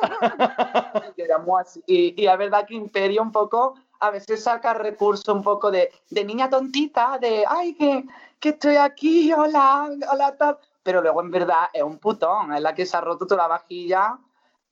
Y 1.15 1.21
era 1.21 1.37
muy 1.37 1.61
así. 1.61 1.83
Y, 1.85 2.19
y 2.19 2.27
es 2.27 2.37
verdad 2.37 2.65
que 2.65 2.73
Imperio 2.73 3.21
un 3.21 3.31
poco 3.31 3.75
a 3.99 4.09
veces 4.09 4.43
saca 4.43 4.73
recursos 4.73 5.27
un 5.27 5.43
poco 5.43 5.69
de, 5.69 5.91
de 6.09 6.25
niña 6.25 6.49
tontita, 6.49 7.19
de 7.19 7.45
ay, 7.47 7.75
que, 7.75 8.05
que 8.39 8.49
estoy 8.49 8.75
aquí, 8.75 9.31
hola, 9.33 9.87
hola, 10.11 10.35
tal. 10.35 10.57
Pero 10.81 10.99
luego 11.01 11.21
en 11.21 11.29
verdad 11.29 11.69
es 11.71 11.83
un 11.83 11.99
putón, 11.99 12.53
es 12.53 12.61
la 12.61 12.73
que 12.73 12.87
se 12.87 12.97
ha 12.97 13.01
roto 13.01 13.27
toda 13.27 13.43
la 13.43 13.47
vajilla. 13.47 14.17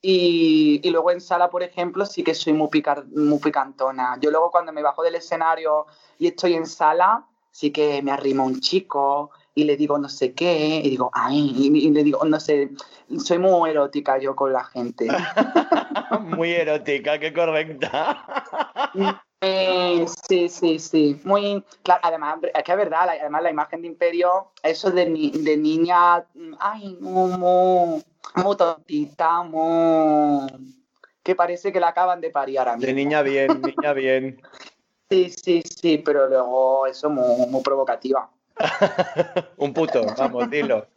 Y, 0.02 0.82
y 0.84 0.90
luego 0.90 1.12
en 1.12 1.22
sala, 1.22 1.52
por 1.52 1.62
ejemplo, 1.62 2.06
sí 2.08 2.24
que 2.24 2.34
soy 2.34 2.54
muy, 2.54 2.70
picar, 2.70 3.06
muy 3.06 3.38
picantona. 3.38 4.18
Yo 4.20 4.32
luego 4.32 4.50
cuando 4.50 4.74
me 4.74 4.82
bajo 4.82 5.04
del 5.04 5.16
escenario 5.16 5.86
y 6.18 6.28
estoy 6.28 6.56
en 6.56 6.66
sala, 6.66 7.26
sí 7.52 7.72
que 7.72 8.02
me 8.02 8.12
arrima 8.12 8.44
un 8.44 8.60
chico 8.60 9.30
y 9.56 9.64
le 9.66 9.78
digo 9.78 9.98
no 9.98 10.10
sé 10.10 10.34
qué, 10.34 10.82
y 10.84 10.90
digo, 10.90 11.10
ay, 11.14 11.54
y, 11.56 11.90
le 11.92 12.04
digo, 12.04 12.24
no 12.26 12.40
sé, 12.40 12.72
soy 13.20 13.38
muy 13.38 13.70
erótica 13.70 14.18
yo 14.18 14.36
con 14.36 14.52
la 14.54 14.64
gente. 14.64 15.08
Muy 16.22 16.52
erótica, 16.52 17.20
qué 17.20 17.34
correcta. 17.34 18.26
Eh, 19.42 20.06
sí, 20.28 20.48
sí, 20.48 20.80
sí. 20.80 21.20
Muy 21.24 21.64
claro. 21.84 22.02
Además, 22.04 22.38
es 22.54 22.64
que 22.64 22.72
es 22.72 22.78
verdad, 22.78 23.06
la- 23.08 23.14
además 23.14 23.44
la 23.44 23.50
imagen 23.52 23.82
de 23.82 23.88
Imperio, 23.88 24.52
eso 24.64 24.90
de, 24.92 25.06
ni- 25.10 25.32
de 25.32 25.58
niña, 25.58 26.26
ay, 26.60 26.98
muy, 27.02 27.32
muy, 27.38 28.04
muy 28.36 28.56
tontita, 28.58 29.44
muy. 29.44 30.48
que 31.22 31.36
parece 31.36 31.72
que 31.74 31.80
la 31.80 31.90
acaban 31.90 32.22
de 32.22 32.30
parir 32.30 32.60
ahora 32.60 32.76
mismo. 32.78 32.88
De 32.88 32.94
niña 32.94 33.22
bien, 33.22 33.62
niña 33.62 33.94
bien. 33.94 34.42
Sí, 35.10 35.30
sí, 35.30 35.62
sí, 35.64 35.98
pero 35.98 36.28
luego 36.30 36.88
eso 36.88 37.10
muy, 37.10 37.46
muy 37.48 37.62
provocativa. 37.62 38.30
Un 39.58 39.74
puto, 39.74 40.06
vamos, 40.18 40.50
dilo. 40.50 40.88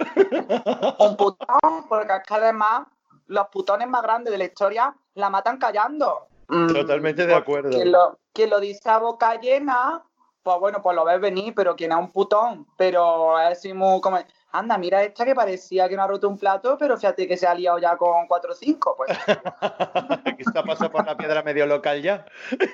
Un 0.99 1.17
putón, 1.17 1.89
porque 1.89 2.13
es 2.15 2.23
que 2.27 2.35
además 2.35 2.87
los 3.27 3.49
putones 3.49 3.89
más 3.89 4.03
grandes 4.03 4.33
de 4.33 4.39
la 4.39 4.45
historia 4.45 4.95
la 5.15 5.31
matan 5.31 5.59
callando. 5.59 6.29
Mm, 6.49 6.69
Totalmente 6.69 7.27
de 7.27 7.35
acuerdo. 7.35 7.71
Quien 7.71 7.93
lo, 7.93 8.19
quien 8.33 8.51
lo 8.51 8.61
dice 8.61 8.89
a 8.89 8.99
boca 8.99 9.41
llena, 9.41 10.03
pues 10.43 10.59
bueno, 10.61 10.81
pues 10.83 10.95
lo 10.95 11.05
ves 11.05 11.21
venir, 11.21 11.55
pero 11.57 11.75
quien 11.75 11.93
es 11.93 11.99
un 11.99 12.13
putón, 12.13 12.67
pero 12.77 13.39
es 13.41 13.59
así 13.59 13.73
muy 13.73 14.01
como, 14.01 14.19
anda, 14.53 14.79
mira 14.79 15.03
esta 15.03 15.25
que 15.25 15.35
parecía 15.35 15.89
que 15.89 15.97
no 15.97 16.03
ha 16.03 16.07
roto 16.07 16.29
un 16.29 16.39
plato, 16.39 16.77
pero 16.79 16.97
fíjate 16.97 17.27
que 17.27 17.37
se 17.37 17.47
ha 17.47 17.55
liado 17.55 17.79
ya 17.79 17.97
con 17.97 18.27
4 18.27 18.53
o 18.53 18.55
5, 18.55 18.95
pues 18.97 19.11
está 20.39 20.63
pasando 20.63 20.93
por 20.93 21.05
la 21.05 21.17
piedra 21.17 21.43
medio 21.43 21.67
local 21.67 22.03
ya. 22.03 22.25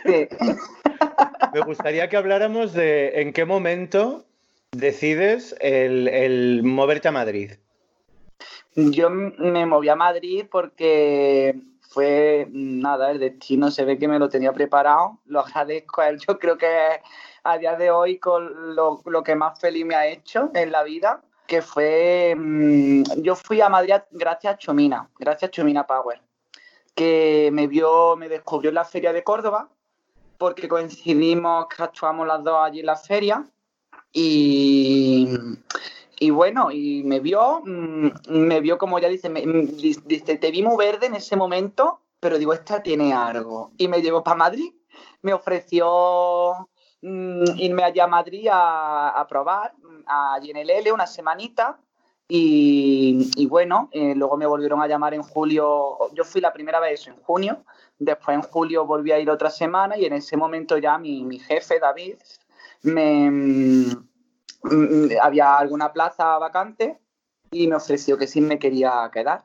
sí. 0.04 0.28
Me 1.52 1.60
gustaría 1.60 2.08
que 2.08 2.16
habláramos 2.16 2.72
de 2.72 3.20
en 3.20 3.32
qué 3.34 3.44
momento 3.44 4.24
decides 4.72 5.54
el, 5.60 6.08
el 6.08 6.62
moverte 6.62 7.08
a 7.08 7.12
Madrid. 7.12 7.52
Yo 8.74 9.10
me 9.10 9.66
moví 9.66 9.88
a 9.88 9.96
Madrid 9.96 10.46
porque 10.50 11.54
fue 11.92 12.48
nada, 12.50 13.10
el 13.10 13.20
destino 13.20 13.70
se 13.70 13.84
ve 13.84 13.98
que 13.98 14.08
me 14.08 14.18
lo 14.18 14.28
tenía 14.28 14.52
preparado. 14.52 15.18
Lo 15.26 15.40
agradezco 15.46 16.00
a 16.00 16.08
él. 16.08 16.18
Yo 16.26 16.38
creo 16.38 16.56
que 16.56 16.66
a 17.44 17.58
día 17.58 17.76
de 17.76 17.90
hoy 17.90 18.18
con 18.18 18.74
lo, 18.74 19.02
lo 19.04 19.22
que 19.22 19.34
más 19.34 19.60
feliz 19.60 19.84
me 19.84 19.94
ha 19.94 20.06
hecho 20.06 20.50
en 20.54 20.72
la 20.72 20.82
vida, 20.82 21.22
que 21.46 21.60
fue 21.60 22.34
mm, 22.36 23.02
yo 23.18 23.36
fui 23.36 23.60
a 23.60 23.68
Madrid 23.68 23.94
gracias 24.10 24.54
a 24.54 24.58
Chomina, 24.58 25.10
gracias 25.18 25.48
a 25.48 25.50
Chomina 25.50 25.86
Power, 25.86 26.20
que 26.94 27.50
me 27.52 27.66
vio, 27.66 28.16
me 28.16 28.28
descubrió 28.28 28.70
en 28.70 28.76
la 28.76 28.84
feria 28.84 29.12
de 29.12 29.24
Córdoba, 29.24 29.68
porque 30.38 30.68
coincidimos 30.68 31.66
que 31.66 31.82
actuamos 31.82 32.26
las 32.26 32.42
dos 32.42 32.58
allí 32.62 32.80
en 32.80 32.86
la 32.86 32.96
feria. 32.96 33.44
Y, 34.12 35.28
y 36.18 36.30
bueno, 36.30 36.70
y 36.70 37.02
me 37.04 37.20
vio, 37.20 37.62
mm, 37.64 38.08
me 38.28 38.60
vio 38.60 38.78
como 38.78 38.98
ya 38.98 39.08
dice, 39.08 39.28
me- 39.28 39.46
mm, 39.46 39.76
di- 39.76 39.98
dice, 40.04 40.36
te 40.38 40.50
vi 40.50 40.62
muy 40.62 40.76
verde 40.76 41.06
en 41.06 41.14
ese 41.14 41.36
momento, 41.36 42.00
pero 42.20 42.38
digo, 42.38 42.52
esta 42.52 42.82
tiene 42.82 43.12
algo. 43.12 43.72
Y 43.78 43.88
me 43.88 44.00
llevó 44.02 44.22
para 44.22 44.36
Madrid, 44.36 44.72
me 45.22 45.32
ofreció 45.32 46.68
mm, 47.00 47.44
irme 47.56 47.84
allá 47.84 48.04
a 48.04 48.08
Madrid 48.08 48.48
a, 48.52 49.08
a 49.10 49.26
probar, 49.26 49.74
allí 50.06 50.52
en 50.54 50.92
una 50.92 51.06
semanita. 51.06 51.78
Y, 52.28 53.30
y 53.36 53.46
bueno, 53.46 53.88
eh, 53.92 54.14
luego 54.14 54.36
me 54.38 54.46
volvieron 54.46 54.80
a 54.80 54.86
llamar 54.86 55.12
en 55.12 55.22
julio, 55.22 55.98
yo 56.14 56.24
fui 56.24 56.40
la 56.40 56.52
primera 56.52 56.80
vez 56.80 57.06
en 57.06 57.16
junio, 57.16 57.64
después 57.98 58.34
en 58.36 58.42
julio 58.42 58.86
volví 58.86 59.12
a 59.12 59.18
ir 59.18 59.28
otra 59.28 59.50
semana 59.50 59.98
y 59.98 60.06
en 60.06 60.14
ese 60.14 60.38
momento 60.38 60.78
ya 60.78 60.96
mi, 60.96 61.24
mi 61.24 61.38
jefe, 61.38 61.78
David, 61.78 62.16
me, 62.82 63.30
mm, 63.30 65.10
había 65.20 65.56
alguna 65.56 65.92
plaza 65.92 66.38
vacante 66.38 67.00
y 67.50 67.66
me 67.66 67.76
ofreció 67.76 68.16
que 68.16 68.26
sí 68.26 68.40
me 68.40 68.58
quería 68.58 69.10
quedar. 69.12 69.44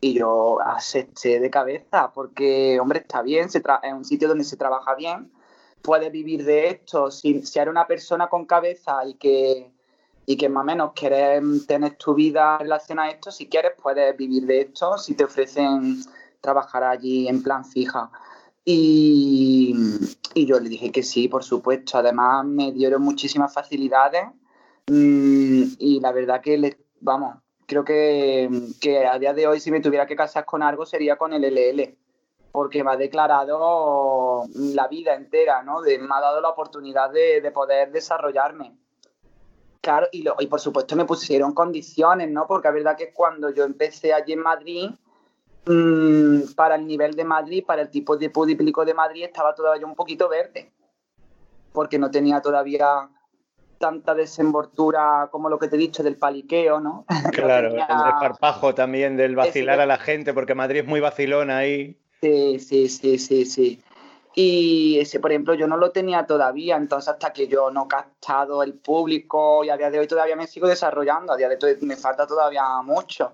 Y 0.00 0.14
yo 0.14 0.60
acepté 0.60 1.40
de 1.40 1.50
cabeza 1.50 2.12
porque, 2.12 2.78
hombre, 2.78 3.00
está 3.00 3.22
bien, 3.22 3.48
se 3.48 3.58
es 3.58 3.92
un 3.92 4.04
sitio 4.04 4.28
donde 4.28 4.44
se 4.44 4.56
trabaja 4.56 4.94
bien, 4.94 5.32
puedes 5.82 6.12
vivir 6.12 6.44
de 6.44 6.68
esto. 6.68 7.10
Si, 7.10 7.42
si 7.42 7.58
eres 7.58 7.70
una 7.70 7.86
persona 7.86 8.28
con 8.28 8.44
cabeza 8.44 9.06
y 9.06 9.14
que, 9.14 9.72
y 10.26 10.36
que 10.36 10.48
más 10.48 10.62
o 10.62 10.64
menos 10.64 10.92
quieres 10.94 11.66
tener 11.66 11.96
tu 11.96 12.14
vida 12.14 12.58
relacionada 12.58 13.08
a 13.08 13.12
esto, 13.12 13.30
si 13.30 13.48
quieres 13.48 13.72
puedes 13.80 14.14
vivir 14.16 14.44
de 14.46 14.62
esto, 14.62 14.98
si 14.98 15.14
te 15.14 15.24
ofrecen 15.24 16.02
trabajar 16.40 16.84
allí 16.84 17.26
en 17.28 17.42
plan 17.42 17.64
fija. 17.64 18.10
Y, 18.64 19.74
y 20.34 20.46
yo 20.46 20.58
le 20.58 20.68
dije 20.68 20.90
que 20.90 21.02
sí, 21.02 21.28
por 21.28 21.44
supuesto. 21.44 21.98
Además, 21.98 22.44
me 22.46 22.72
dieron 22.72 23.02
muchísimas 23.02 23.52
facilidades. 23.52 24.24
Mm, 24.86 25.62
y 25.78 26.00
la 26.00 26.12
verdad 26.12 26.40
que, 26.40 26.78
vamos, 27.00 27.36
creo 27.66 27.84
que, 27.84 28.48
que 28.80 29.06
a 29.06 29.18
día 29.18 29.34
de 29.34 29.46
hoy, 29.46 29.60
si 29.60 29.70
me 29.70 29.80
tuviera 29.80 30.06
que 30.06 30.16
casar 30.16 30.44
con 30.44 30.62
algo, 30.62 30.86
sería 30.86 31.16
con 31.16 31.32
el 31.32 31.44
LL. 31.44 31.96
porque 32.52 32.84
me 32.84 32.92
ha 32.92 32.96
declarado 32.96 34.44
la 34.54 34.88
vida 34.88 35.14
entera, 35.14 35.62
¿no? 35.62 35.82
De, 35.82 35.98
me 35.98 36.14
ha 36.14 36.20
dado 36.20 36.40
la 36.40 36.50
oportunidad 36.50 37.10
de, 37.10 37.40
de 37.40 37.50
poder 37.50 37.90
desarrollarme. 37.92 38.76
Claro, 39.80 40.06
y, 40.12 40.22
lo, 40.22 40.36
y, 40.38 40.46
por 40.46 40.60
supuesto 40.60 40.96
me 40.96 41.04
pusieron 41.04 41.52
condiciones, 41.52 42.30
¿no? 42.30 42.46
Porque 42.46 42.68
es 42.68 42.74
verdad 42.74 42.96
que 42.96 43.12
cuando 43.12 43.50
yo 43.50 43.64
empecé 43.64 44.14
allí 44.14 44.32
en 44.32 44.40
Madrid, 44.40 44.90
para 46.54 46.74
el 46.76 46.86
nivel 46.86 47.14
de 47.14 47.24
Madrid, 47.24 47.64
para 47.66 47.82
el 47.82 47.90
tipo 47.90 48.16
de 48.16 48.30
público 48.30 48.84
de 48.84 48.94
Madrid, 48.94 49.24
estaba 49.24 49.54
todavía 49.54 49.86
un 49.86 49.94
poquito 49.94 50.28
verde, 50.28 50.70
porque 51.72 51.98
no 51.98 52.10
tenía 52.10 52.40
todavía 52.40 53.08
tanta 53.78 54.14
desenvoltura 54.14 55.28
como 55.30 55.48
lo 55.48 55.58
que 55.58 55.68
te 55.68 55.76
he 55.76 55.78
dicho 55.78 56.02
del 56.02 56.16
paliqueo, 56.16 56.80
¿no? 56.80 57.04
Claro, 57.32 57.70
tenía... 57.70 57.86
el 57.88 58.04
desparpajo 58.04 58.74
también 58.74 59.16
del 59.16 59.36
vacilar 59.36 59.80
a 59.80 59.86
la 59.86 59.98
gente, 59.98 60.32
porque 60.34 60.54
Madrid 60.54 60.80
es 60.80 60.86
muy 60.86 61.00
vacilón 61.00 61.50
ahí. 61.50 61.98
Sí, 62.20 62.58
sí, 62.58 62.88
sí, 62.88 63.18
sí, 63.18 63.44
sí. 63.44 63.82
Y 64.34 64.98
ese, 64.98 65.20
por 65.20 65.30
ejemplo, 65.30 65.54
yo 65.54 65.66
no 65.68 65.76
lo 65.76 65.92
tenía 65.92 66.26
todavía, 66.26 66.76
entonces 66.76 67.08
hasta 67.08 67.32
que 67.32 67.46
yo 67.46 67.70
no 67.70 67.84
he 67.84 67.88
captado 67.88 68.62
el 68.62 68.74
público 68.74 69.62
y 69.62 69.70
a 69.70 69.76
día 69.76 69.90
de 69.90 70.00
hoy 70.00 70.08
todavía 70.08 70.34
me 70.34 70.48
sigo 70.48 70.66
desarrollando, 70.66 71.32
a 71.32 71.36
día 71.36 71.48
de 71.48 71.56
hoy 71.62 71.76
me 71.82 71.96
falta 71.96 72.26
todavía 72.26 72.64
mucho, 72.82 73.32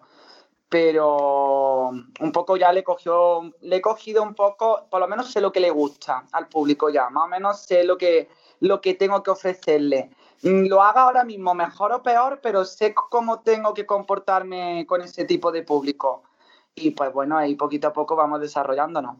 pero 0.71 1.89
un 1.89 2.33
poco 2.33 2.57
ya 2.57 2.73
le, 2.73 2.85
cogió, 2.85 3.53
le 3.61 3.77
he 3.77 3.81
cogido 3.81 4.23
un 4.23 4.35
poco, 4.35 4.87
por 4.89 5.01
lo 5.01 5.09
menos 5.09 5.31
sé 5.33 5.41
lo 5.41 5.51
que 5.51 5.59
le 5.59 5.69
gusta 5.69 6.25
al 6.31 6.47
público 6.47 6.89
ya, 6.91 7.11
más 7.11 7.25
o 7.25 7.27
menos 7.27 7.61
sé 7.61 7.83
lo 7.83 7.99
que, 7.99 8.29
lo 8.61 8.81
que 8.81 8.95
tengo 8.95 9.21
que 9.25 9.33
ofrecerle. 9.33 10.11
Lo 10.43 10.81
haga 10.81 11.03
ahora 11.03 11.25
mismo 11.25 11.55
mejor 11.55 11.93
o 11.93 12.03
peor, 12.05 12.39
pero 12.41 12.65
sé 12.65 12.95
cómo 12.95 13.41
tengo 13.41 13.75
que 13.75 13.85
comportarme 13.85 14.87
con 14.87 15.03
ese 15.03 15.25
tipo 15.25 15.51
de 15.51 15.65
público. 15.65 16.23
Y 16.77 16.93
pues 16.93 17.13
bueno, 17.13 17.37
ahí 17.37 17.57
poquito 17.57 17.89
a 17.89 17.93
poco 17.93 18.15
vamos 18.15 18.41
desarrollándonos. 18.41 19.17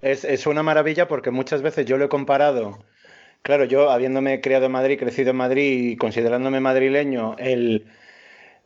Es, 0.00 0.24
es, 0.24 0.46
una 0.46 0.62
maravilla 0.62 1.06
porque 1.06 1.30
muchas 1.30 1.60
veces 1.60 1.84
yo 1.84 1.98
lo 1.98 2.06
he 2.06 2.08
comparado, 2.08 2.78
claro, 3.42 3.64
yo 3.64 3.90
habiéndome 3.90 4.40
criado 4.40 4.64
en 4.64 4.72
Madrid, 4.72 4.98
crecido 4.98 5.32
en 5.32 5.36
Madrid 5.36 5.90
y 5.90 5.96
considerándome 5.98 6.58
madrileño, 6.60 7.36
el, 7.36 7.86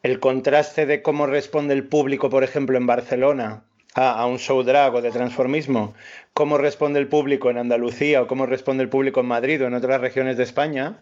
el 0.04 0.20
contraste 0.20 0.84
de 0.84 1.00
cómo 1.00 1.26
responde 1.26 1.72
el 1.72 1.88
público, 1.88 2.28
por 2.28 2.44
ejemplo, 2.44 2.76
en 2.76 2.86
Barcelona 2.86 3.64
a, 3.94 4.20
a, 4.20 4.26
un 4.26 4.38
show 4.38 4.62
drag 4.62 4.94
o 4.94 5.00
de 5.00 5.10
transformismo, 5.10 5.94
cómo 6.34 6.58
responde 6.58 7.00
el 7.00 7.08
público 7.08 7.48
en 7.48 7.56
Andalucía 7.56 8.20
o 8.20 8.26
cómo 8.26 8.44
responde 8.44 8.82
el 8.82 8.90
público 8.90 9.20
en 9.20 9.26
Madrid 9.26 9.62
o 9.62 9.66
en 9.66 9.72
otras 9.72 10.02
regiones 10.02 10.36
de 10.36 10.42
España, 10.42 11.00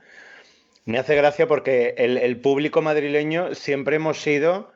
me 0.84 0.98
hace 0.98 1.16
gracia 1.16 1.48
porque 1.48 1.96
el, 1.98 2.16
el 2.16 2.36
público 2.36 2.80
madrileño 2.80 3.56
siempre 3.56 3.96
hemos 3.96 4.22
sido 4.22 4.70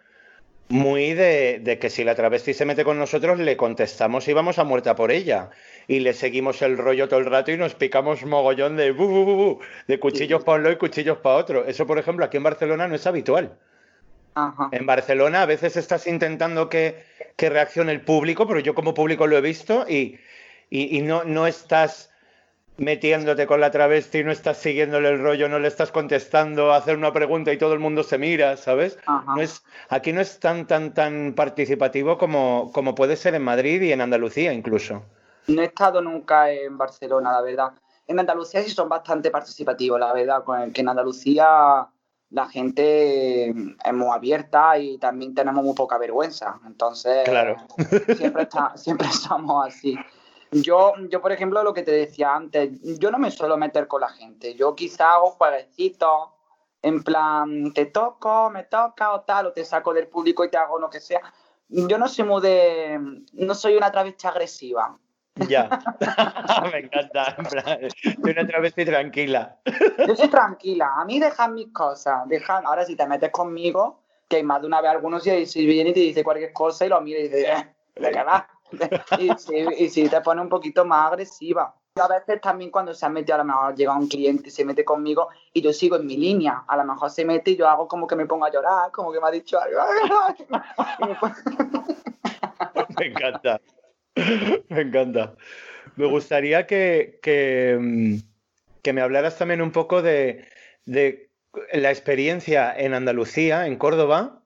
muy 0.69 1.15
de, 1.15 1.61
de, 1.63 1.79
que 1.79 1.89
si 1.89 2.03
la 2.03 2.17
travesti 2.17 2.53
se 2.53 2.65
mete 2.65 2.83
con 2.83 2.99
nosotros, 2.99 3.39
le 3.39 3.57
contestamos 3.57 4.27
y 4.27 4.33
vamos 4.33 4.59
a 4.59 4.65
muerta 4.65 4.97
por 4.97 5.13
ella. 5.13 5.51
Y 5.87 6.01
le 6.01 6.15
seguimos 6.15 6.63
el 6.63 6.79
rollo 6.79 7.09
todo 7.09 7.21
el 7.21 7.27
rato 7.27 7.53
y 7.53 7.57
nos 7.57 7.77
picamos 7.77 8.25
mogollón 8.25 8.77
de, 8.77 8.91
bu, 8.91 9.07
bu, 9.07 9.25
bu, 9.25 9.61
de 9.87 10.01
cuchillos 10.01 10.43
para 10.43 10.57
un 10.57 10.65
lado 10.65 10.75
y 10.75 10.79
cuchillos 10.79 11.19
para 11.19 11.37
otro. 11.37 11.65
Eso, 11.65 11.87
por 11.87 12.01
ejemplo, 12.01 12.25
aquí 12.25 12.39
en 12.39 12.43
Barcelona 12.43 12.89
no 12.89 12.97
es 12.97 13.07
habitual. 13.07 13.57
Ajá. 14.37 14.69
En 14.71 14.85
Barcelona 14.85 15.43
a 15.43 15.47
veces 15.47 15.77
estás 15.77 16.07
intentando 16.07 16.69
que, 16.69 17.03
que, 17.37 17.49
reaccione 17.49 17.91
el 17.91 18.03
público, 18.03 18.47
pero 18.47 18.61
yo 18.61 18.75
como 18.75 18.93
público 18.93 19.27
lo 19.27 19.39
he 19.39 19.41
visto 19.41 19.87
y, 19.89 20.19
y, 20.69 20.99
y 20.99 21.01
no, 21.01 21.25
no 21.25 21.47
estás 21.47 22.11
metiéndote 22.77 23.47
con 23.47 23.61
la 23.61 23.71
travesti, 23.71 24.23
no 24.23 24.31
estás 24.31 24.59
siguiéndole 24.59 25.09
el 25.09 25.23
rollo, 25.23 25.49
no 25.49 25.59
le 25.59 25.69
estás 25.69 25.91
contestando, 25.91 26.73
hacer 26.73 26.97
una 26.97 27.13
pregunta 27.13 27.53
y 27.53 27.59
todo 27.59 27.73
el 27.73 27.79
mundo 27.81 28.03
se 28.03 28.19
mira, 28.19 28.57
¿sabes? 28.57 28.99
No 29.07 29.41
es, 29.41 29.65
aquí 29.89 30.13
no 30.13 30.21
es 30.21 30.39
tan, 30.39 30.67
tan, 30.67 30.93
tan 30.93 31.35
participativo 31.35 32.19
como, 32.19 32.71
como 32.75 32.95
puede 32.95 33.17
ser 33.17 33.35
en 33.35 33.43
Madrid 33.43 33.81
y 33.83 33.93
en 33.93 34.03
Andalucía 34.03 34.53
incluso. 34.53 35.03
No 35.47 35.63
he 35.63 35.67
estado 35.67 36.03
nunca 36.03 36.51
en 36.51 36.77
Barcelona, 36.77 37.33
la 37.33 37.41
verdad. 37.41 37.73
En 38.07 38.19
Andalucía 38.19 38.63
sí 38.63 38.71
son 38.71 38.89
bastante 38.89 39.31
participativos, 39.31 39.99
la 39.99 40.13
verdad, 40.13 40.45
que 40.73 40.81
en 40.81 40.89
Andalucía 40.89 41.89
la 42.31 42.49
gente 42.49 43.49
es 43.49 43.93
muy 43.93 44.09
abierta 44.13 44.79
y 44.79 44.99
también 44.99 45.35
tenemos 45.35 45.65
muy 45.65 45.75
poca 45.75 45.99
vergüenza. 45.99 46.61
Entonces, 46.67 47.25
claro. 47.25 47.57
siempre, 48.17 48.43
está, 48.43 48.73
siempre 48.77 49.09
somos 49.09 49.67
así. 49.67 49.97
Yo, 50.51 50.95
yo, 51.09 51.21
por 51.21 51.33
ejemplo, 51.33 51.63
lo 51.63 51.75
que 51.75 51.83
te 51.83 51.93
decía 51.93 52.35
antes, 52.35 52.71
yo 52.99 53.11
no 53.11 53.19
me 53.19 53.31
suelo 53.31 53.57
meter 53.57 53.87
con 53.87 54.01
la 54.01 54.09
gente. 54.09 54.55
Yo 54.55 54.75
quizá 54.75 55.15
hago 55.15 55.31
jueguecitos, 55.33 56.31
en 56.83 57.03
plan, 57.03 57.73
te 57.73 57.87
toco, 57.87 58.51
me 58.51 58.65
toca 58.65 59.13
o 59.13 59.23
tal, 59.23 59.47
o 59.47 59.53
te 59.53 59.65
saco 59.65 59.93
del 59.93 60.09
público 60.09 60.45
y 60.45 60.51
te 60.51 60.57
hago 60.57 60.79
lo 60.79 60.89
que 60.89 61.01
sea. 61.01 61.21
Yo 61.69 61.99
no 61.99 62.09
soy 62.09 62.25
muy 62.25 62.41
de. 62.43 63.25
No 63.33 63.55
soy 63.55 63.77
una 63.77 63.91
travesti 63.91 64.27
agresiva. 64.29 64.97
Ya. 65.49 65.69
me 66.73 66.79
encanta. 66.79 67.35
En 67.39 67.45
plan, 67.45 67.79
soy 67.91 68.33
una 68.33 68.47
travesti 68.47 68.85
tranquila. 68.85 69.57
Yo 70.07 70.17
soy 70.17 70.29
tranquila. 70.29 70.93
A 70.97 71.05
mí 71.05 71.21
dejan 71.21 71.55
mis 71.55 71.73
cosas. 71.73 72.27
Dejan... 72.29 72.67
Ahora, 72.67 72.85
si 72.85 72.97
te 72.97 73.07
metes 73.07 73.31
conmigo, 73.31 74.01
que 74.29 74.43
más 74.43 74.61
de 74.61 74.67
una 74.67 74.81
vez 74.81 74.91
algunos 74.91 75.27
y 75.27 75.47
si 75.47 75.67
viene 75.67 75.91
y 75.91 75.95
te 75.95 76.01
dice 76.01 76.25
cualquier 76.25 76.53
cosa 76.53 76.87
y 76.87 76.89
lo 76.89 77.01
mira 77.01 77.21
y 77.21 77.25
dice, 77.25 77.51
eh, 77.51 77.75
¿de 77.97 78.11
qué 78.11 78.23
va? 78.23 78.49
y, 79.19 79.31
si, 79.39 79.57
y 79.79 79.89
si 79.89 80.09
te 80.09 80.21
pone 80.21 80.41
un 80.41 80.49
poquito 80.49 80.85
más 80.85 81.13
agresiva. 81.13 81.75
A 81.99 82.09
veces 82.09 82.41
también 82.43 82.71
cuando 82.71 82.93
se 82.93 83.07
ha 83.07 83.09
metido, 83.09 83.37
a 83.37 83.39
lo 83.39 83.45
mejor 83.45 83.75
llega 83.75 83.97
un 83.97 84.07
cliente 84.07 84.49
y 84.49 84.51
se 84.51 84.67
mete 84.67 84.85
conmigo 84.85 85.29
y 85.53 85.63
yo 85.63 85.73
sigo 85.73 85.97
en 85.97 86.07
mi 86.07 86.17
línea. 86.17 86.65
A 86.67 86.77
lo 86.77 86.85
mejor 86.85 87.11
se 87.11 87.25
mete 87.25 87.53
y 87.53 87.57
yo 87.57 87.69
hago 87.69 87.89
como 87.89 88.07
que 88.07 88.17
me 88.17 88.27
pongo 88.27 88.45
a 88.45 88.51
llorar, 88.51 88.91
como 88.91 89.13
que 89.13 89.21
me 89.21 89.29
ha 89.29 89.31
dicho 89.31 89.59
algo. 89.59 89.81
me 92.99 93.07
encanta. 93.07 93.61
Me 94.69 94.81
encanta. 94.81 95.37
Me 95.97 96.07
gustaría 96.07 96.67
que, 96.67 97.19
que, 97.23 98.19
que 98.83 98.93
me 98.93 99.01
hablaras 99.01 99.39
también 99.39 99.63
un 99.63 99.73
poco 99.73 100.03
de, 100.03 100.49
de 100.85 101.31
la 101.73 101.91
experiencia 101.91 102.75
en 102.77 102.93
Andalucía, 102.95 103.67
en 103.67 103.77
Córdoba, 103.77 104.43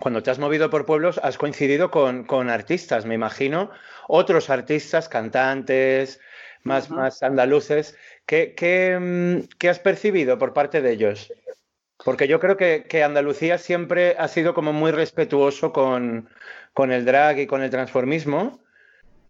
cuando 0.00 0.22
te 0.22 0.30
has 0.30 0.38
movido 0.38 0.70
por 0.70 0.86
pueblos, 0.86 1.20
has 1.22 1.38
coincidido 1.38 1.90
con, 1.90 2.24
con 2.24 2.50
artistas, 2.50 3.06
me 3.06 3.14
imagino, 3.14 3.70
otros 4.08 4.50
artistas, 4.50 5.08
cantantes, 5.08 6.20
más, 6.62 6.90
uh 6.90 6.94
-huh. 6.94 6.96
más 6.96 7.22
andaluces. 7.22 7.96
¿Qué, 8.26 8.54
qué, 8.54 9.46
¿Qué, 9.58 9.68
has 9.68 9.78
percibido 9.78 10.38
por 10.38 10.52
parte 10.52 10.82
de 10.82 10.92
ellos? 10.92 11.32
Porque 12.04 12.26
yo 12.26 12.40
creo 12.40 12.56
que, 12.56 12.84
que 12.88 13.04
Andalucía 13.04 13.58
siempre 13.58 14.16
ha 14.18 14.28
sido 14.28 14.52
como 14.52 14.72
muy 14.72 14.90
respetuoso 14.90 15.72
con, 15.72 16.28
con, 16.72 16.90
el 16.90 17.04
drag 17.04 17.38
y 17.38 17.46
con 17.46 17.62
el 17.62 17.70
transformismo, 17.70 18.63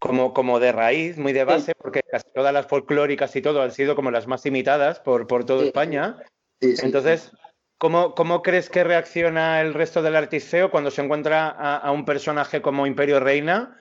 como, 0.05 0.35
como 0.35 0.61
de 0.61 0.71
raíz, 0.71 1.17
muy 1.17 1.33
de 1.33 1.45
base, 1.45 1.73
sí. 1.73 1.79
porque 1.79 2.03
casi 2.03 2.27
todas 2.35 2.53
las 2.53 2.67
folclóricas 2.67 3.35
y 3.37 3.41
todo 3.41 3.63
han 3.63 3.73
sido 3.73 3.97
como 3.97 4.11
las 4.11 4.27
más 4.27 4.45
imitadas 4.45 5.01
por, 5.01 5.27
por 5.27 5.47
toda 5.47 5.61
sí. 5.61 5.67
España. 5.69 6.19
Sí, 6.61 6.75
Entonces, 6.83 7.33
¿Cómo, 7.79 8.15
¿Cómo, 8.15 8.43
crees 8.43 8.71
que 8.71 8.85
reacciona 8.85 9.61
el 9.61 9.75
resto 9.75 10.01
del 10.01 10.15
artisteo 10.15 10.71
cuando 10.71 10.91
se 10.91 11.03
encuentra 11.03 11.49
a, 11.49 11.77
a 11.77 11.91
un 11.91 12.05
personaje 12.05 12.63
como 12.63 12.87
Imperio 12.87 13.19
Reina, 13.19 13.79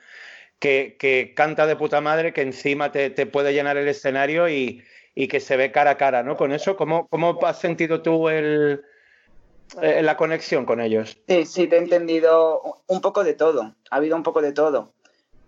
que, 0.58 0.96
que, 0.98 1.32
canta 1.34 1.66
de 1.66 1.76
puta 1.76 2.00
madre, 2.00 2.32
que 2.32 2.42
encima 2.42 2.90
te, 2.90 3.10
te 3.10 3.26
puede 3.26 3.52
llenar 3.52 3.76
el 3.76 3.86
escenario 3.86 4.48
y, 4.48 4.82
y, 5.14 5.28
que 5.28 5.40
se 5.40 5.56
ve 5.56 5.72
cara 5.72 5.92
a 5.92 5.96
cara, 5.96 6.22
¿no? 6.22 6.36
Con 6.36 6.52
eso, 6.52 6.76
¿cómo, 6.76 7.06
cómo 7.08 7.38
has 7.46 7.60
sentido 7.60 8.02
tú 8.02 8.28
el, 8.28 8.82
eh, 9.80 10.02
la 10.02 10.16
conexión 10.16 10.66
con 10.66 10.80
ellos? 10.80 11.16
Sí, 11.28 11.46
sí, 11.46 11.66
te 11.66 11.76
he 11.76 11.78
entendido 11.78 12.60
un 12.86 13.00
poco 13.00 13.24
de 13.24 13.34
todo. 13.34 13.74
Ha 13.90 13.96
habido 13.96 14.16
un 14.16 14.22
poco 14.22 14.42
de 14.42 14.52
todo. 14.52 14.92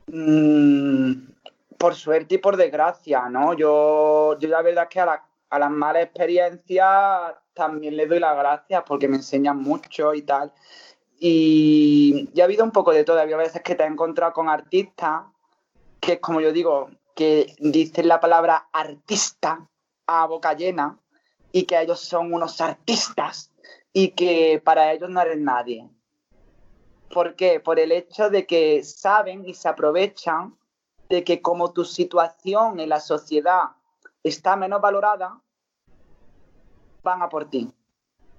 Mm, 0.07 1.33
por 1.79 1.95
suerte 1.95 2.37
y 2.37 2.39
por 2.39 2.57
desgracia, 2.57 3.29
¿no? 3.29 3.55
Yo, 3.55 4.39
yo 4.39 4.49
la 4.49 4.63
verdad 4.63 4.85
es 4.85 4.91
que 4.91 5.01
a, 5.01 5.07
la, 5.07 5.23
las 5.59 5.71
malas 5.71 6.05
experiencias 6.05 7.35
también 7.55 7.97
le 7.97 8.07
doy 8.07 8.21
las 8.21 8.37
gracias 8.37 8.83
porque 8.87 9.09
me 9.09 9.17
enseñan 9.17 9.59
mucho 9.59 10.15
y 10.15 10.23
tal. 10.23 10.53
Y, 11.19 12.29
y 12.35 12.41
ha 12.41 12.45
habido 12.45 12.65
un 12.65 12.73
poco 12.73 12.93
de 12.93 13.05
todo. 13.05 13.21
Había 13.21 13.37
veces 13.37 13.63
que 13.63 13.75
te 13.75 13.85
he 13.85 13.87
encontrado 13.87 14.33
con 14.33 14.49
artistas 14.49 15.23
que 16.07 16.15
es 16.15 16.21
como 16.21 16.41
yo 16.41 16.53
digo, 16.53 16.91
que 17.15 17.55
dicen 17.59 18.07
la 18.07 18.21
palabra 18.21 18.69
artista 18.73 19.69
a 20.07 20.27
boca 20.27 20.53
llena 20.55 20.99
y 21.51 21.65
que 21.65 21.81
ellos 21.81 22.01
son 22.01 22.33
unos 22.33 22.61
artistas 22.61 23.51
y 23.93 24.11
que 24.11 24.63
para 24.65 24.93
ellos 24.93 25.11
no 25.11 25.21
eres 25.21 25.39
nadie. 25.39 25.89
¿Por 27.13 27.37
qué? 27.37 27.61
Por 27.61 27.79
el 27.79 27.93
hecho 27.93 28.31
de 28.31 28.47
que 28.47 28.83
saben 28.83 29.45
y 29.49 29.55
se 29.55 29.69
aprovechan 29.69 30.57
de 31.09 31.25
que 31.25 31.41
como 31.41 31.73
tu 31.73 31.85
situación 31.85 32.81
en 32.81 32.89
la 32.89 33.01
sociedad 33.01 33.71
está 34.23 34.57
menos 34.57 34.81
valorada, 34.81 35.41
van 37.03 37.23
a 37.23 37.29
por 37.29 37.49
ti. 37.49 37.73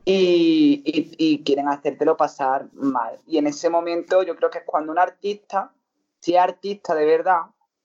Y, 0.06 0.84
y, 0.86 1.16
y, 1.18 1.44
quieren 1.44 1.68
hacértelo 1.68 2.16
pasar 2.16 2.68
mal. 2.74 3.20
Y 3.26 3.38
en 3.38 3.48
ese 3.48 3.70
momento 3.70 4.24
yo 4.24 4.36
creo 4.38 4.50
que 4.50 4.60
es 4.60 4.64
cuando 4.66 4.92
un 4.92 5.00
artista, 5.00 5.74
si 6.22 6.36
es 6.36 6.40
artista 6.40 6.96
de 6.96 7.06
verdad, 7.06 7.42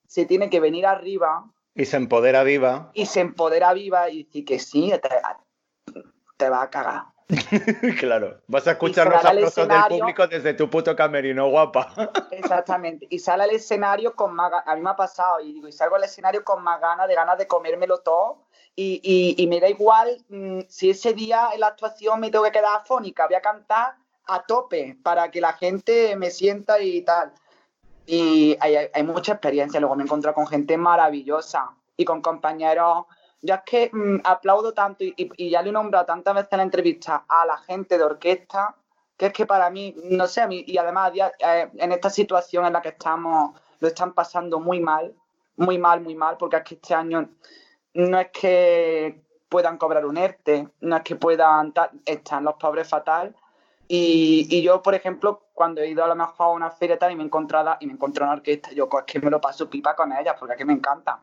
se 0.06 0.26
tiene 0.26 0.48
que 0.48 0.60
venir 0.60 0.86
arriba. 0.86 1.50
Y 1.74 1.84
se 1.84 1.96
empodera 1.96 2.44
viva. 2.44 2.90
Y 2.94 3.06
se 3.06 3.20
empodera 3.20 3.72
viva 3.72 4.08
y 4.10 4.24
decir 4.24 4.44
que 4.44 4.58
sí, 4.58 4.92
te, 5.02 6.02
te 6.36 6.48
va 6.48 6.62
a 6.62 6.70
cagar. 6.70 7.11
claro, 7.98 8.40
vas 8.46 8.66
a 8.66 8.72
escuchar 8.72 9.06
los 9.06 9.14
aplausos 9.30 9.68
del 9.68 9.76
público 10.00 10.26
desde 10.26 10.54
tu 10.54 10.68
puto 10.70 10.94
camerino, 10.96 11.48
guapa. 11.48 11.92
Exactamente. 12.30 13.06
Y 13.10 13.18
sale 13.18 13.44
al 13.44 13.50
escenario 13.50 14.14
con 14.14 14.34
más 14.34 14.50
ganas. 14.50 14.68
A 14.68 14.74
mí 14.76 14.82
me 14.82 14.90
ha 14.90 14.96
pasado, 14.96 15.40
y 15.40 15.52
digo, 15.52 15.68
y 15.68 15.72
salgo 15.72 15.96
al 15.96 16.04
escenario 16.04 16.44
con 16.44 16.62
más 16.62 16.80
ganas, 16.80 17.08
de 17.08 17.14
ganas 17.14 17.38
de 17.38 17.46
comérmelo 17.46 17.98
todo. 17.98 18.44
Y, 18.74 19.00
y- 19.02 19.42
y 19.42 19.46
me 19.48 19.60
da 19.60 19.68
igual 19.68 20.24
mm, 20.28 20.60
si 20.68 20.90
ese 20.90 21.12
día 21.12 21.50
en 21.52 21.60
la 21.60 21.66
actuación 21.68 22.20
me 22.20 22.30
tengo 22.30 22.44
que 22.44 22.52
quedar 22.52 22.76
afónica, 22.76 23.26
voy 23.26 23.34
a 23.36 23.40
cantar 23.42 23.96
a 24.26 24.42
tope 24.44 24.96
para 25.02 25.30
que 25.30 25.40
la 25.40 25.52
gente 25.52 26.16
me 26.16 26.30
sienta 26.30 26.80
y 26.80 27.02
tal. 27.02 27.32
Y 28.06 28.56
hay, 28.60 28.76
hay- 28.76 28.88
hay 28.92 29.02
mucha 29.02 29.32
experiencia. 29.32 29.78
Luego 29.80 29.94
me 29.96 30.02
he 30.02 30.06
encontrado 30.06 30.34
con 30.34 30.46
gente 30.46 30.76
maravillosa 30.76 31.70
y 31.96 32.04
con 32.04 32.22
compañeros. 32.22 33.04
Yo 33.42 33.54
es 33.56 33.60
que 33.66 33.90
mm, 33.92 34.20
aplaudo 34.24 34.72
tanto 34.72 35.04
y, 35.04 35.50
ya 35.50 35.62
lo 35.62 35.68
he 35.68 35.72
nombrado 35.72 36.06
tantas 36.06 36.34
veces 36.34 36.52
en 36.52 36.58
la 36.58 36.64
entrevista 36.64 37.24
a 37.28 37.44
la 37.44 37.58
gente 37.58 37.98
de 37.98 38.04
orquesta 38.04 38.76
que 39.16 39.26
es 39.26 39.32
que 39.32 39.46
para 39.46 39.70
mí, 39.70 39.94
no 40.10 40.26
sé, 40.26 40.40
a 40.40 40.48
mí, 40.48 40.64
y 40.66 40.78
además 40.78 41.12
eh, 41.14 41.70
en 41.76 41.92
esta 41.92 42.10
situación 42.10 42.66
en 42.66 42.72
la 42.72 42.82
que 42.82 42.88
estamos, 42.88 43.56
lo 43.78 43.86
están 43.86 44.14
pasando 44.14 44.58
muy 44.58 44.80
mal, 44.80 45.14
muy 45.56 45.78
mal, 45.78 46.00
muy 46.00 46.16
mal, 46.16 46.36
porque 46.36 46.56
es 46.56 46.62
que 46.64 46.74
este 46.74 46.94
año 46.94 47.28
no 47.94 48.18
es 48.18 48.30
que 48.32 49.22
puedan 49.48 49.78
cobrar 49.78 50.06
un 50.06 50.16
ERTE, 50.16 50.68
no 50.80 50.96
es 50.96 51.02
que 51.02 51.14
puedan, 51.14 51.72
están 52.04 52.42
los 52.42 52.54
pobres 52.54 52.88
fatal. 52.88 53.36
Y, 53.86 54.62
yo, 54.62 54.82
por 54.82 54.94
ejemplo, 54.94 55.42
cuando 55.52 55.82
he 55.82 55.88
ido 55.88 56.02
a 56.02 56.08
lo 56.08 56.16
mejor 56.16 56.46
a 56.46 56.48
una 56.48 56.70
feria 56.70 56.98
tal 56.98 57.12
y 57.12 57.14
me 57.14 57.22
he 57.22 57.26
encontrado, 57.26 57.76
y 57.78 57.86
me 57.86 57.92
encontré 57.92 58.24
una 58.24 58.32
orquesta, 58.32 58.72
yo 58.72 58.88
es 58.92 59.04
que 59.04 59.20
me 59.20 59.30
lo 59.30 59.40
paso 59.40 59.68
pipa 59.68 59.94
con 59.94 60.12
ellas, 60.12 60.34
porque 60.38 60.54
es 60.54 60.58
que 60.58 60.64
me 60.64 60.72
encanta. 60.72 61.22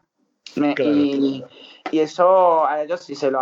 Me- 0.55 0.75
Claro. 0.75 0.91
y, 0.91 1.43
y 1.91 1.99
eso 1.99 2.65
a 2.65 2.81
ellos 2.81 3.01
sí 3.01 3.15
se 3.15 3.29
lo 3.31 3.39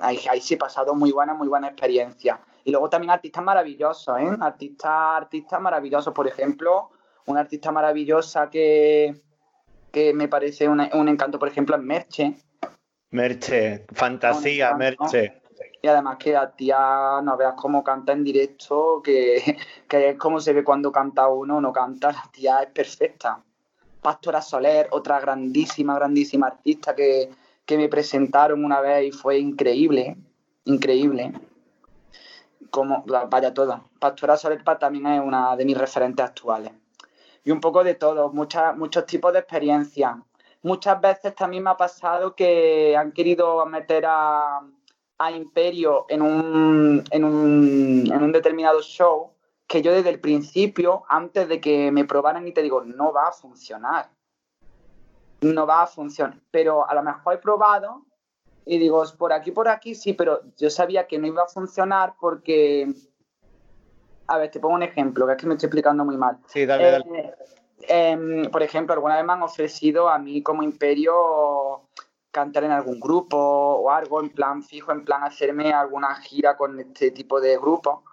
ahí, 0.00 0.20
ahí 0.30 0.40
sí 0.40 0.54
he 0.54 0.56
pasado 0.58 0.94
muy 0.94 1.12
buena, 1.12 1.34
muy 1.34 1.48
buena 1.48 1.68
experiencia. 1.68 2.40
Y 2.64 2.70
luego 2.70 2.90
también 2.90 3.10
artistas 3.10 3.42
maravillosos, 3.44 4.18
¿eh? 4.18 4.28
Artistas, 4.40 4.90
artistas 4.92 5.60
maravillosos. 5.60 6.12
Por 6.12 6.26
ejemplo, 6.28 6.90
una 7.26 7.40
artista 7.40 7.72
maravillosa 7.72 8.50
que, 8.50 9.14
que 9.90 10.12
me 10.12 10.28
parece 10.28 10.68
una- 10.68 10.90
un 10.94 11.08
encanto, 11.08 11.38
por 11.38 11.48
ejemplo, 11.48 11.76
es 11.76 11.82
Merche. 11.82 12.36
Merche, 13.10 13.86
fantasía. 13.94 14.74
Merche. 14.74 15.42
Y 15.80 15.86
además 15.88 16.16
que 16.18 16.32
la 16.32 16.50
tía, 16.50 17.20
no 17.22 17.36
veas 17.36 17.54
cómo 17.56 17.82
canta 17.84 18.12
en 18.12 18.24
directo, 18.24 19.00
que, 19.02 19.56
que 19.88 20.10
es 20.10 20.18
como 20.18 20.40
se 20.40 20.52
ve 20.52 20.64
cuando 20.64 20.90
canta 20.92 21.28
uno, 21.28 21.60
no 21.60 21.72
canta, 21.72 22.12
la 22.12 22.24
tía 22.32 22.58
es 22.62 22.70
perfecta. 22.70 23.42
Pastora 24.00 24.40
Soler, 24.40 24.88
otra 24.90 25.20
grandísima, 25.20 25.94
grandísima 25.94 26.46
artista 26.46 26.94
que, 26.94 27.30
que 27.64 27.76
me 27.76 27.88
presentaron 27.88 28.64
una 28.64 28.80
vez 28.80 29.08
y 29.08 29.12
fue 29.12 29.38
increíble, 29.38 30.16
increíble. 30.64 31.32
Como, 32.70 33.04
vaya 33.04 33.52
todo. 33.52 33.84
Pastora 33.98 34.36
Soler 34.36 34.62
también 34.78 35.06
es 35.06 35.20
una 35.20 35.56
de 35.56 35.64
mis 35.64 35.76
referentes 35.76 36.24
actuales. 36.24 36.72
Y 37.44 37.50
un 37.50 37.60
poco 37.60 37.82
de 37.82 37.94
todo, 37.94 38.30
muchos 38.32 39.06
tipos 39.06 39.32
de 39.32 39.38
experiencias. 39.40 40.16
Muchas 40.62 41.00
veces 41.00 41.34
también 41.34 41.62
me 41.62 41.70
ha 41.70 41.76
pasado 41.76 42.34
que 42.34 42.96
han 42.96 43.12
querido 43.12 43.64
meter 43.66 44.04
a, 44.06 44.60
a 45.18 45.30
Imperio 45.30 46.06
en 46.08 46.22
un, 46.22 47.04
en, 47.10 47.24
un, 47.24 48.10
en 48.12 48.22
un 48.22 48.32
determinado 48.32 48.82
show 48.82 49.32
que 49.68 49.82
yo 49.82 49.92
desde 49.92 50.08
el 50.08 50.18
principio, 50.18 51.04
antes 51.08 51.46
de 51.46 51.60
que 51.60 51.92
me 51.92 52.06
probaran 52.06 52.48
y 52.48 52.52
te 52.52 52.62
digo, 52.62 52.82
no 52.82 53.12
va 53.12 53.28
a 53.28 53.32
funcionar. 53.32 54.10
No 55.42 55.66
va 55.66 55.82
a 55.82 55.86
funcionar. 55.86 56.40
Pero 56.50 56.88
a 56.88 56.94
lo 56.94 57.02
mejor 57.02 57.34
he 57.34 57.38
probado 57.38 58.06
y 58.64 58.78
digo, 58.78 59.04
por 59.18 59.32
aquí, 59.32 59.50
por 59.50 59.68
aquí, 59.68 59.94
sí, 59.94 60.14
pero 60.14 60.40
yo 60.56 60.70
sabía 60.70 61.06
que 61.06 61.18
no 61.18 61.26
iba 61.26 61.42
a 61.42 61.48
funcionar 61.48 62.14
porque... 62.18 62.92
A 64.26 64.38
ver, 64.38 64.50
te 64.50 64.58
pongo 64.58 64.74
un 64.74 64.82
ejemplo, 64.82 65.26
que 65.26 65.32
es 65.32 65.38
que 65.38 65.46
me 65.46 65.54
estoy 65.54 65.68
explicando 65.68 66.04
muy 66.04 66.16
mal. 66.16 66.38
Sí, 66.46 66.66
dale, 66.66 66.90
dale. 66.90 67.04
Eh, 67.16 67.34
em, 67.88 68.50
por 68.50 68.62
ejemplo, 68.62 68.94
alguna 68.94 69.16
vez 69.16 69.24
me 69.24 69.32
han 69.34 69.42
ofrecido 69.42 70.08
a 70.08 70.18
mí 70.18 70.42
como 70.42 70.62
imperio 70.62 71.88
cantar 72.30 72.64
en 72.64 72.72
algún 72.72 73.00
grupo 73.00 73.38
o 73.38 73.90
algo, 73.90 74.20
en 74.20 74.30
plan 74.30 74.62
fijo, 74.62 74.92
en 74.92 75.04
plan 75.04 75.24
hacerme 75.24 75.72
alguna 75.72 76.14
gira 76.16 76.56
con 76.56 76.78
este 76.80 77.10
tipo 77.10 77.40
de 77.40 77.56
grupo. 77.56 78.04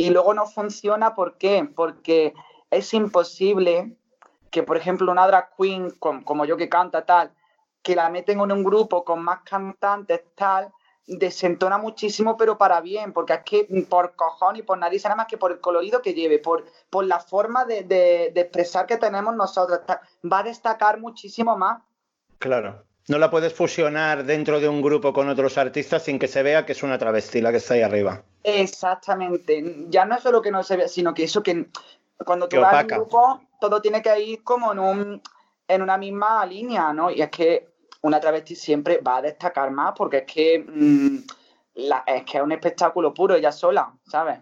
Y 0.00 0.10
luego 0.10 0.34
no 0.34 0.46
funciona, 0.46 1.14
¿por 1.14 1.36
qué? 1.38 1.68
Porque 1.76 2.32
es 2.70 2.94
imposible 2.94 3.96
que, 4.50 4.62
por 4.62 4.76
ejemplo, 4.76 5.12
una 5.12 5.26
drag 5.26 5.54
queen 5.56 5.90
com- 5.98 6.22
como 6.22 6.44
yo 6.44 6.56
que 6.56 6.68
canta 6.68 7.04
tal, 7.04 7.32
que 7.82 7.94
la 7.94 8.08
meten 8.10 8.40
en 8.40 8.52
un 8.52 8.64
grupo 8.64 9.04
con 9.04 9.22
más 9.22 9.40
cantantes 9.42 10.22
tal, 10.34 10.72
desentona 11.06 11.76
muchísimo, 11.78 12.36
pero 12.36 12.56
para 12.56 12.80
bien, 12.80 13.12
porque 13.12 13.32
es 13.34 13.40
que 13.44 13.84
por 13.88 14.14
cojón 14.16 14.56
y 14.56 14.62
por 14.62 14.78
nariz, 14.78 15.02
nada 15.04 15.16
más 15.16 15.26
que 15.26 15.38
por 15.38 15.50
el 15.52 15.60
colorido 15.60 16.00
que 16.02 16.14
lleve, 16.14 16.38
por, 16.38 16.64
por 16.88 17.04
la 17.04 17.18
forma 17.20 17.64
de, 17.64 17.82
de- 17.84 18.30
de 18.34 18.40
expresar 18.40 18.86
que 18.86 18.96
tenemos 18.96 19.34
nosotros, 19.34 19.80
va 20.30 20.38
a 20.38 20.42
destacar 20.42 21.00
muchísimo 21.00 21.56
más. 21.56 21.82
Claro. 22.38 22.84
No 23.10 23.18
la 23.18 23.28
puedes 23.28 23.52
fusionar 23.52 24.24
dentro 24.24 24.60
de 24.60 24.68
un 24.68 24.80
grupo 24.80 25.12
con 25.12 25.28
otros 25.28 25.58
artistas 25.58 26.04
sin 26.04 26.18
que 26.20 26.28
se 26.28 26.44
vea 26.44 26.64
que 26.64 26.72
es 26.72 26.82
una 26.84 26.96
travesti 26.96 27.40
la 27.40 27.50
que 27.50 27.56
está 27.56 27.74
ahí 27.74 27.82
arriba. 27.82 28.22
Exactamente. 28.44 29.64
Ya 29.88 30.04
no 30.04 30.14
es 30.14 30.22
solo 30.22 30.40
que 30.40 30.52
no 30.52 30.62
se 30.62 30.76
vea, 30.76 30.86
sino 30.86 31.12
que 31.12 31.24
eso 31.24 31.42
que 31.42 31.66
cuando 32.24 32.48
tú 32.48 32.60
vas 32.60 32.68
opaca. 32.72 32.94
un 32.96 33.00
grupo, 33.02 33.40
todo 33.60 33.82
tiene 33.82 34.00
que 34.00 34.20
ir 34.20 34.44
como 34.44 34.72
en, 34.72 34.78
un, 34.78 35.22
en 35.66 35.82
una 35.82 35.98
misma 35.98 36.46
línea, 36.46 36.92
¿no? 36.92 37.10
Y 37.10 37.20
es 37.20 37.30
que 37.30 37.68
una 38.02 38.20
travesti 38.20 38.54
siempre 38.54 38.98
va 38.98 39.16
a 39.16 39.22
destacar 39.22 39.72
más 39.72 39.92
porque 39.96 40.18
es 40.18 40.24
que, 40.32 40.64
mm, 40.66 41.16
la- 41.74 42.04
es, 42.06 42.24
que 42.24 42.38
es 42.38 42.44
un 42.44 42.52
espectáculo 42.52 43.12
puro 43.12 43.34
ella 43.34 43.50
sola, 43.50 43.92
¿sabes? 44.06 44.38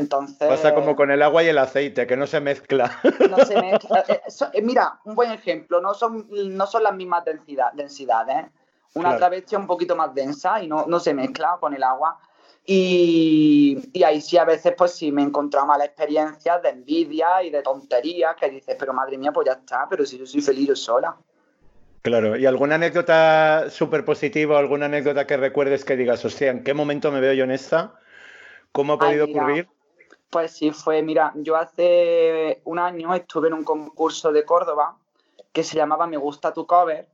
Entonces... 0.00 0.48
Pasa 0.48 0.74
como 0.74 0.96
con 0.96 1.10
el 1.10 1.22
agua 1.22 1.42
y 1.42 1.48
el 1.48 1.58
aceite, 1.58 2.06
que 2.06 2.16
no 2.16 2.26
se 2.26 2.40
mezcla. 2.40 2.98
no 3.30 3.38
se 3.44 3.60
mezcla. 3.60 4.04
Eh, 4.08 4.20
eso- 4.26 4.50
eh, 4.52 4.62
mira, 4.62 5.00
un 5.04 5.14
buen 5.14 5.30
ejemplo, 5.30 5.80
no 5.80 5.94
son, 5.94 6.26
no 6.30 6.66
son 6.66 6.82
las 6.82 6.94
mismas 6.94 7.24
densidad, 7.24 7.72
densidades. 7.72 8.46
Una 8.94 9.08
Claro. 9.10 9.18
travesti 9.18 9.54
es 9.54 9.60
un 9.60 9.66
poquito 9.66 9.96
más 9.96 10.14
densa 10.14 10.62
y 10.62 10.68
no, 10.68 10.86
no 10.86 11.00
se 11.00 11.14
mezcla 11.14 11.56
con 11.58 11.74
el 11.74 11.82
agua. 11.82 12.18
Y, 12.66 13.90
y 13.92 14.02
ahí 14.04 14.20
sí 14.20 14.38
a 14.38 14.44
veces 14.44 14.74
pues 14.76 14.92
sí 14.92 15.12
me 15.12 15.22
he 15.22 15.24
encontrado 15.24 15.66
malas 15.66 15.88
experiencias 15.88 16.62
de 16.62 16.70
envidia 16.70 17.42
y 17.42 17.50
de 17.50 17.60
tonterías 17.62 18.36
que 18.36 18.48
dices, 18.48 18.76
pero 18.78 18.92
madre 18.92 19.18
mía, 19.18 19.32
pues 19.32 19.46
ya 19.46 19.52
está, 19.52 19.86
pero 19.88 20.06
si 20.06 20.18
yo 20.18 20.26
soy 20.26 20.40
feliz 20.40 20.68
yo 20.68 20.76
sola. 20.76 21.14
Claro. 22.02 22.36
¿Y 22.36 22.46
alguna 22.46 22.74
anécdota 22.76 23.70
súper 23.70 24.04
positiva, 24.04 24.58
alguna 24.58 24.86
anécdota 24.86 25.26
que 25.26 25.36
recuerdes 25.36 25.84
que 25.84 25.96
digas, 25.96 26.24
hostia, 26.24 26.50
¿en 26.50 26.62
qué 26.62 26.74
momento 26.74 27.10
me 27.10 27.20
veo 27.20 27.32
yo 27.32 27.44
en 27.44 27.50
esta? 27.50 27.94
¿Cómo 28.72 28.94
ha 28.94 28.98
podido 28.98 29.26
ocurrir? 29.26 29.68
Pues 30.34 30.50
sí, 30.50 30.72
fue, 30.72 31.00
mira, 31.00 31.30
yo 31.36 31.54
hace 31.54 32.60
un 32.64 32.80
año 32.80 33.14
estuve 33.14 33.46
en 33.46 33.54
un 33.54 33.62
concurso 33.62 34.32
de 34.32 34.44
Córdoba 34.44 34.96
que 35.52 35.62
se 35.62 35.76
llamaba 35.76 36.08
Me 36.08 36.16
gusta 36.16 36.52
tu 36.52 36.66
cover, 36.66 37.08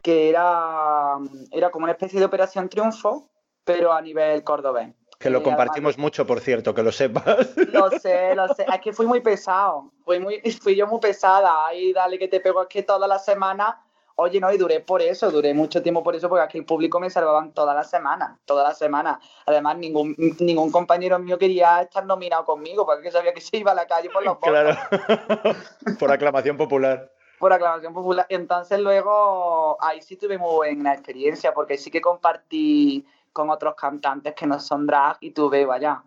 que 0.00 0.28
era, 0.28 1.16
era 1.50 1.72
como 1.72 1.82
una 1.82 1.94
especie 1.94 2.20
de 2.20 2.26
Operación 2.26 2.68
Triunfo, 2.68 3.28
pero 3.64 3.92
a 3.92 4.00
nivel 4.00 4.44
cordobés. 4.44 4.94
Que 5.18 5.30
lo 5.30 5.40
Eh, 5.40 5.42
compartimos 5.42 5.98
mucho, 5.98 6.24
por 6.24 6.38
cierto, 6.38 6.72
que 6.72 6.84
lo 6.84 6.92
sepas. 6.92 7.56
Lo 7.72 7.90
sé, 7.90 8.36
lo 8.36 8.46
sé. 8.54 8.66
Es 8.72 8.80
que 8.80 8.92
fui 8.92 9.06
muy 9.06 9.18
pesado. 9.20 9.90
Fui, 10.04 10.20
muy, 10.20 10.40
fui 10.62 10.76
yo 10.76 10.86
muy 10.86 11.00
pesada. 11.00 11.66
Ahí 11.66 11.92
dale 11.92 12.20
que 12.20 12.28
te 12.28 12.38
pego. 12.38 12.62
Es 12.62 12.68
que 12.68 12.84
toda 12.84 13.08
la 13.08 13.18
semana. 13.18 13.84
Oye, 14.22 14.38
no, 14.38 14.52
y 14.52 14.58
duré 14.58 14.80
por 14.80 15.00
eso. 15.00 15.30
Duré 15.30 15.54
mucho 15.54 15.82
tiempo 15.82 16.02
por 16.02 16.14
eso, 16.14 16.28
porque 16.28 16.44
aquí 16.44 16.58
el 16.58 16.66
público 16.66 17.00
me 17.00 17.08
salvaban 17.08 17.52
toda 17.52 17.72
la 17.72 17.84
semana. 17.84 18.38
Toda 18.44 18.64
la 18.64 18.74
semana. 18.74 19.18
Además, 19.46 19.78
ningún, 19.78 20.14
ningún 20.40 20.70
compañero 20.70 21.18
mío 21.18 21.38
quería 21.38 21.80
estar 21.80 22.04
nominado 22.04 22.44
conmigo, 22.44 22.84
porque 22.84 23.10
sabía 23.10 23.32
que 23.32 23.40
se 23.40 23.56
iba 23.56 23.72
a 23.72 23.74
la 23.74 23.86
calle 23.86 24.10
por 24.10 24.22
los 24.22 24.36
claro. 24.38 24.76
por 25.98 26.12
aclamación 26.12 26.58
popular. 26.58 27.10
por 27.38 27.50
aclamación 27.54 27.94
popular. 27.94 28.26
Entonces 28.28 28.78
luego 28.78 29.78
ahí 29.82 30.02
sí 30.02 30.16
tuve 30.16 30.36
muy 30.36 30.54
buena 30.54 30.92
experiencia 30.92 31.54
porque 31.54 31.78
sí 31.78 31.90
que 31.90 32.02
compartí 32.02 33.06
con 33.32 33.48
otros 33.48 33.74
cantantes 33.74 34.34
que 34.34 34.46
no 34.46 34.60
son 34.60 34.86
drag 34.86 35.16
y 35.20 35.30
tuve, 35.30 35.64
vaya, 35.64 36.02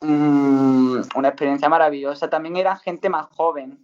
mm, 0.00 1.00
una 1.16 1.28
experiencia 1.28 1.68
maravillosa. 1.68 2.30
También 2.30 2.56
era 2.56 2.76
gente 2.76 3.10
más 3.10 3.26
joven, 3.26 3.78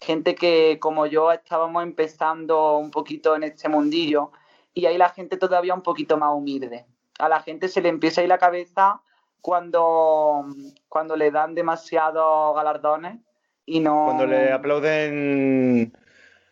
gente 0.00 0.34
que 0.34 0.78
como 0.80 1.06
yo 1.06 1.32
estábamos 1.32 1.82
empezando 1.82 2.76
un 2.78 2.90
poquito 2.90 3.34
en 3.36 3.44
este 3.44 3.68
mundillo 3.68 4.30
y 4.74 4.86
ahí 4.86 4.98
la 4.98 5.08
gente 5.08 5.36
todavía 5.36 5.74
un 5.74 5.82
poquito 5.82 6.16
más 6.18 6.30
humilde. 6.34 6.86
A 7.18 7.28
la 7.28 7.40
gente 7.40 7.68
se 7.68 7.80
le 7.80 7.88
empieza 7.88 8.20
a 8.20 8.24
ir 8.24 8.28
la 8.28 8.38
cabeza 8.38 9.00
cuando, 9.40 10.44
cuando 10.88 11.16
le 11.16 11.30
dan 11.30 11.54
demasiados 11.54 12.54
galardones 12.54 13.18
y 13.64 13.80
no... 13.80 14.04
Cuando 14.06 14.26
le 14.26 14.52
aplauden 14.52 15.92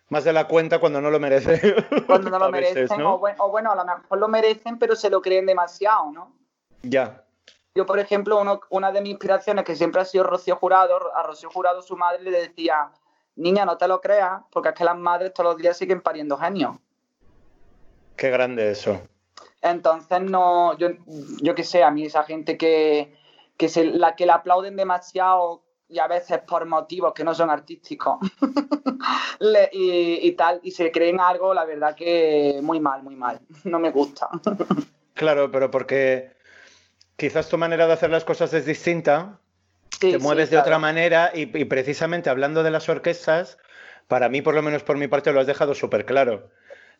más 0.08 0.24
de 0.24 0.32
la 0.32 0.46
cuenta 0.48 0.78
cuando 0.78 1.00
no 1.00 1.10
lo 1.10 1.20
merece. 1.20 1.60
cuando 2.06 2.30
no 2.30 2.38
lo 2.38 2.50
veces, 2.50 2.74
merecen, 2.74 3.00
¿no? 3.00 3.14
o, 3.14 3.18
buen- 3.18 3.36
o 3.38 3.50
bueno, 3.50 3.72
a 3.72 3.76
lo 3.76 3.84
mejor 3.84 4.18
lo 4.18 4.28
merecen, 4.28 4.78
pero 4.78 4.96
se 4.96 5.10
lo 5.10 5.20
creen 5.20 5.44
demasiado, 5.46 6.10
¿no? 6.12 6.32
Ya. 6.82 7.24
Yo, 7.74 7.84
por 7.86 7.98
ejemplo, 7.98 8.40
uno- 8.40 8.60
una 8.70 8.92
de 8.92 9.00
mis 9.00 9.10
inspiraciones, 9.10 9.64
que 9.64 9.74
siempre 9.74 10.00
ha 10.00 10.04
sido 10.04 10.24
Rocío 10.24 10.56
Jurado, 10.56 10.96
a 11.16 11.22
Rocío 11.24 11.50
Jurado 11.50 11.82
su 11.82 11.96
madre 11.96 12.22
le 12.22 12.30
decía, 12.30 12.90
niña, 13.36 13.64
no 13.64 13.76
te 13.76 13.88
lo 13.88 14.00
creas, 14.00 14.42
porque 14.50 14.70
es 14.70 14.74
que 14.74 14.84
las 14.84 14.96
madres 14.96 15.32
todos 15.34 15.52
los 15.52 15.60
días 15.60 15.76
siguen 15.76 16.00
pariendo 16.00 16.36
genios. 16.36 16.76
Qué 18.16 18.30
grande 18.30 18.70
eso. 18.70 19.00
Entonces, 19.62 20.20
no, 20.20 20.76
yo, 20.78 20.88
yo 21.42 21.54
qué 21.54 21.64
sé, 21.64 21.82
a 21.82 21.90
mí 21.90 22.04
esa 22.04 22.22
gente 22.24 22.56
que, 22.58 23.14
que, 23.56 23.68
se, 23.68 23.84
la, 23.84 24.14
que 24.14 24.26
le 24.26 24.32
aplauden 24.32 24.76
demasiado 24.76 25.62
y 25.88 25.98
a 25.98 26.06
veces 26.06 26.38
por 26.46 26.64
motivos 26.66 27.12
que 27.12 27.24
no 27.24 27.34
son 27.34 27.50
artísticos 27.50 28.18
Le- 29.38 29.68
y, 29.72 30.26
y 30.26 30.32
tal, 30.32 30.60
y 30.62 30.70
se 30.70 30.90
creen 30.90 31.20
algo, 31.20 31.52
la 31.54 31.64
verdad 31.64 31.94
que 31.94 32.58
muy 32.62 32.80
mal, 32.80 33.02
muy 33.02 33.16
mal. 33.16 33.40
No 33.64 33.78
me 33.78 33.90
gusta. 33.90 34.28
Claro, 35.14 35.48
pero 35.48 35.70
porque 35.70 36.32
quizás 37.16 37.48
tu 37.48 37.56
manera 37.56 37.86
de 37.86 37.92
hacer 37.92 38.10
las 38.10 38.24
cosas 38.24 38.52
es 38.52 38.66
distinta, 38.66 39.38
Sí, 40.04 40.12
te 40.12 40.18
sí, 40.18 40.22
mueves 40.22 40.50
de 40.50 40.56
claro. 40.56 40.66
otra 40.66 40.78
manera 40.78 41.30
y, 41.34 41.42
y 41.58 41.64
precisamente 41.64 42.30
hablando 42.30 42.62
de 42.62 42.70
las 42.70 42.88
orquestas, 42.88 43.58
para 44.08 44.28
mí, 44.28 44.42
por 44.42 44.54
lo 44.54 44.62
menos 44.62 44.82
por 44.82 44.96
mi 44.96 45.08
parte, 45.08 45.32
lo 45.32 45.40
has 45.40 45.46
dejado 45.46 45.74
súper 45.74 46.04
claro. 46.04 46.50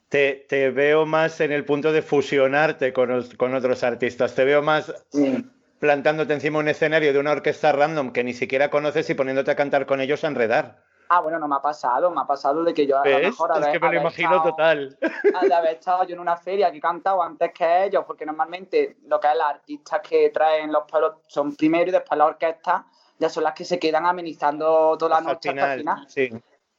Te, 0.09 0.47
te 0.49 0.71
veo 0.71 1.07
más 1.07 1.41
en 1.41 1.51
el 1.53 1.65
punto 1.65 1.93
de 1.93 2.03
fusionarte 2.03 2.93
con, 2.93 3.23
con 3.37 3.55
otros 3.55 3.83
artistas, 3.83 4.35
te 4.35 4.45
veo 4.45 4.63
más 4.63 4.93
Sí. 5.11 5.45
plantándote 5.81 6.33
encima 6.35 6.59
un 6.61 6.69
escenario 6.69 7.13
de 7.13 7.19
una 7.19 7.33
orquesta 7.33 7.73
random 7.73 8.13
que 8.13 8.25
ni 8.25 8.33
siquiera 8.33 8.71
conoces 8.71 9.09
y 9.11 9.15
poniéndote 9.15 9.51
a 9.51 9.57
cantar 9.57 9.87
con 9.87 10.01
ellos 10.01 10.25
a 10.25 10.29
enredar. 10.29 10.83
Ah, 11.11 11.21
bueno, 11.21 11.39
no 11.39 11.47
me 11.49 11.57
ha 11.57 11.61
pasado, 11.61 12.11
me 12.11 12.21
ha 12.23 12.27
pasado 12.27 12.65
de 12.65 12.73
que 12.73 12.87
yo 12.87 12.97
a 12.99 13.05
lo 13.07 13.17
¿Ves? 13.19 13.27
mejor 13.29 13.51
Es 13.51 13.57
haber- 13.59 13.73
que 13.73 13.81
me 13.81 13.93
lo 13.95 14.01
imagino 14.01 14.37
estado- 14.37 14.51
total. 14.51 14.99
haber 15.53 15.75
estado 15.75 16.05
yo 16.05 16.15
en 16.15 16.21
una 16.21 16.37
feria 16.37 16.71
que 16.71 16.79
he 16.79 16.81
cantado 16.81 17.23
antes 17.23 17.53
que 17.53 17.85
ellos, 17.85 18.05
porque 18.07 18.25
normalmente 18.25 18.97
lo 19.07 19.21
que 19.21 19.29
es 19.29 19.37
las 19.37 19.49
artistas 19.49 20.01
que 20.01 20.31
traen 20.31 20.73
los 20.73 20.85
pueblos 20.91 21.17
son 21.27 21.55
primero 21.55 21.89
y 21.89 21.93
después 21.93 22.17
la 22.17 22.27
orquesta, 22.27 22.87
ya 23.19 23.29
son 23.29 23.45
las 23.45 23.55
que 23.55 23.65
se 23.65 23.79
quedan 23.79 24.07
amenizando 24.07 24.97
toda 24.99 25.11
la 25.11 25.17
Hasta 25.17 25.31
el 25.31 25.35
noche 25.35 25.49
hasta 25.51 25.75
el 25.75 25.81
final. 25.81 26.07
sí. 26.09 26.31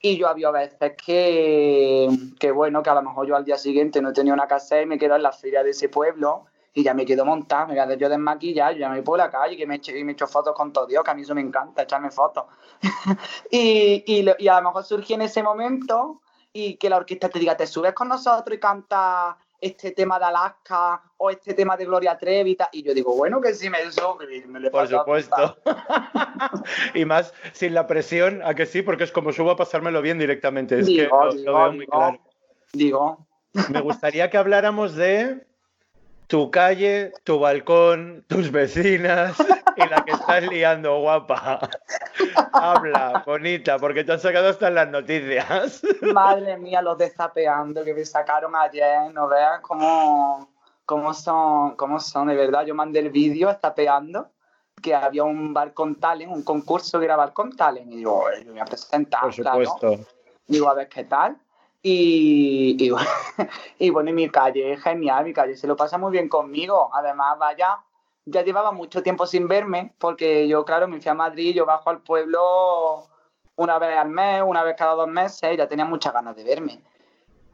Y 0.02 0.18
yo 0.18 0.28
había 0.28 0.52
veces 0.52 0.94
que, 1.04 2.08
que, 2.40 2.52
bueno, 2.52 2.84
que 2.84 2.90
a 2.92 2.94
lo 2.94 3.02
mejor 3.02 3.26
yo 3.26 3.36
al 3.36 3.44
día 3.44 3.58
siguiente 3.58 4.02
no 4.02 4.14
tenía 4.14 4.34
una 4.34 4.48
casa 4.48 4.80
y 4.80 4.86
me 4.86 5.00
quedo 5.00 5.16
en 5.16 5.24
la 5.24 5.32
feria 5.32 5.64
de 5.64 5.72
ese 5.72 5.90
pueblo 5.90 6.46
y 6.76 6.84
ya 6.84 6.94
me 6.94 7.06
quedo 7.06 7.26
montada, 7.26 7.66
me 7.66 7.74
voy 7.74 7.94
a 7.94 7.96
yo 7.96 8.10
desmaquillar, 8.10 8.74
yo 8.74 8.82
ya 8.82 8.90
me 8.90 8.98
voy 8.98 9.04
por 9.04 9.18
la 9.18 9.32
calle 9.32 9.56
que 9.56 9.66
me 9.66 9.76
echo, 9.76 9.96
y 9.96 10.04
me 10.04 10.12
echo 10.12 10.28
fotos 10.28 10.54
con 10.54 10.74
todo 10.74 10.86
Dios, 10.86 11.04
que 11.04 11.12
a 11.12 11.14
mí 11.14 11.22
eso 11.22 11.34
me 11.34 11.42
encanta, 11.42 11.84
echarme 11.84 12.12
fotos. 12.12 12.44
y, 13.50 14.04
y, 14.06 14.26
y 14.38 14.48
a 14.48 14.60
lo 14.60 14.68
mejor 14.70 14.84
surge 14.84 15.14
en 15.14 15.22
ese 15.22 15.42
momento 15.42 16.22
y 16.52 16.76
que 16.76 16.90
la 16.90 16.98
orquesta 16.98 17.30
te 17.30 17.40
diga, 17.40 17.56
te 17.56 17.66
subes 17.66 17.94
con 17.94 18.10
nosotros 18.10 18.56
y 18.56 18.60
canta 18.60 19.38
este 19.60 19.92
tema 19.92 20.20
de 20.20 20.26
Alaska 20.26 21.02
o 21.18 21.30
este 21.30 21.54
tema 21.54 21.78
de 21.78 21.86
Gloria 21.86 22.18
Trevi 22.18 22.58
y 22.72 22.84
yo 22.84 22.94
digo, 22.94 23.16
bueno, 23.16 23.42
que 23.42 23.54
si 23.54 23.70
me 23.70 23.80
le 24.60 24.70
Por 24.70 24.88
supuesto. 24.88 25.58
y 26.94 27.06
más 27.06 27.34
sin 27.54 27.74
la 27.74 27.88
presión, 27.88 28.42
a 28.44 28.54
que 28.54 28.66
sí, 28.66 28.82
porque 28.82 29.04
es 29.06 29.12
como 29.12 29.32
subo 29.32 29.52
a 29.52 29.56
pasármelo 29.56 30.02
bien 30.02 30.20
directamente. 30.20 30.80
Es 30.80 30.86
que 30.88 31.04
Digo, 31.04 31.26
lo, 31.26 31.32
lo 31.32 31.34
digo, 31.34 31.54
veo 31.54 31.72
muy 31.72 31.80
digo. 31.80 31.92
claro. 31.92 32.20
Digo, 32.74 33.28
Me 33.70 33.82
gustaría 33.82 34.30
que 34.30 34.38
habláramos 34.38 34.96
de 34.96 35.46
tu 36.28 36.52
calle, 36.52 37.14
tu 37.24 37.40
balcón, 37.40 38.26
tus 38.28 38.52
vecinas 38.52 39.38
y 39.76 39.88
la 39.88 40.04
que 40.04 40.12
estás 40.12 40.44
liando, 40.44 41.00
guapa. 41.00 41.70
Habla, 42.54 43.24
bonita, 43.26 43.78
porque 43.78 44.04
te 44.04 44.14
han 44.14 44.20
sacado 44.20 44.50
hasta 44.50 44.70
en 44.70 44.76
las 44.76 44.90
noticias. 44.90 45.82
Madre 46.02 46.58
mía, 46.58 46.82
los 46.82 46.98
desapeando 46.98 47.84
que 47.84 47.94
me 47.94 48.06
sacaron 48.06 48.56
ayer, 48.56 49.14
no 49.14 49.28
veas 49.28 49.60
cómo, 49.62 50.50
cómo 50.86 51.14
son, 51.14 51.76
cómo 51.76 52.00
son, 52.00 52.28
de 52.28 52.36
verdad. 52.36 52.66
Yo 52.66 52.76
mandé 52.76 53.00
el 53.00 53.10
vídeo 53.10 53.50
estapeando 53.50 54.30
que 54.82 54.94
había 54.94 55.24
un 55.24 55.54
balcón 55.54 55.96
talent, 55.96 56.32
un 56.32 56.44
concurso 56.44 57.00
que 57.00 57.06
era 57.06 57.16
balcón 57.16 57.56
talent, 57.56 57.92
y 57.92 57.98
digo, 57.98 58.20
"Oye, 58.20 58.44
yo 58.44 58.52
voy 58.52 58.62
a 58.62 58.66
presentar, 58.66 59.22
Por 59.22 59.34
claro". 59.34 59.66
supuesto. 59.66 60.06
Digo, 60.48 60.70
a 60.70 60.74
ver 60.76 60.88
qué 60.90 61.06
tal. 61.06 61.38
Y, 61.88 62.76
y, 62.80 62.92
y 63.80 63.90
bueno, 63.92 64.10
y 64.10 64.14
mi 64.14 64.28
calle 64.30 64.74
es 64.74 64.82
genial, 64.82 65.24
mi 65.26 65.34
calle 65.34 65.56
se 65.56 65.68
lo 65.68 65.76
pasa 65.76 66.00
muy 66.00 66.12
bien 66.12 66.28
conmigo. 66.28 66.90
Además, 66.94 67.38
vaya, 67.38 67.78
ya 68.26 68.42
llevaba 68.44 68.72
mucho 68.72 69.04
tiempo 69.04 69.28
sin 69.28 69.48
verme, 69.48 69.94
porque 70.00 70.48
yo, 70.48 70.66
claro, 70.66 70.88
me 70.88 71.00
fui 71.00 71.12
a 71.12 71.14
Madrid, 71.14 71.54
yo 71.54 71.66
bajo 71.66 71.92
al 71.92 72.02
pueblo 72.02 73.08
una 73.58 73.78
vez 73.80 73.96
al 73.98 74.10
mes, 74.10 74.42
una 74.44 74.64
vez 74.64 74.76
cada 74.76 74.96
dos 74.96 75.08
meses, 75.08 75.54
y 75.54 75.58
ya 75.58 75.68
tenía 75.68 75.86
muchas 75.86 76.12
ganas 76.14 76.36
de 76.36 76.44
verme. 76.44 76.82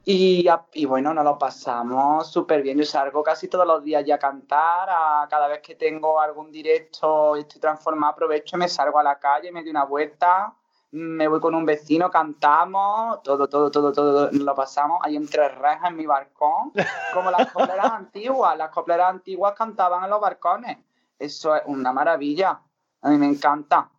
Y, 0.06 0.46
y 0.74 0.86
bueno, 0.86 1.14
nos 1.14 1.24
lo 1.26 1.38
pasamos 1.38 2.32
súper 2.32 2.62
bien. 2.64 2.78
Yo 2.80 2.86
salgo 2.86 3.24
casi 3.24 3.48
todos 3.50 3.68
los 3.68 3.84
días 3.84 4.06
ya 4.06 4.16
a 4.16 4.20
cantar. 4.20 4.90
a- 4.90 5.28
cada 5.30 5.48
vez 5.48 5.62
que 5.62 5.76
tengo 5.76 6.20
algún 6.22 6.52
directo 6.52 7.38
y 7.38 7.42
estoy 7.42 7.62
transformada, 7.62 8.14
aprovecho 8.14 8.56
y 8.58 8.60
me 8.60 8.70
salgo 8.70 9.00
a 9.00 9.04
la 9.04 9.20
calle, 9.20 9.52
me 9.52 9.62
doy 9.62 9.72
una 9.72 9.86
vuelta, 9.86 10.56
me 10.92 11.28
voy 11.28 11.40
con 11.40 11.56
un 11.56 11.66
vecino, 11.66 12.12
cantamos, 12.12 13.24
todo, 13.24 13.48
todo, 13.48 13.72
todo, 13.72 13.94
todo 13.94 14.30
lo 14.32 14.56
pasamos 14.56 15.00
ahí 15.04 15.16
entre 15.16 15.48
rejas 15.48 15.90
en 15.90 15.96
mi 15.96 16.06
balcón, 16.06 16.74
como 17.14 17.32
las 17.32 17.52
copleras 17.52 17.92
antiguas. 17.92 18.58
Las 18.58 18.70
copleras 18.72 19.10
antiguas 19.10 19.54
cantaban 19.58 20.04
en 20.04 20.10
los 20.10 20.20
balcones. 20.20 20.78
Eso 21.18 21.56
es 21.56 21.62
una 21.66 21.94
maravilla. 21.94 22.60
A 23.02 23.10
mí 23.10 23.18
me 23.18 23.28
encanta. 23.28 23.90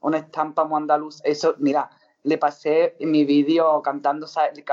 Una 0.00 0.18
estampa 0.18 0.64
muy 0.64 0.78
andaluz. 0.78 1.22
Eso, 1.24 1.54
mira, 1.58 1.88
le 2.24 2.36
pasé 2.36 2.96
mi 3.00 3.24
vídeo 3.24 3.80
cantando, 3.80 4.26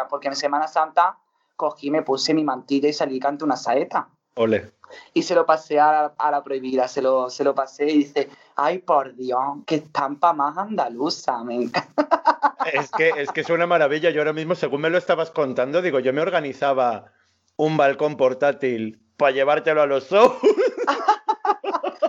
porque 0.09 0.27
en 0.27 0.35
Semana 0.35 0.67
Santa 0.67 1.17
cogí, 1.55 1.91
me 1.91 2.03
puse 2.03 2.33
mi 2.33 2.43
mantilla 2.43 2.89
y 2.89 2.93
salí 2.93 3.17
y 3.17 3.19
canté 3.19 3.43
una 3.43 3.55
saeta. 3.55 4.09
Ole. 4.35 4.73
Y 5.13 5.23
se 5.23 5.35
lo 5.35 5.45
pasé 5.45 5.79
a 5.79 5.91
la, 5.91 6.13
a 6.17 6.31
la 6.31 6.43
prohibida, 6.43 6.87
se 6.87 7.01
lo, 7.01 7.29
se 7.29 7.43
lo 7.43 7.53
pasé 7.55 7.85
y 7.85 7.97
dice, 7.99 8.29
ay 8.55 8.79
por 8.79 9.15
Dios, 9.15 9.39
qué 9.65 9.75
estampa 9.75 10.33
más 10.33 10.57
andaluza, 10.57 11.43
me 11.43 11.55
encanta. 11.55 12.07
Es 12.73 12.91
que, 12.91 13.09
es 13.15 13.31
que 13.31 13.41
es 13.41 13.49
una 13.49 13.65
maravilla. 13.65 14.09
Yo 14.09 14.21
ahora 14.21 14.33
mismo, 14.33 14.53
según 14.53 14.81
me 14.81 14.89
lo 14.89 14.97
estabas 14.97 15.31
contando, 15.31 15.81
digo, 15.81 15.99
yo 15.99 16.13
me 16.13 16.21
organizaba 16.21 17.05
un 17.55 17.77
balcón 17.77 18.15
portátil 18.17 19.01
para 19.17 19.31
llevártelo 19.31 19.81
a 19.81 19.85
los 19.85 20.03
shows. 20.11 20.33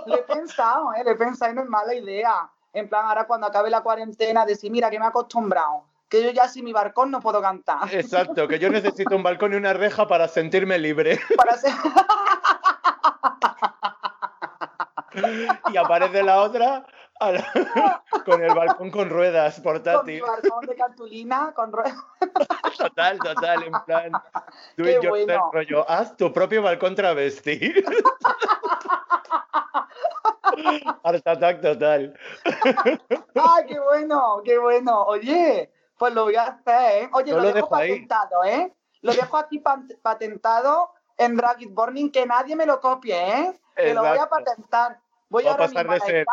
Lo 0.07 0.17
he 0.17 0.23
pensado, 0.23 0.93
¿eh? 0.95 1.05
lo 1.05 1.13
he 1.13 1.17
pensado 1.17 1.53
y 1.53 1.55
no 1.55 1.63
es 1.63 1.69
mala 1.69 1.95
idea. 1.95 2.51
En 2.73 2.89
plan, 2.89 3.07
ahora 3.07 3.27
cuando 3.27 3.47
acabe 3.47 3.71
la 3.71 3.83
cuarentena, 3.83 4.45
decir, 4.47 4.71
mira, 4.71 4.91
que 4.91 4.99
me 4.99 5.05
he 5.05 5.09
acostumbrado, 5.09 5.85
que 6.09 6.23
yo 6.23 6.31
ya 6.31 6.49
sin 6.49 6.65
mi 6.65 6.73
balcón 6.73 7.11
no 7.11 7.21
puedo 7.21 7.41
cantar. 7.43 7.93
Exacto, 7.93 8.47
que 8.47 8.59
yo 8.59 8.71
necesito 8.71 9.15
un 9.17 9.23
balcón 9.23 9.53
y 9.53 9.57
una 9.57 9.73
reja 9.73 10.07
para 10.07 10.29
sentirme 10.29 10.79
libre. 10.79 11.19
Para 11.37 11.57
ser... 11.57 11.73
Y 15.73 15.77
aparece 15.77 16.23
la 16.23 16.41
otra 16.43 16.85
la- 17.21 18.03
con 18.25 18.43
el 18.43 18.55
balcón 18.55 18.91
con 18.91 19.11
ruedas 19.11 19.55
con 19.57 19.63
portátil. 19.65 20.23
balcón 20.23 20.67
de 20.67 20.75
cartulina, 20.77 21.53
con 21.55 21.71
ruedas. 21.73 21.95
Total, 22.79 23.19
total, 23.19 23.63
en 23.65 23.73
plan. 23.85 24.13
Do 24.77 24.85
Qué 24.85 24.93
it 24.93 25.09
bueno. 25.09 25.51
rollo, 25.53 25.85
haz 25.91 26.17
tu 26.17 26.33
propio 26.33 26.63
balcón 26.63 26.95
travesti. 26.95 27.59
Art 31.05 31.27
attack 31.27 31.61
total. 31.61 32.19
¡Ay, 33.35 33.65
qué 33.69 33.79
bueno! 33.81 34.43
¡Qué 34.45 34.59
bueno! 34.59 35.03
Oye, 35.05 35.71
pues 35.99 36.13
lo 36.15 36.25
voy 36.25 36.37
a 36.37 36.43
hacer, 36.45 37.05
¿eh? 37.05 37.11
Oye, 37.13 37.31
Yo 37.31 37.37
lo, 37.39 37.43
lo 37.45 37.53
dejo 37.53 37.69
patentado, 37.69 38.45
¿eh? 38.45 38.73
Lo 39.03 39.13
dejo 39.15 39.37
aquí 39.39 39.63
patentado 40.03 40.93
en 41.17 41.37
Drag 41.37 41.63
It 41.63 41.73
Burning, 41.73 42.11
que 42.11 42.27
nadie 42.27 42.57
me 42.57 42.67
lo 42.67 42.81
copie, 42.81 43.15
¿eh? 43.17 43.61
Que 43.77 43.95
lo 43.95 44.01
voy 44.01 44.11
a 44.11 44.15
Exacto. 44.25 44.37
patentar. 44.45 45.01
Voy 45.31 45.47
a 45.47 45.53
ahora 45.53 45.67
pasar 45.67 45.89
a 45.91 45.95
de 45.95 46.01
ser- 46.01 46.27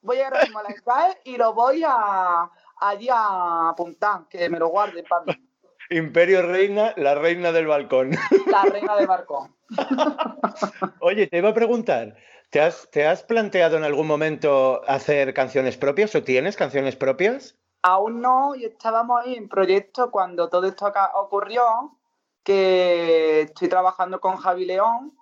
voy 0.00 0.20
ahora 0.20 0.42
mismo 0.42 0.58
a 0.58 0.62
la 0.64 0.70
SCAE 0.70 1.20
y 1.24 1.36
lo 1.36 1.52
voy 1.54 1.84
a 1.86 2.50
allí 2.78 3.08
a 3.10 3.68
apuntar, 3.68 4.26
que 4.28 4.48
me 4.48 4.58
lo 4.58 4.68
guarden 4.68 5.04
para 5.08 5.24
mí. 5.26 5.32
Imperio 5.90 6.42
Reina, 6.42 6.94
la 6.96 7.14
reina 7.14 7.52
del 7.52 7.66
balcón. 7.66 8.10
La 8.46 8.64
reina 8.64 8.96
del 8.96 9.06
barco. 9.06 9.50
Oye, 11.00 11.26
te 11.26 11.38
iba 11.38 11.50
a 11.50 11.54
preguntar, 11.54 12.16
¿te 12.50 12.60
has, 12.62 12.90
¿te 12.90 13.06
has 13.06 13.22
planteado 13.22 13.76
en 13.76 13.84
algún 13.84 14.06
momento 14.06 14.80
hacer 14.88 15.34
canciones 15.34 15.76
propias 15.76 16.14
o 16.14 16.22
tienes 16.22 16.56
canciones 16.56 16.96
propias? 16.96 17.56
Aún 17.82 18.22
no, 18.22 18.54
y 18.54 18.64
estábamos 18.64 19.20
ahí 19.22 19.34
en 19.34 19.48
proyecto 19.48 20.10
cuando 20.10 20.48
todo 20.48 20.66
esto 20.66 20.86
acá 20.86 21.10
ocurrió, 21.14 21.98
que 22.42 23.42
estoy 23.42 23.68
trabajando 23.68 24.20
con 24.20 24.36
Javi 24.36 24.64
León, 24.64 25.12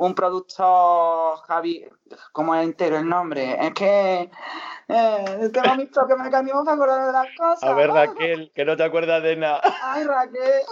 un 0.00 0.14
productor, 0.14 1.38
Javi, 1.46 1.86
¿cómo 2.32 2.54
es 2.54 2.64
entero 2.64 2.96
el 2.98 3.08
nombre? 3.08 3.56
Es 3.66 3.74
que 3.74 4.30
eh, 4.88 5.50
tengo 5.52 5.74
mis 5.76 5.88
propios 5.88 6.18
mecanismos 6.18 6.64
para 6.64 6.74
acordar 6.76 7.06
de 7.06 7.12
las 7.12 7.26
cosas. 7.36 7.62
A 7.62 7.74
ver, 7.74 7.90
Raquel, 7.90 8.50
que 8.54 8.64
no 8.64 8.76
te 8.76 8.82
acuerdas 8.84 9.22
de 9.22 9.36
nada. 9.36 9.60
Ay, 9.82 10.04
Raquel, 10.04 10.62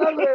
no 0.00 0.12
me 0.16 0.26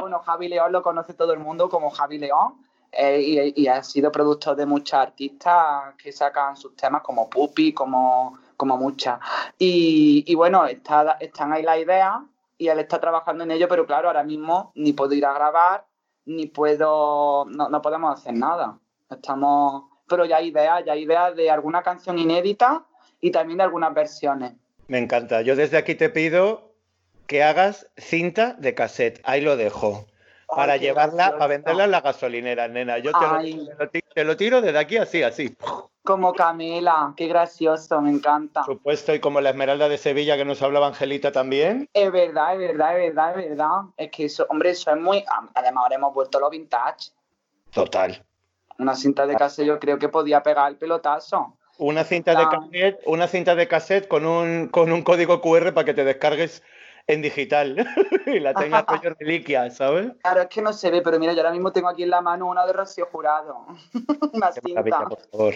Bueno, 0.00 0.18
Javi 0.20 0.48
León 0.48 0.72
lo 0.72 0.82
conoce 0.82 1.14
todo 1.14 1.32
el 1.32 1.38
mundo 1.40 1.68
como 1.68 1.90
Javi 1.90 2.18
León. 2.18 2.54
eh, 2.92 3.20
y, 3.20 3.62
y 3.62 3.66
ha 3.68 3.82
sido 3.82 4.10
productor 4.12 4.56
de 4.56 4.66
muchas 4.66 5.00
artistas 5.00 5.94
que 5.96 6.12
sacan 6.12 6.56
sus 6.56 6.76
temas 6.76 7.02
como 7.02 7.28
Pupi, 7.30 7.72
como, 7.72 8.38
como 8.56 8.76
muchas. 8.76 9.18
Y, 9.58 10.24
y 10.26 10.34
bueno, 10.34 10.66
está, 10.66 11.16
están 11.20 11.52
ahí 11.52 11.62
las 11.62 11.78
ideas 11.78 12.14
y 12.58 12.68
él 12.68 12.78
está 12.78 13.00
trabajando 13.00 13.44
en 13.44 13.50
ello, 13.52 13.68
pero 13.68 13.86
claro, 13.86 14.08
ahora 14.08 14.22
mismo 14.22 14.72
ni 14.76 14.92
puedo 14.92 15.12
ir 15.14 15.26
a 15.26 15.32
grabar, 15.32 15.86
ni 16.26 16.46
puedo, 16.46 17.44
no, 17.46 17.68
no 17.68 17.82
podemos 17.82 18.18
hacer 18.18 18.34
nada. 18.34 18.78
Estamos, 19.10 19.84
pero 20.08 20.24
ya 20.24 20.36
hay 20.38 20.48
ideas, 20.48 20.82
ya 20.84 20.92
hay 20.92 21.02
ideas 21.02 21.34
de 21.36 21.50
alguna 21.50 21.82
canción 21.82 22.18
inédita 22.18 22.84
y 23.20 23.30
también 23.30 23.58
de 23.58 23.64
algunas 23.64 23.92
versiones. 23.94 24.52
Me 24.88 24.98
encanta. 24.98 25.42
Yo 25.42 25.56
desde 25.56 25.76
aquí 25.78 25.94
te 25.94 26.10
pido 26.10 26.72
que 27.26 27.42
hagas 27.42 27.88
cinta 27.96 28.54
de 28.58 28.74
cassette. 28.74 29.20
Ahí 29.24 29.40
lo 29.40 29.56
dejo. 29.56 30.06
Ay, 30.48 30.56
Para 30.56 30.76
llevarla, 30.76 31.14
gracioso. 31.14 31.38
para 31.38 31.46
venderla 31.48 31.84
en 31.84 31.90
la 31.90 32.00
gasolinera, 32.02 32.68
nena. 32.68 32.98
Yo 32.98 33.12
te 33.12 33.26
lo, 33.26 33.90
te 34.14 34.24
lo 34.24 34.36
tiro 34.36 34.60
desde 34.60 34.78
aquí 34.78 34.98
así, 34.98 35.22
así. 35.22 35.56
Como 36.04 36.34
Camila, 36.34 37.14
qué 37.16 37.26
gracioso, 37.28 37.98
me 38.02 38.10
encanta. 38.10 38.62
Por 38.64 38.74
supuesto, 38.76 39.14
y 39.14 39.20
como 39.20 39.40
la 39.40 39.50
Esmeralda 39.50 39.88
de 39.88 39.96
Sevilla 39.96 40.36
que 40.36 40.44
nos 40.44 40.60
hablaba 40.60 40.86
Angelita 40.88 41.32
también. 41.32 41.88
Es 41.94 42.12
verdad, 42.12 42.52
es 42.52 42.58
verdad, 42.58 42.98
es 43.00 43.06
verdad, 43.14 43.38
es 43.40 43.48
verdad. 43.48 43.80
Es 43.96 44.10
que 44.10 44.26
eso, 44.26 44.46
hombre, 44.50 44.70
eso 44.70 44.90
es 44.90 45.00
muy. 45.00 45.24
Además, 45.54 45.82
ahora 45.82 45.96
hemos 45.96 46.12
vuelto 46.12 46.36
a 46.36 46.42
lo 46.42 46.50
vintage. 46.50 47.10
Total. 47.72 48.22
Una 48.78 48.94
cinta 48.94 49.26
de 49.26 49.34
cassette 49.34 49.66
yo 49.66 49.78
creo 49.78 49.98
que 49.98 50.10
podía 50.10 50.42
pegar 50.42 50.70
el 50.70 50.76
pelotazo. 50.76 51.56
Una 51.78 52.04
cinta 52.04 52.32
de 52.32 52.42
Ah. 52.44 52.50
cassette, 52.50 53.00
una 53.06 53.26
cinta 53.26 53.54
de 53.54 53.66
cassette 53.66 54.06
con 54.06 54.26
un, 54.26 54.68
con 54.68 54.92
un 54.92 55.02
código 55.02 55.40
QR 55.40 55.72
para 55.72 55.86
que 55.86 55.94
te 55.94 56.04
descargues 56.04 56.62
en 57.06 57.22
digital 57.22 57.76
y 58.26 58.40
la 58.40 58.52
tengas 58.52 58.84
rollo 58.88 59.14
reliquia, 59.18 59.70
¿sabes? 59.70 60.12
Claro, 60.22 60.42
es 60.42 60.48
que 60.48 60.60
no 60.60 60.74
se 60.74 60.90
ve, 60.90 61.00
pero 61.00 61.18
mira, 61.18 61.32
yo 61.32 61.38
ahora 61.40 61.52
mismo 61.52 61.72
tengo 61.72 61.88
aquí 61.88 62.02
en 62.02 62.10
la 62.10 62.20
mano 62.20 62.46
una 62.46 62.66
de 62.66 62.74
Rocío 62.74 63.06
Jurado. 63.10 63.64
una 64.34 64.52
Qué 64.52 64.60
cinta. 64.60 64.82
por 65.08 65.18
favor. 65.30 65.54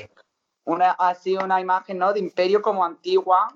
Una, 0.68 0.90
así 0.92 1.34
una 1.36 1.60
imagen, 1.60 1.98
¿no? 1.98 2.12
De 2.12 2.20
imperio 2.20 2.60
como 2.60 2.84
antigua, 2.84 3.48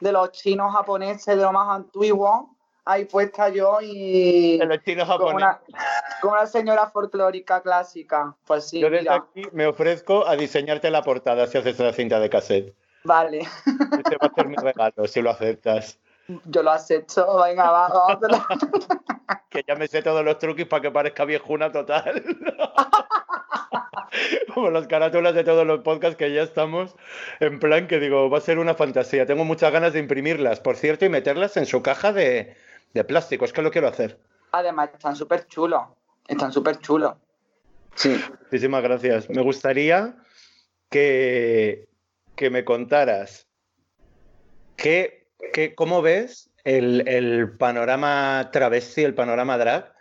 de 0.00 0.12
los 0.12 0.30
chinos 0.32 0.72
japoneses, 0.72 1.36
de 1.36 1.42
lo 1.42 1.52
más 1.52 1.68
antiguo. 1.68 2.54
Ahí 2.84 3.04
puesta 3.04 3.48
yo 3.50 3.78
y. 3.82 4.56
De 4.58 4.64
los 4.66 4.78
chinos 4.84 5.06
Como 5.06 5.18
japoneses. 5.30 5.60
una, 5.68 5.80
como 6.22 6.32
una 6.34 6.46
señora 6.46 6.86
folclórica 6.90 7.60
clásica. 7.60 8.34
Pues 8.46 8.68
sí, 8.68 8.80
Yo 8.80 8.88
desde 8.88 9.02
mira. 9.02 9.14
aquí 9.16 9.42
me 9.52 9.66
ofrezco 9.66 10.26
a 10.26 10.36
diseñarte 10.36 10.90
la 10.90 11.02
portada 11.02 11.46
si 11.46 11.58
haces 11.58 11.78
la 11.78 11.92
cinta 11.92 12.18
de 12.20 12.30
cassette. 12.30 12.74
Vale, 13.04 13.40
Este 13.40 14.16
va 14.16 14.28
a 14.28 14.34
ser 14.34 14.46
mi 14.48 14.56
regalo, 14.56 15.06
si 15.06 15.20
lo 15.22 15.30
aceptas. 15.30 15.98
yo 16.44 16.62
lo 16.62 16.70
acepto. 16.70 17.42
Venga, 17.42 17.70
va, 17.70 17.88
vamos. 17.88 18.18
Que 19.50 19.64
ya 19.66 19.74
me 19.74 19.88
sé 19.88 20.00
todos 20.02 20.24
los 20.24 20.38
truquis 20.38 20.66
para 20.66 20.82
que 20.82 20.90
parezca 20.92 21.24
viejuna 21.24 21.72
total. 21.72 22.22
Como 24.54 24.70
las 24.70 24.86
carátulas 24.88 25.34
de 25.34 25.44
todos 25.44 25.66
los 25.66 25.80
podcasts 25.80 26.16
que 26.16 26.32
ya 26.32 26.42
estamos 26.42 26.96
en 27.38 27.60
plan 27.60 27.86
que 27.86 28.00
digo, 28.00 28.28
va 28.28 28.38
a 28.38 28.40
ser 28.40 28.58
una 28.58 28.74
fantasía. 28.74 29.26
Tengo 29.26 29.44
muchas 29.44 29.72
ganas 29.72 29.92
de 29.92 30.00
imprimirlas, 30.00 30.60
por 30.60 30.76
cierto, 30.76 31.04
y 31.04 31.08
meterlas 31.08 31.56
en 31.56 31.66
su 31.66 31.82
caja 31.82 32.12
de, 32.12 32.56
de 32.94 33.04
plástico. 33.04 33.44
Es 33.44 33.52
que 33.52 33.62
lo 33.62 33.70
quiero 33.70 33.88
hacer. 33.88 34.18
Además, 34.52 34.90
están 34.92 35.14
súper 35.14 35.46
chulos. 35.46 35.82
Están 36.26 36.52
súper 36.52 36.78
chulos. 36.78 37.14
Sí. 37.94 38.20
Muchísimas 38.42 38.82
gracias. 38.82 39.30
Me 39.30 39.42
gustaría 39.42 40.16
que, 40.90 41.88
que 42.36 42.50
me 42.50 42.64
contaras 42.64 43.46
qué, 44.76 45.28
qué- 45.52 45.74
cómo 45.74 46.02
ves 46.02 46.50
el, 46.64 47.06
el 47.08 47.52
panorama 47.56 48.50
travesti, 48.52 49.04
el 49.04 49.14
panorama 49.14 49.56
drag 49.58 49.92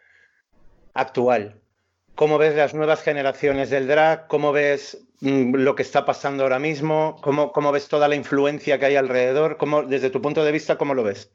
actual. 0.93 1.59
¿Cómo 2.19 2.37
ves 2.37 2.53
las 2.53 2.73
nuevas 2.73 3.01
generaciones 3.01 3.69
del 3.69 3.87
drag? 3.87 4.27
¿Cómo 4.27 4.51
ves 4.51 5.07
mm, 5.21 5.55
lo 5.55 5.73
que 5.73 5.83
está 5.83 6.03
pasando 6.03 6.43
ahora 6.43 6.59
mismo? 6.59 7.15
¿Cómo, 7.21 7.53
cómo 7.53 7.71
ves 7.71 7.87
toda 7.87 8.09
la 8.09 8.15
influencia 8.17 8.77
que 8.77 8.87
hay 8.87 8.97
alrededor? 8.97 9.55
¿Cómo, 9.55 9.83
desde 9.83 10.09
tu 10.09 10.21
punto 10.21 10.43
de 10.43 10.51
vista, 10.51 10.77
¿cómo 10.77 10.93
lo 10.93 11.03
ves? 11.03 11.31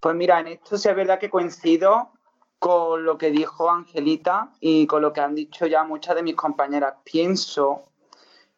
Pues 0.00 0.16
mira, 0.16 0.40
en 0.40 0.48
esto 0.48 0.76
sí 0.78 0.88
es 0.88 0.96
verdad 0.96 1.20
que 1.20 1.30
coincido 1.30 2.10
con 2.58 3.04
lo 3.04 3.18
que 3.18 3.30
dijo 3.30 3.70
Angelita 3.70 4.50
y 4.58 4.84
con 4.88 5.00
lo 5.00 5.12
que 5.12 5.20
han 5.20 5.36
dicho 5.36 5.66
ya 5.66 5.84
muchas 5.84 6.16
de 6.16 6.24
mis 6.24 6.34
compañeras. 6.34 6.94
Pienso 7.04 7.84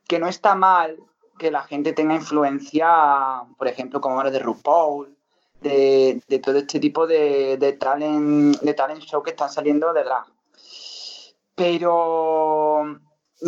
que 0.09 0.19
no 0.19 0.29
está 0.29 0.55
mal 0.55 0.97
que 1.39 1.51
la 1.51 1.65
gente 1.65 1.93
tenga 1.93 2.15
influencia, 2.15 3.43
por 3.59 3.69
ejemplo, 3.69 4.01
como 4.01 4.17
ahora 4.17 4.31
de 4.31 4.39
RuPaul, 4.39 5.15
de, 5.61 6.19
de 6.27 6.39
todo 6.39 6.57
este 6.57 6.81
tipo 6.81 7.07
de, 7.07 7.59
de 7.59 7.75
talent, 7.75 8.59
de 8.59 8.73
talent 8.73 9.03
show 9.03 9.23
que 9.23 9.33
están 9.33 9.51
saliendo 9.51 9.93
de 9.93 10.03
drag. 10.03 10.25
Pero 11.63 12.83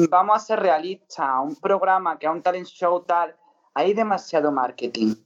vamos 0.08 0.36
a 0.36 0.38
ser 0.38 0.60
realistas, 0.60 1.30
un 1.42 1.56
programa 1.56 2.16
que 2.16 2.26
es 2.26 2.32
un 2.32 2.42
talent 2.42 2.68
show 2.68 3.00
tal, 3.00 3.34
hay 3.74 3.92
demasiado 3.92 4.52
marketing. 4.52 5.16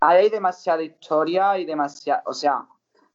Hay 0.00 0.30
demasiada 0.30 0.82
historia 0.82 1.58
y 1.58 1.66
demasiada, 1.66 2.22
o 2.24 2.32
sea, 2.32 2.60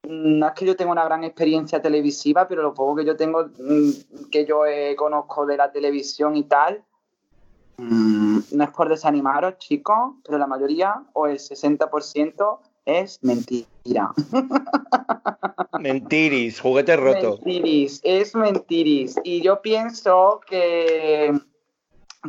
mm, 0.03 0.37
no 0.37 0.47
es 0.47 0.53
que 0.53 0.67
yo 0.67 0.75
tenga 0.75 0.91
una 0.91 1.03
gran 1.03 1.23
experiencia 1.23 1.81
televisiva, 1.81 2.47
pero 2.47 2.61
lo 2.61 2.75
poco 2.75 2.97
que 2.97 3.05
yo 3.05 3.15
tengo, 3.15 3.45
mm, 3.45 4.29
que 4.31 4.45
yo 4.45 4.67
eh, 4.67 4.95
conozco 4.95 5.47
de 5.47 5.57
la 5.57 5.71
televisión 5.71 6.35
y 6.35 6.43
tal, 6.43 6.83
mm, 7.77 8.39
no 8.51 8.63
es 8.63 8.69
por 8.69 8.87
desanimaros, 8.87 9.57
chicos, 9.57 10.13
pero 10.23 10.37
la 10.37 10.45
mayoría 10.45 11.05
o 11.13 11.25
el 11.25 11.39
60% 11.39 12.59
es 12.85 13.19
mentira. 13.23 14.11
Mentiris, 15.79 16.59
juguete 16.59 16.95
roto. 16.95 17.37
Mentiris, 17.43 17.99
es 18.03 18.35
mentiris. 18.35 19.15
Y 19.23 19.41
yo 19.41 19.61
pienso 19.61 20.41
que, 20.47 21.33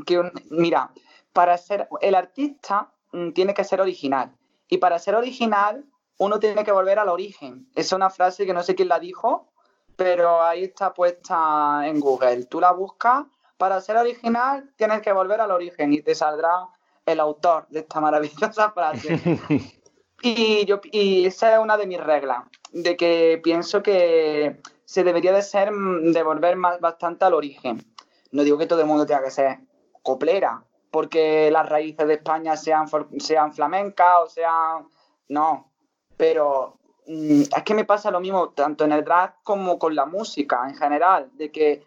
que 0.07 0.19
un- 0.19 0.33
mira, 0.51 0.91
para 1.33 1.57
ser 1.59 1.89
el 2.01 2.15
artista 2.15 2.93
mm, 3.13 3.31
tiene 3.33 3.55
que 3.55 3.65
ser 3.65 3.81
original. 3.81 4.33
Y 4.69 4.79
para 4.79 4.99
ser 4.99 5.15
original, 5.15 5.85
uno 6.19 6.39
tiene 6.39 6.65
que 6.65 6.73
volver 6.73 6.99
al 6.99 7.09
origen. 7.09 7.69
Es 7.75 7.93
una 7.93 8.11
frase 8.11 8.47
que 8.47 8.55
no 8.55 8.63
sé 8.63 8.75
quién 8.75 8.89
la 8.89 8.99
dijo, 8.99 9.49
pero 9.97 10.43
ahí 10.43 10.65
está 10.65 10.95
puesta 10.95 11.83
en 11.87 12.01
Google. 12.01 12.47
Tú 12.47 12.61
la 12.61 12.73
buscas, 12.73 13.27
para 13.59 13.81
ser 13.81 13.97
original 13.97 14.71
tienes 14.77 15.03
que 15.03 15.13
volver 15.13 15.41
al 15.41 15.51
origen 15.51 15.93
y 15.93 16.01
te 16.03 16.15
saldrá 16.15 16.69
el 17.05 17.21
autor 17.21 17.67
de 17.69 17.81
esta 17.81 18.01
maravillosa 18.01 18.71
frase. 18.71 19.19
Y, 20.23 20.65
yo, 20.67 20.81
y 20.85 21.27
esa 21.27 21.53
es 21.53 21.59
una 21.59 21.77
de 21.77 21.87
mis 21.87 22.01
reglas, 22.01 22.45
de 22.73 22.97
que 22.97 23.41
pienso 23.43 23.83
que 23.83 24.61
se 24.85 25.03
debería 25.03 25.33
de 25.33 25.43
ser, 25.43 25.73
mm, 25.73 26.13
de 26.13 26.23
volver 26.23 26.55
más, 26.57 26.81
bastante 26.81 27.25
al 27.25 27.35
origen. 27.35 27.85
No 28.31 28.45
digo 28.45 28.57
que 28.57 28.67
todo 28.67 28.81
el 28.81 28.87
mundo 28.87 29.05
tenga 29.05 29.25
que 29.25 29.33
ser 29.33 29.59
coplera, 30.03 30.65
porque 30.93 31.51
las 31.51 31.69
raíces 31.69 32.07
de 32.07 32.15
España 32.15 32.57
sean, 32.57 32.87
sean 33.19 33.53
flamencas 33.53 34.19
o 34.25 34.29
sean... 34.29 34.89
No, 35.29 35.73
pero 36.17 36.79
mm, 37.07 37.43
es 37.57 37.63
que 37.65 37.75
me 37.75 37.85
pasa 37.85 38.13
lo 38.13 38.21
mismo 38.21 38.51
tanto 38.51 38.85
en 38.85 38.93
el 38.93 39.05
drag 39.05 39.43
como 39.43 39.77
con 39.79 39.95
la 39.97 40.07
música 40.07 40.69
en 40.69 40.77
general, 40.77 41.31
de 41.35 41.51
que, 41.51 41.85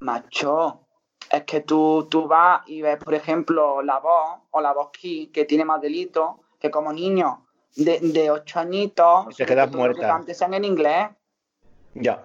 macho, 0.00 0.80
es 1.30 1.44
que 1.44 1.60
tú, 1.60 2.06
tú 2.10 2.26
vas 2.26 2.62
y 2.66 2.82
ves, 2.82 2.98
por 3.02 3.14
ejemplo, 3.14 3.80
la 3.80 4.00
voz 4.00 4.40
o 4.50 4.60
la 4.60 4.74
voz 4.74 4.90
key, 4.90 5.28
que 5.28 5.46
tiene 5.46 5.64
más 5.64 5.80
delito, 5.80 6.40
que 6.58 6.70
como 6.70 6.92
niño 6.92 7.46
de, 7.76 7.98
de 8.00 8.30
ocho 8.30 8.60
añitos, 8.60 9.36
te 9.36 9.46
quedas 9.46 9.66
todo 9.70 9.72
que 9.72 9.78
muerta. 9.78 10.08
canten 10.08 10.34
sean 10.34 10.54
en 10.54 10.64
inglés, 10.64 11.08
Ya. 11.94 12.24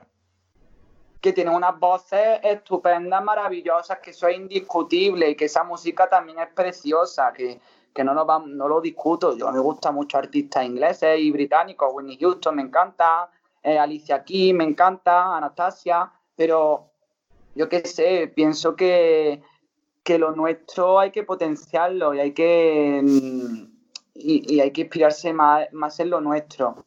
que 1.22 1.34
tienen 1.34 1.56
unas 1.56 1.80
voces 1.80 2.40
estupendas, 2.44 3.24
maravillosas, 3.24 4.00
que 4.00 4.12
eso 4.12 4.28
es 4.28 4.38
indiscutible 4.38 5.30
y 5.30 5.36
que 5.36 5.46
esa 5.46 5.64
música 5.64 6.08
también 6.08 6.40
es 6.40 6.50
preciosa, 6.54 7.34
que, 7.34 7.60
que 7.94 8.04
no, 8.04 8.14
lo 8.14 8.26
no 8.40 8.68
lo 8.68 8.80
discuto. 8.82 9.36
Yo 9.36 9.52
me 9.52 9.60
gusta 9.60 9.92
mucho 9.92 10.18
artistas 10.18 10.66
ingleses 10.66 11.20
y 11.20 11.32
británicos, 11.32 11.90
Whitney 11.94 12.18
Houston 12.20 12.56
me 12.56 12.62
encanta, 12.62 13.30
eh, 13.64 13.80
Alicia 13.80 14.24
Keys 14.24 14.54
me 14.54 14.66
encanta, 14.66 15.36
Anastasia, 15.36 16.12
pero 16.36 16.92
yo 17.56 17.70
qué 17.70 17.80
sé, 17.88 18.28
pienso 18.36 18.76
que, 18.76 19.42
que 20.04 20.20
lo 20.20 20.32
nuestro 20.36 21.00
hay 21.00 21.10
que 21.12 21.24
potenciarlo 21.24 22.14
y 22.14 22.20
hay 22.20 22.34
que, 22.34 23.02
mm, 23.04 23.75
y, 24.16 24.60
hay 24.60 24.72
que 24.72 24.82
inspirarse 24.82 25.34
más, 25.34 26.00
en 26.00 26.10
lo 26.10 26.22
nuestro. 26.22 26.86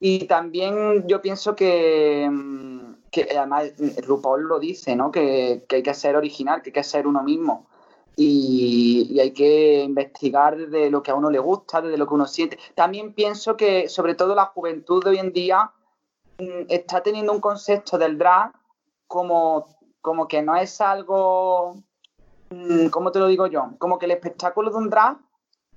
Y 0.00 0.26
también 0.26 1.06
yo 1.06 1.20
pienso 1.20 1.54
que, 1.54 2.28
mm, 2.30 2.94
que 3.10 3.28
además 3.36 3.72
RuPaul 4.06 4.44
lo 4.44 4.58
dice, 4.58 4.96
¿no? 4.96 5.10
Que, 5.10 5.64
que 5.68 5.76
hay 5.76 5.82
que 5.82 5.94
ser 5.94 6.16
original, 6.16 6.62
que 6.62 6.70
hay 6.70 6.74
que 6.74 6.84
ser 6.84 7.06
uno 7.06 7.22
mismo. 7.22 7.66
Y, 8.16 9.18
hay 9.20 9.32
que 9.32 9.82
investigar 9.82 10.56
desde 10.56 10.90
lo 10.90 11.02
que 11.02 11.10
a 11.10 11.14
uno 11.14 11.30
le 11.30 11.38
gusta, 11.38 11.80
desde 11.80 11.98
lo 11.98 12.06
que 12.06 12.14
uno 12.14 12.26
siente. 12.26 12.58
También 12.74 13.14
pienso 13.14 13.56
que, 13.56 13.88
sobre 13.88 14.14
todo, 14.14 14.34
la 14.34 14.46
juventud 14.46 15.04
de 15.04 15.10
hoy 15.10 15.18
en 15.18 15.32
día 15.32 15.70
mm, 16.38 16.66
está 16.68 17.02
teniendo 17.02 17.32
un 17.32 17.40
concepto 17.40 17.98
del 17.98 18.18
drag 18.18 18.52
como, 19.06 19.66
como 20.00 20.28
que 20.28 20.42
no 20.42 20.56
es 20.56 20.80
algo, 20.80 21.76
mm, 22.50 22.88
¿cómo 22.88 23.12
te 23.12 23.18
lo 23.18 23.28
digo 23.28 23.46
yo? 23.46 23.72
Como 23.78 23.98
que 23.98 24.06
el 24.06 24.12
espectáculo 24.12 24.70
de 24.70 24.76
un 24.76 24.90
drag 24.90 25.18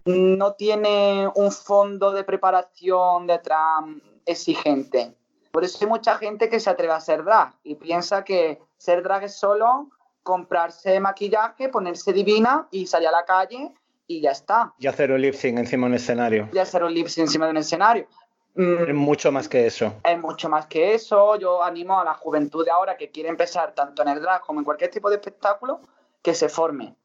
no 0.05 0.53
tiene 0.53 1.29
un 1.35 1.51
fondo 1.51 2.11
de 2.11 2.23
preparación 2.23 3.27
detrás 3.27 3.83
exigente. 4.25 5.15
Por 5.51 5.63
eso 5.63 5.77
hay 5.81 5.87
mucha 5.87 6.17
gente 6.17 6.49
que 6.49 6.59
se 6.59 6.69
atreve 6.69 6.93
a 6.93 6.99
ser 6.99 7.23
drag 7.23 7.53
y 7.63 7.75
piensa 7.75 8.23
que 8.23 8.59
ser 8.77 9.03
drag 9.03 9.23
es 9.23 9.35
solo 9.35 9.89
comprarse 10.23 10.99
maquillaje, 10.99 11.69
ponerse 11.69 12.11
divina 12.13 12.67
y 12.71 12.87
salir 12.87 13.09
a 13.09 13.11
la 13.11 13.25
calle 13.25 13.71
y 14.07 14.21
ya 14.21 14.31
está. 14.31 14.73
Y 14.79 14.87
hacer 14.87 15.11
un 15.11 15.21
lip 15.21 15.35
sync 15.35 15.59
encima 15.59 15.85
de 15.87 15.91
un 15.91 15.95
escenario. 15.95 16.49
Y 16.51 16.57
hacer 16.57 16.83
un 16.83 16.93
lip 16.93 17.07
sync 17.07 17.25
encima 17.27 17.45
de 17.45 17.51
un 17.51 17.57
escenario. 17.57 18.07
Mm, 18.55 18.89
Es 18.89 18.93
mucho 18.95 19.31
más 19.31 19.47
que 19.47 19.65
eso. 19.67 19.93
es 20.03 20.19
mucho 20.19 20.49
más 20.49 20.65
que 20.67 20.93
eso. 20.95 21.35
Yo 21.37 21.63
animo 21.63 21.99
a 21.99 22.03
la 22.05 22.13
juventud 22.13 22.65
de 22.65 22.71
ahora 22.71 22.97
que 22.97 23.11
quiere 23.11 23.29
empezar 23.29 23.73
tanto 23.73 24.01
en 24.01 24.09
el 24.09 24.21
drag 24.21 24.41
como 24.41 24.59
en 24.59 24.65
cualquier 24.65 24.89
tipo 24.91 25.09
de 25.09 25.15
espectáculo 25.15 25.81
que 26.21 26.33
se 26.33 26.49
forme. 26.49 26.95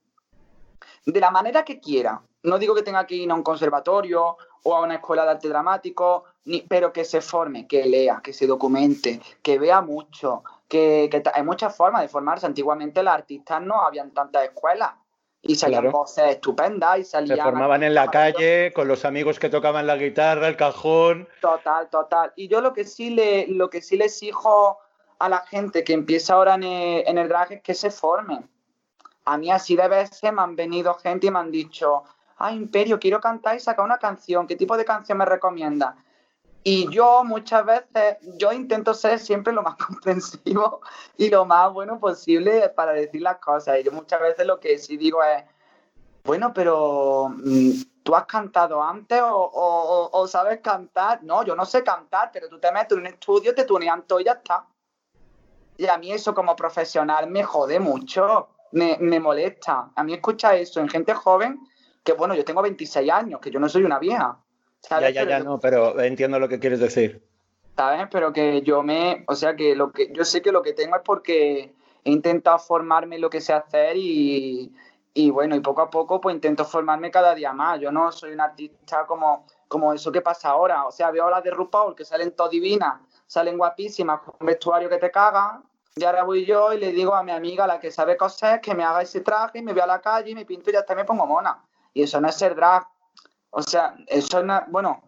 De 1.05 1.21
la 1.21 1.31
manera 1.31 1.65
que 1.65 1.81
quiera. 1.81 2.21
No 2.43 2.59
digo 2.59 2.75
que 2.75 2.83
tenga 2.83 3.07
que 3.07 3.17
ir 3.17 3.31
a 3.31 3.35
un 3.35 3.43
conservatorio 3.43 4.37
o 4.63 4.77
a 4.77 4.83
una 4.83 4.97
escuela 4.97 5.25
de 5.25 5.31
arte 5.33 5.49
dramático, 5.49 6.25
ni, 6.45 6.63
pero 6.63 6.93
que 6.93 7.05
se 7.05 7.21
forme, 7.21 7.67
que 7.67 7.85
lea, 7.87 8.21
que 8.23 8.33
se 8.33 8.47
documente, 8.47 9.21
que 9.43 9.59
vea 9.59 9.81
mucho. 9.81 10.43
Que, 10.69 11.11
hay 11.35 11.43
muchas 11.43 11.77
formas 11.77 12.03
de 12.03 12.09
formarse. 12.09 12.47
Antiguamente 12.47 13.03
las 13.03 13.15
artistas 13.15 13.63
no 13.63 13.83
habían 13.83 14.13
tantas 14.13 14.45
escuelas. 14.45 14.93
y 15.41 15.55
salían 15.55 15.83
Claro. 15.83 15.99
voces 15.99 16.25
estupendas 16.31 16.99
y 16.99 17.05
Se 17.05 17.11
salían... 17.13 17.39
formaban 17.39 17.85
en 17.85 17.95
la 17.95 18.09
calle 18.09 18.73
con 18.75 18.89
los 18.89 19.05
amigos 19.05 19.39
que 19.39 19.49
tocaban 19.49 19.87
la 19.87 19.97
guitarra, 19.97 20.49
el 20.49 20.57
cajón. 20.57 21.29
Total, 21.41 21.89
total. 21.89 22.33
Y 22.35 22.49
yo 22.49 22.61
lo 22.61 22.73
que 22.73 22.85
sí 22.85 23.11
le, 23.11 23.47
lo 23.47 23.71
que 23.71 23.81
sí 23.81 23.97
le 23.97 24.07
exijo 24.07 24.81
a 25.21 25.29
la 25.29 25.39
gente 25.41 25.85
que 25.85 25.93
empieza 25.93 26.35
ahora 26.35 26.55
en 26.55 26.65
el, 26.65 27.05
en 27.07 27.19
el 27.19 27.29
drag 27.29 27.53
es 27.53 27.63
que 27.63 27.75
se 27.75 27.91
formen. 27.93 28.51
A 29.25 29.39
mí 29.39 29.51
así 29.51 29.77
de 29.77 29.87
veces 29.89 30.33
me 30.33 30.43
han 30.43 30.57
venido 30.57 30.95
gente 30.95 31.29
y 31.29 31.31
me 31.31 31.39
han 31.39 31.53
dicho, 31.53 32.03
ah, 32.39 32.53
Imperio, 32.53 32.99
quiero 32.99 33.21
cantar 33.21 33.57
y 33.57 33.61
sacar 33.61 33.85
una 33.85 33.99
canción, 33.99 34.47
¿qué 34.47 34.57
tipo 34.57 34.77
de 34.77 34.85
canción 34.85 35.19
me 35.19 35.25
recomienda? 35.25 35.97
Y 36.65 36.91
yo 36.91 37.25
muchas 37.25 37.65
veces, 37.65 38.19
yo 38.37 38.53
intento 38.53 38.93
ser 38.93 39.19
siempre 39.19 39.53
lo 39.53 39.63
más 39.63 39.77
comprensivo 39.87 40.81
y 41.17 41.31
lo 41.31 41.45
más 41.45 41.73
bueno 41.73 41.99
posible 41.99 42.69
para 42.71 42.93
decir 42.93 43.23
las 43.23 43.39
cosas. 43.39 43.79
Y 43.79 43.85
yo 43.85 43.93
muchas 43.93 44.21
veces 44.21 44.47
lo 44.47 44.61
que 44.61 44.79
sí 44.79 44.97
digo 44.97 45.23
es, 45.23 45.45
bueno, 46.25 46.53
pero 46.53 47.31
mm, 47.31 47.71
¿tú 48.03 48.15
has 48.15 48.27
cantado 48.27 48.83
antes 48.83 49.21
o, 49.23 50.11
o- 50.13 50.27
sabes 50.29 50.61
cantar? 50.61 51.23
No, 51.23 51.43
yo 51.45 51.55
no 51.57 51.65
sé 51.65 51.83
cantar, 51.83 52.31
pero 52.33 52.49
tú 52.49 52.59
te 52.59 52.71
metes 52.71 52.93
en 52.93 52.99
un 52.99 53.07
estudio, 53.07 53.55
te 53.55 53.65
tunean 53.65 54.03
todo 54.03 54.21
y 54.21 54.25
ya 54.25 54.33
está. 54.33 54.67
Y 55.79 55.87
a 55.87 55.97
mí 55.97 56.13
eso 56.13 56.35
como 56.35 56.55
profesional 56.57 57.31
me 57.31 57.45
jode 57.45 57.79
mucho, 57.81 58.49
me, 58.73 58.99
me 59.01 59.21
molesta. 59.21 59.91
A 59.95 60.03
mí 60.03 60.13
escuchar 60.13 60.57
eso 60.57 60.81
en 60.81 60.89
gente 60.89 61.15
joven, 61.15 61.61
que 62.09 62.15
bueno, 62.15 62.35
yo 62.35 62.43
tengo 62.43 62.63
26 62.63 63.11
años, 63.13 63.39
que 63.39 63.51
yo 63.51 63.61
no 63.61 63.69
soy 63.69 63.85
una 63.85 63.99
vieja. 63.99 64.39
Ya, 64.83 64.89
¿sabes? 64.89 65.13
ya, 65.15 65.21
Pero 65.21 65.31
ya, 65.31 65.39
yo- 65.41 65.45
no, 65.45 65.61
pero 65.61 66.01
entiendo 66.01 66.39
lo 66.39 66.49
que 66.49 66.59
quieres 66.59 66.81
decir. 66.81 67.23
¿sabes? 67.77 68.09
Pero 68.11 68.33
que 68.33 68.63
yo 68.63 68.83
me, 68.83 69.25
o 69.29 69.35
sea, 69.35 69.55
que 69.55 69.77
lo 69.77 69.93
que 69.93 70.11
yo 70.13 70.25
sé 70.25 70.41
que 70.41 70.51
lo 70.51 70.63
que 70.63 70.73
tengo 70.73 70.97
es 70.97 71.03
porque 71.05 71.75
he 72.05 72.11
intentado 72.11 72.59
formarme 72.59 73.17
en 73.17 73.21
lo 73.23 73.29
que 73.29 73.43
sé 73.43 73.53
hacer 73.53 73.97
y, 73.99 74.75
y 75.13 75.31
bueno, 75.31 75.55
y 75.55 75.61
poco 75.61 75.83
a 75.83 75.91
poco 75.91 76.19
pues 76.21 76.35
intento 76.35 76.65
formarme 76.65 77.11
cada 77.11 77.35
día 77.35 77.53
más. 77.53 77.79
Yo 77.79 77.93
no 77.93 78.11
soy 78.11 78.33
un 78.33 78.41
artista 78.41 79.05
como, 79.07 79.47
como 79.69 79.93
eso 79.93 80.11
que 80.11 80.23
pasa 80.23 80.49
ahora. 80.49 80.87
O 80.87 80.91
sea, 80.91 81.11
veo 81.11 81.29
las 81.29 81.45
de 81.45 81.51
RuPaul 81.51 81.95
que 81.95 82.07
salen 82.07 82.33
todo 82.33 82.49
divinas, 82.49 83.01
salen 83.27 83.59
guapísimas, 83.59 84.21
con 84.23 84.35
un 84.41 84.47
vestuario 84.47 84.89
que 84.89 84.97
te 84.99 85.11
caga. 85.11 85.61
Y 85.95 86.05
ahora 86.05 86.23
voy 86.25 86.47
yo 86.47 86.73
y 86.73 86.79
le 86.79 86.93
digo 86.93 87.15
a 87.15 87.23
mi 87.23 87.33
amiga, 87.33 87.67
la 87.67 87.79
que 87.79 87.91
sabe 87.91 88.17
coser, 88.17 88.61
que 88.63 88.75
me 88.75 88.83
haga 88.83 89.03
ese 89.03 89.21
traje 89.21 89.59
y 89.59 89.63
me 89.63 89.73
voy 89.73 89.83
a 89.83 89.87
la 89.87 90.01
calle 90.01 90.31
y 90.31 90.35
me 90.35 90.47
pinto 90.47 90.71
y 90.71 90.73
ya 90.73 90.79
está, 90.81 90.95
me 90.95 91.05
pongo 91.05 91.27
mona. 91.27 91.63
Y 91.95 92.03
eso 92.03 92.21
no 92.21 92.29
es 92.29 92.37
ser 92.37 92.55
drag. 92.55 92.87
O 93.51 93.63
sea, 93.63 93.97
eso 94.07 94.43
no, 94.43 94.63
bueno, 94.69 95.03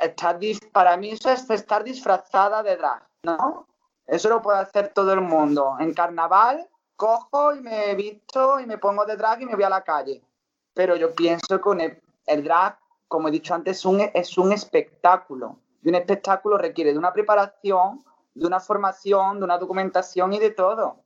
estar 0.00 0.38
para 0.72 0.96
mí 0.96 1.10
eso 1.10 1.30
es 1.30 1.48
estar 1.50 1.84
disfrazada 1.84 2.62
de 2.62 2.76
drag, 2.76 3.06
¿no? 3.22 3.66
Eso 4.06 4.28
lo 4.28 4.42
puede 4.42 4.58
hacer 4.58 4.92
todo 4.94 5.12
el 5.12 5.20
mundo. 5.20 5.76
En 5.80 5.94
carnaval 5.94 6.68
cojo 6.96 7.54
y 7.54 7.60
me 7.60 7.94
visto 7.94 8.60
y 8.60 8.66
me 8.66 8.78
pongo 8.78 9.04
de 9.04 9.16
drag 9.16 9.42
y 9.42 9.46
me 9.46 9.54
voy 9.54 9.64
a 9.64 9.70
la 9.70 9.82
calle. 9.82 10.22
Pero 10.74 10.96
yo 10.96 11.14
pienso 11.14 11.60
que 11.60 11.84
el, 11.84 12.02
el 12.26 12.44
drag, 12.44 12.78
como 13.08 13.28
he 13.28 13.30
dicho 13.30 13.54
antes, 13.54 13.78
es 13.78 13.84
un, 13.84 14.00
es 14.00 14.38
un 14.38 14.52
espectáculo. 14.52 15.58
Y 15.82 15.88
un 15.88 15.94
espectáculo 15.94 16.58
requiere 16.58 16.92
de 16.92 16.98
una 16.98 17.12
preparación, 17.12 18.04
de 18.34 18.46
una 18.46 18.60
formación, 18.60 19.38
de 19.38 19.44
una 19.44 19.58
documentación 19.58 20.32
y 20.32 20.38
de 20.38 20.50
todo. 20.50 20.96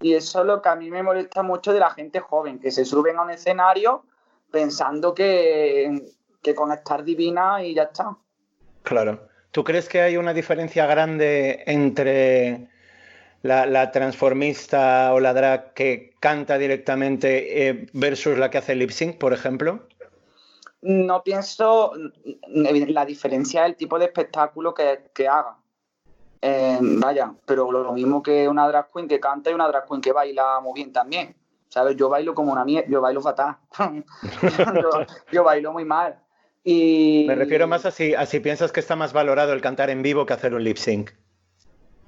Y 0.00 0.14
eso 0.14 0.40
es 0.40 0.46
lo 0.46 0.62
que 0.62 0.68
a 0.68 0.76
mí 0.76 0.90
me 0.90 1.02
molesta 1.02 1.42
mucho 1.42 1.72
de 1.72 1.80
la 1.80 1.90
gente 1.90 2.20
joven, 2.20 2.58
que 2.58 2.70
se 2.70 2.84
suben 2.84 3.18
a 3.18 3.22
un 3.22 3.30
escenario 3.30 4.04
pensando 4.50 5.14
que, 5.14 6.02
que 6.42 6.54
con 6.54 6.72
estar 6.72 7.04
divina 7.04 7.62
y 7.62 7.74
ya 7.74 7.84
está. 7.84 8.16
Claro. 8.82 9.28
¿Tú 9.50 9.64
crees 9.64 9.88
que 9.88 10.00
hay 10.00 10.16
una 10.16 10.32
diferencia 10.32 10.86
grande 10.86 11.64
entre 11.66 12.68
la, 13.42 13.66
la 13.66 13.90
transformista 13.90 15.12
o 15.12 15.20
la 15.20 15.32
drag 15.32 15.74
que 15.74 16.14
canta 16.20 16.58
directamente 16.58 17.68
eh, 17.68 17.86
versus 17.92 18.38
la 18.38 18.50
que 18.50 18.58
hace 18.58 18.74
lip 18.74 18.90
sync, 18.90 19.18
por 19.18 19.32
ejemplo? 19.32 19.88
No 20.82 21.22
pienso 21.22 21.92
en 21.94 22.94
la 22.94 23.04
diferencia 23.04 23.64
del 23.64 23.76
tipo 23.76 23.98
de 23.98 24.06
espectáculo 24.06 24.72
que, 24.72 25.10
que 25.12 25.28
haga. 25.28 25.56
Eh, 26.42 26.78
vaya, 26.80 27.34
pero 27.44 27.70
lo 27.70 27.92
mismo 27.92 28.22
que 28.22 28.48
una 28.48 28.66
drag 28.66 28.90
queen 28.90 29.06
que 29.06 29.20
canta 29.20 29.50
y 29.50 29.54
una 29.54 29.68
drag 29.68 29.86
queen 29.86 30.00
que 30.00 30.12
baila 30.12 30.60
muy 30.60 30.72
bien 30.74 30.92
también. 30.92 31.36
¿Sabes? 31.70 31.96
Yo 31.96 32.08
bailo 32.08 32.34
como 32.34 32.52
una 32.52 32.64
mierda, 32.64 32.88
yo 32.90 33.00
bailo 33.00 33.20
fatal. 33.20 33.56
yo, 34.42 34.90
yo 35.30 35.44
bailo 35.44 35.72
muy 35.72 35.84
mal. 35.84 36.20
Y 36.64 37.24
Me 37.28 37.36
refiero 37.36 37.66
más 37.68 37.86
a 37.86 37.92
si, 37.92 38.12
a 38.14 38.26
si 38.26 38.40
piensas 38.40 38.72
que 38.72 38.80
está 38.80 38.96
más 38.96 39.12
valorado 39.12 39.52
el 39.52 39.60
cantar 39.62 39.88
en 39.88 40.02
vivo 40.02 40.26
que 40.26 40.34
hacer 40.34 40.52
un 40.52 40.64
lip 40.64 40.76
sync. 40.76 41.12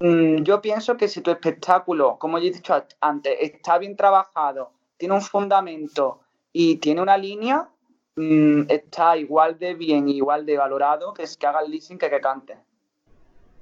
Mm, 0.01 0.43
Yo 0.43 0.61
pienso 0.61 0.97
que 0.97 1.07
si 1.09 1.21
tu 1.21 1.31
espectáculo, 1.31 2.19
como 2.19 2.39
ya 2.39 2.49
he 2.49 2.51
dicho 2.51 2.75
antes, 3.01 3.37
está 3.41 3.79
bien 3.79 3.97
trabajado, 3.97 4.73
tiene 4.97 5.15
un 5.15 5.23
fundamento 5.23 6.21
y 6.53 6.77
tiene 6.79 7.01
una 7.01 7.17
línea, 7.17 7.69
mm, 8.17 8.63
está 8.69 9.17
igual 9.17 9.59
de 9.61 9.75
bien 9.75 10.09
y 10.09 10.17
igual 10.17 10.45
de 10.45 10.59
valorado 10.59 11.15
que 11.15 11.23
es 11.23 11.37
que 11.37 11.47
haga 11.47 11.61
el 11.61 11.71
lip 11.71 11.83
sync 11.83 12.01
que 12.01 12.11
que 12.11 12.21
cante. 12.21 12.59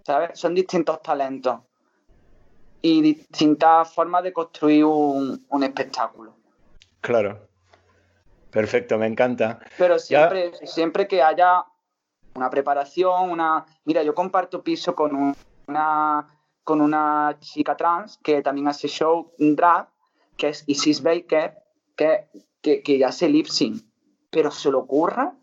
¿Sabes? 0.03 0.31
Son 0.41 0.55
distintos 0.55 1.03
talentos 1.03 1.61
y 2.83 3.03
distintas 3.03 3.93
formas 3.93 4.23
de 4.23 4.33
construir 4.33 4.85
un, 4.85 5.45
un 5.49 5.63
espectáculo. 5.63 6.35
Claro. 7.01 7.49
Perfecto, 8.51 8.99
me 8.99 9.07
encanta. 9.07 9.61
Pero 9.79 9.95
Ya. 9.97 9.99
siempre, 10.01 10.67
siempre 10.67 11.07
que 11.09 11.23
haya 11.23 11.65
una 12.35 12.51
preparación, 12.51 13.31
una... 13.31 13.65
Mira, 13.85 14.03
yo 14.03 14.15
comparto 14.15 14.63
piso 14.63 14.95
con 14.95 15.15
un- 15.15 15.37
una, 15.69 16.27
con 16.65 16.81
una 16.81 17.37
chica 17.39 17.77
trans 17.77 18.19
que 18.23 18.43
también 18.43 18.67
hace 18.69 18.89
show 18.89 19.33
drag, 19.39 19.89
que 20.37 20.49
es 20.49 20.65
Isis 20.67 21.03
Baker, 21.03 21.55
que, 21.97 22.29
que, 22.61 22.83
que 22.83 22.99
ya 22.99 23.09
hace 23.09 23.29
lip 23.29 23.47
sync. 23.47 23.85
Pero 24.31 24.51
se 24.51 24.71
le 24.71 24.77
ocurra, 24.77 25.35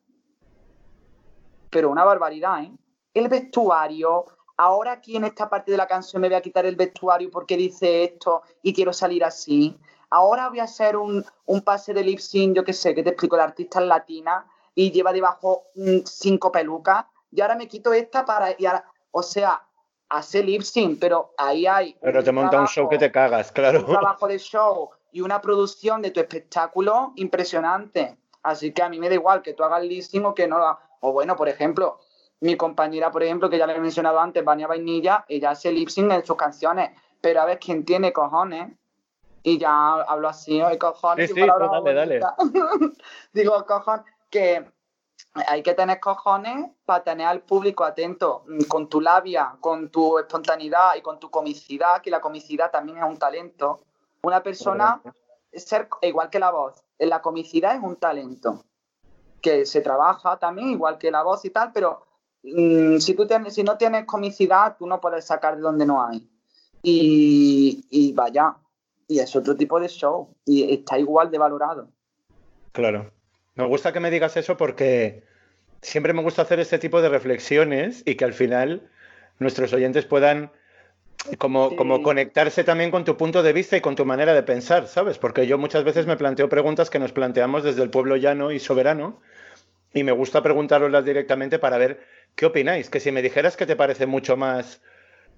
pero 1.70 1.90
una 1.90 2.04
barbaridad, 2.04 2.64
¿eh? 2.64 2.72
El 3.14 3.30
vestuario, 3.30 4.26
ahora 4.58 4.94
aquí 4.94 5.16
en 5.16 5.24
esta 5.24 5.50
parte 5.50 5.72
de 5.72 5.78
la 5.78 5.88
canción 5.88 6.22
me 6.22 6.28
voy 6.28 6.36
a 6.36 6.42
quitar 6.42 6.66
el 6.66 6.76
vestuario 6.76 7.30
porque 7.32 7.56
dice 7.56 8.04
esto 8.04 8.42
y 8.62 8.74
quiero 8.74 8.92
salir 8.92 9.24
así. 9.24 9.78
Ahora 10.10 10.50
voy 10.50 10.60
a 10.60 10.64
hacer 10.64 10.98
un, 10.98 11.24
un 11.46 11.62
pase 11.62 11.94
de 11.94 12.04
lip 12.04 12.20
sync, 12.20 12.56
yo 12.56 12.64
qué 12.64 12.74
sé, 12.74 12.96
que 12.96 13.04
te 13.04 13.10
explico, 13.10 13.38
la 13.38 13.44
artista 13.44 13.80
es 13.80 13.86
latina 13.86 14.46
y 14.74 14.92
lleva 14.92 15.14
debajo 15.14 15.66
mm, 15.76 16.00
cinco 16.06 16.52
pelucas 16.52 17.06
y 17.32 17.42
ahora 17.42 17.56
me 17.56 17.68
quito 17.68 17.94
esta 17.94 18.26
para... 18.26 18.56
Y 18.58 18.66
ahora, 18.66 18.86
o 19.12 19.22
sea, 19.22 19.62
hace 20.10 20.44
lip 20.44 20.62
sync, 20.62 21.00
pero 21.00 21.34
ahí 21.38 21.68
hay... 21.68 21.98
Pero 22.02 22.24
te 22.24 22.32
monta 22.32 22.60
un 22.60 22.68
show 22.68 22.88
que 22.90 22.98
te 22.98 23.12
cagas, 23.12 23.52
claro. 23.52 23.80
un 23.80 23.86
trabajo 23.86 24.28
de 24.28 24.40
show 24.40 24.90
y 25.12 25.22
una 25.22 25.42
producción 25.42 26.02
de 26.02 26.12
tu 26.12 26.20
espectáculo 26.20 27.14
impresionante. 27.16 28.18
Así 28.44 28.72
que 28.72 28.82
a 28.82 28.90
mí 28.90 28.98
me 29.00 29.10
da 29.10 29.16
igual 29.16 29.42
que 29.42 29.54
tú 29.54 29.64
hagas 29.64 29.84
lip 29.84 30.02
sync 30.04 30.26
o 30.26 30.34
que 30.34 30.48
no. 30.48 30.58
O 31.02 31.12
bueno, 31.12 31.36
por 31.36 31.50
ejemplo, 31.50 32.00
mi 32.40 32.56
compañera, 32.56 33.12
por 33.12 33.24
ejemplo, 33.24 33.50
que 33.50 33.58
ya 33.58 33.66
le 33.66 33.76
he 33.76 33.80
mencionado 33.80 34.20
antes, 34.20 34.44
Vania 34.44 34.68
Vainilla, 34.68 35.26
ella 35.28 35.52
hace 35.52 35.72
lip 35.72 35.90
sync 35.90 36.12
en 36.12 36.26
sus 36.26 36.38
canciones. 36.38 36.92
Pero 37.20 37.42
a 37.42 37.46
ver 37.46 37.60
quién 37.60 37.84
tiene 37.84 38.14
cojones. 38.14 38.72
Y 39.44 39.58
ya 39.58 39.94
hablo 39.94 40.30
así, 40.30 40.60
hay 40.62 40.78
cojones. 40.78 41.30
Sí, 41.30 41.36
sí, 41.36 41.48
no, 41.48 41.58
dale, 41.58 42.06
bonita. 42.06 42.36
Digo, 43.34 43.66
cojones, 43.66 44.06
que 44.30 44.66
hay 45.48 45.64
que 45.64 45.74
tener 45.74 46.00
cojones 46.00 46.72
para 46.86 47.04
tener 47.04 47.28
al 47.28 47.42
público 47.42 47.84
atento 47.84 48.44
mm, 48.48 48.64
con 48.68 48.88
tu 48.88 49.02
labia, 49.02 49.56
con 49.60 49.90
tu 49.90 50.20
espontaneidad 50.20 50.96
y 50.96 51.02
con 51.02 51.20
tu 51.20 51.30
comicidad, 51.30 52.02
que 52.02 52.12
la 52.12 52.22
comicidad 52.22 52.72
también 52.72 52.98
es 52.98 53.04
un 53.04 53.18
talento. 53.18 53.82
Una 54.22 54.44
persona, 54.44 55.02
ser 55.54 55.88
igual 56.02 56.30
que 56.30 56.40
la 56.40 56.52
voz, 56.52 56.84
la 57.00 57.22
comicidad 57.22 57.76
es 57.76 57.82
un 57.82 57.96
talento 57.96 58.64
que 59.42 59.66
se 59.66 59.82
trabaja 59.82 60.38
también 60.38 60.70
igual 60.70 60.98
que 60.98 61.12
la 61.12 61.24
voz 61.24 61.46
y 61.46 61.52
tal, 61.52 61.72
pero 61.72 62.07
mm, 62.44 62.98
si, 62.98 63.14
tú 63.14 63.28
tienes, 63.28 63.54
si 63.54 63.64
no 63.64 63.78
tienes 63.78 64.06
comicidad, 64.06 64.76
tú 64.78 64.88
no 64.88 65.00
puedes 65.02 65.26
sacar 65.26 65.56
de 65.56 65.62
donde 65.62 65.86
no 65.86 66.06
hay. 66.06 66.28
Y, 66.84 67.86
y 67.90 68.14
vaya, 68.14 68.56
y 69.08 69.20
es 69.20 69.36
otro 69.36 69.56
tipo 69.56 69.80
de 69.80 69.88
show 69.88 70.36
y 70.46 70.74
está 70.74 71.00
igual 71.00 71.32
de 71.32 71.38
valorado. 71.38 71.90
Claro. 72.72 73.12
Me 73.56 73.66
gusta 73.66 73.92
que 73.92 74.00
me 74.00 74.12
digas 74.12 74.38
eso 74.38 74.56
porque 74.58 75.24
siempre 75.82 76.14
me 76.14 76.22
gusta 76.22 76.44
hacer 76.44 76.60
este 76.60 76.78
tipo 76.78 77.02
de 77.02 77.10
reflexiones 77.10 78.04
y 78.06 78.16
que 78.16 78.26
al 78.26 78.34
final 78.34 78.88
nuestros 79.40 79.74
oyentes 79.74 80.06
puedan 80.06 80.52
como, 81.40 81.72
Sí. 81.72 81.76
como 81.76 82.04
conectarse 82.04 82.64
también 82.64 82.92
con 82.92 83.04
tu 83.04 83.18
punto 83.18 83.42
de 83.42 83.54
vista 83.54 83.76
y 83.76 83.82
con 83.82 83.96
tu 83.96 84.06
manera 84.06 84.34
de 84.34 84.44
pensar, 84.44 84.88
¿sabes? 84.88 85.18
Porque 85.18 85.48
yo 85.48 85.58
muchas 85.58 85.84
veces 85.84 86.06
me 86.06 86.18
planteo 86.18 86.50
preguntas 86.50 86.90
que 86.90 87.00
nos 87.00 87.12
planteamos 87.12 87.64
desde 87.64 87.82
el 87.82 87.90
pueblo 87.90 88.16
llano 88.16 88.52
y 88.52 88.60
soberano 88.60 89.20
y 89.98 90.04
me 90.04 90.12
gusta 90.12 90.44
preguntároslas 90.44 91.04
directamente 91.04 91.58
para 91.58 91.80
ver 91.80 92.00
qué 92.36 92.46
opináis. 92.46 92.88
Que 92.90 93.00
si 93.00 93.12
me 93.12 93.24
dijeras 93.24 93.58
que 93.58 93.66
te 93.66 93.76
parece 93.76 94.06
mucho 94.06 94.38
más 94.38 94.80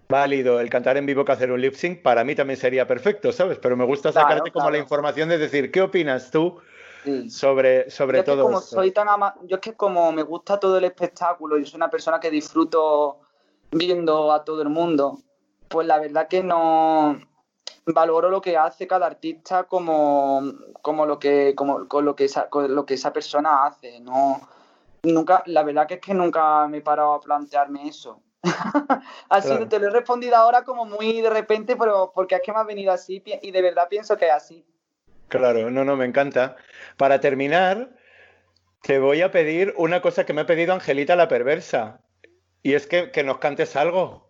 válido 0.09 0.59
el 0.59 0.69
cantar 0.69 0.97
en 0.97 1.05
vivo 1.05 1.23
que 1.23 1.31
hacer 1.31 1.49
un 1.51 1.61
lip 1.61 1.75
sync, 1.75 2.01
para 2.01 2.25
mí 2.25 2.35
también 2.35 2.57
sería 2.59 2.85
perfecto, 2.85 3.31
¿sabes? 3.31 3.57
Pero 3.59 3.77
me 3.77 3.85
gusta 3.85 4.11
Claro, 4.11 4.27
sacarte 4.27 4.51
como 4.51 4.65
la 4.65 4.71
claro. 4.71 4.83
información 4.83 5.29
de 5.29 5.37
decir, 5.37 5.71
¿qué 5.71 5.81
opinas 5.81 6.29
tú 6.29 6.59
Sí. 7.05 7.29
sobre, 7.29 7.89
sobre 7.89 8.17
yo 8.17 8.19
es 8.21 8.25
que 8.25 8.31
todo 8.31 8.43
como 8.43 8.59
esto? 8.59 8.75
soy 8.75 8.91
tan 8.91 9.07
ama- 9.07 9.35
yo 9.43 9.55
es 9.55 9.61
que 9.61 9.73
como 9.75 10.11
me 10.11 10.23
gusta 10.23 10.59
todo 10.59 10.77
el 10.77 10.83
espectáculo 10.83 11.57
y 11.57 11.65
soy 11.65 11.77
una 11.77 11.89
persona 11.89 12.19
que 12.19 12.29
disfruto 12.29 13.21
viendo 13.71 14.33
a 14.33 14.43
todo 14.43 14.61
el 14.61 14.67
mundo, 14.69 15.19
pues 15.69 15.87
la 15.87 15.99
verdad 15.99 16.27
que 16.27 16.43
no 16.43 17.21
valoro 17.93 18.29
lo 18.29 18.41
que 18.41 18.57
hace 18.57 18.87
cada 18.87 19.05
artista 19.05 19.63
como, 19.65 20.41
como 20.81 21.05
lo 21.05 21.19
que 21.19 21.53
como 21.55 21.87
con 21.87 22.05
lo 22.05 22.15
que 22.15 22.25
esa, 22.25 22.49
con 22.49 22.73
lo 22.73 22.85
que 22.85 22.95
esa 22.95 23.13
persona 23.13 23.65
hace 23.65 23.99
no 23.99 24.41
nunca 25.03 25.43
la 25.45 25.63
verdad 25.63 25.87
que 25.87 25.95
es 25.95 26.01
que 26.01 26.13
nunca 26.13 26.67
me 26.67 26.77
he 26.77 26.81
parado 26.81 27.13
a 27.13 27.21
plantearme 27.21 27.87
eso 27.87 28.21
así 29.29 29.49
Claro. 29.49 29.67
te 29.67 29.79
lo 29.79 29.87
he 29.87 29.91
respondido 29.91 30.35
ahora 30.35 30.63
como 30.63 30.85
muy 30.85 31.21
de 31.21 31.29
repente 31.29 31.75
pero 31.75 32.11
porque 32.13 32.35
es 32.35 32.41
que 32.41 32.51
me 32.51 32.59
ha 32.59 32.63
venido 32.63 32.91
así 32.91 33.21
y 33.41 33.51
de 33.51 33.61
verdad 33.61 33.87
pienso 33.89 34.17
que 34.17 34.27
es 34.27 34.33
así 34.33 34.65
Claro, 35.29 35.69
no, 35.69 35.85
no, 35.85 35.95
me 35.95 36.05
encanta. 36.05 36.57
Para 36.97 37.19
terminar, 37.21 37.91
te 38.81 38.99
voy 38.99 39.21
a 39.21 39.31
pedir 39.31 39.73
una 39.77 40.01
cosa 40.01 40.25
que 40.25 40.33
me 40.33 40.41
ha 40.41 40.45
pedido 40.47 40.73
Angelita 40.73 41.15
la 41.15 41.27
perversa. 41.27 42.01
Y 42.63 42.73
es 42.73 42.87
que, 42.87 43.11
que 43.11 43.23
nos 43.23 43.37
cantes 43.37 43.75
algo. 43.75 44.28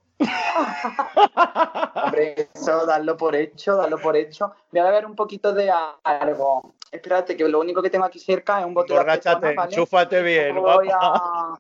Hombre, 1.95 2.49
eso, 2.53 2.85
darlo 2.85 3.17
por 3.17 3.35
hecho, 3.35 3.75
darlo 3.75 3.99
por 3.99 4.15
hecho. 4.15 4.53
Voy 4.71 4.81
a 4.81 4.85
beber 4.85 5.05
un 5.05 5.15
poquito 5.15 5.53
de 5.53 5.71
algo. 6.03 6.73
Espérate, 6.91 7.37
que 7.37 7.47
lo 7.47 7.59
único 7.59 7.81
que 7.81 7.89
tengo 7.89 8.05
aquí 8.05 8.19
cerca 8.19 8.59
es 8.59 8.65
un 8.65 8.73
bote 8.73 8.93
de 8.93 8.99
acetona, 8.99 9.53
¿vale? 9.55 9.71
enchúfate 9.71 10.21
bien, 10.21 10.55
no 10.55 10.61
voy, 10.61 10.89
a, 10.91 11.53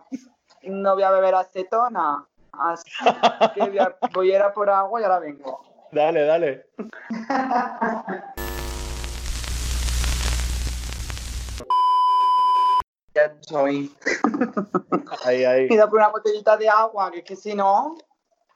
no 0.63 0.93
voy 0.93 1.03
a 1.03 1.11
beber 1.11 1.35
acetona. 1.35 2.25
Así 2.51 2.89
que 3.53 3.61
voy 3.61 3.79
a, 3.79 3.95
voy 4.13 4.31
a 4.31 4.35
ir 4.35 4.41
a 4.41 4.53
por 4.53 4.69
agua 4.69 4.99
y 4.99 5.03
ahora 5.03 5.19
vengo. 5.19 5.61
Dale, 5.91 6.23
dale. 6.25 6.65
Ya 13.15 13.23
estoy. 13.23 13.91
Ahí, 15.25 15.43
ahí. 15.43 15.67
Pido 15.67 15.89
por 15.89 15.97
una 15.97 16.09
botellita 16.09 16.57
de 16.57 16.69
agua, 16.69 17.11
que 17.11 17.19
es 17.19 17.25
que 17.25 17.35
si 17.35 17.55
no. 17.55 17.95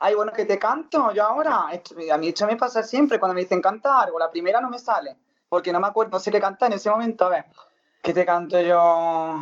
Ay, 0.06 0.16
bueno, 0.16 0.34
que 0.34 0.43
te 0.43 0.60
canto 0.60 1.14
yo 1.14 1.24
ahora. 1.24 1.68
Esto- 1.72 1.95
a 2.12 2.18
mí 2.18 2.28
esto 2.28 2.45
me 2.45 2.58
pasa 2.58 2.84
siempre 2.84 3.20
cuando 3.20 3.34
me 3.36 3.39
dicen 3.41 3.62
canta 3.62 4.01
algo. 4.01 4.20
La 4.20 4.30
primera 4.30 4.60
no 4.60 4.70
me 4.70 4.78
sale, 4.78 5.16
porque 5.47 5.72
no 5.72 5.80
me 5.80 5.88
acuerdo, 5.88 6.12
no 6.12 6.20
sé 6.20 6.30
qué 6.30 6.41
cantar 6.41 6.70
en 6.72 6.76
ese 6.76 6.89
momento. 6.89 7.26
A 7.26 7.30
ver, 7.30 7.45
¿qué 8.01 8.14
te 8.14 8.26
canto 8.26 8.60
yo? 8.60 9.39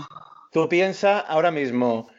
Tú 0.51 0.70
piensa 0.70 1.18
ahora 1.20 1.49
mismo 1.49 2.09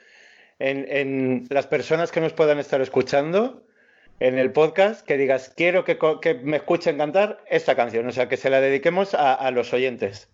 en, 0.59 0.87
en 0.89 1.47
las 1.51 1.69
personas 1.69 2.11
que 2.11 2.21
nos 2.21 2.33
puedan 2.33 2.59
estar 2.59 2.81
escuchando 2.81 3.63
en 4.19 4.37
el 4.39 4.53
podcast, 4.53 5.07
que 5.07 5.17
digas, 5.17 5.53
quiero 5.57 5.85
que, 5.85 5.97
que 6.21 6.35
me 6.35 6.57
escuchen 6.57 6.99
cantar 6.99 7.45
esta 7.49 7.77
canción, 7.77 8.09
o 8.09 8.13
sea, 8.13 8.29
que 8.29 8.37
se 8.37 8.51
la 8.51 8.61
dediquemos 8.61 9.15
a, 9.15 9.35
a 9.35 9.53
los 9.53 9.73
oyentes. 9.73 10.29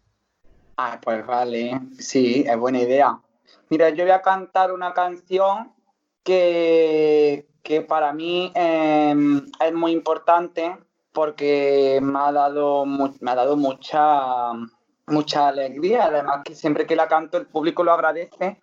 Ah, 0.79 0.99
pues 1.03 1.27
vale, 1.27 1.79
sí, 1.99 2.45
es 2.49 2.57
buena 2.57 2.81
idea. 2.81 3.19
Mira, 3.69 3.91
yo 3.91 4.05
voy 4.05 4.13
a 4.13 4.23
cantar 4.23 4.73
una 4.73 4.95
canción 4.95 5.75
que, 6.23 7.47
que 7.69 7.83
para 7.83 8.15
mí 8.15 8.51
eh, 8.55 9.15
es 9.61 9.75
muy 9.75 9.93
importante 9.93 10.75
porque 11.13 12.01
me 12.03 12.19
ha 12.19 12.33
dado, 12.33 12.87
me 12.87 13.31
ha 13.31 13.35
dado 13.35 13.59
mucha, 13.59 14.55
mucha 15.07 15.49
alegría. 15.49 16.07
Además, 16.07 16.41
que 16.47 16.55
siempre 16.55 16.87
que 16.87 16.97
la 16.97 17.09
canto 17.09 17.37
el 17.37 17.47
público 17.47 17.85
lo 17.85 17.93
agradece. 17.93 18.63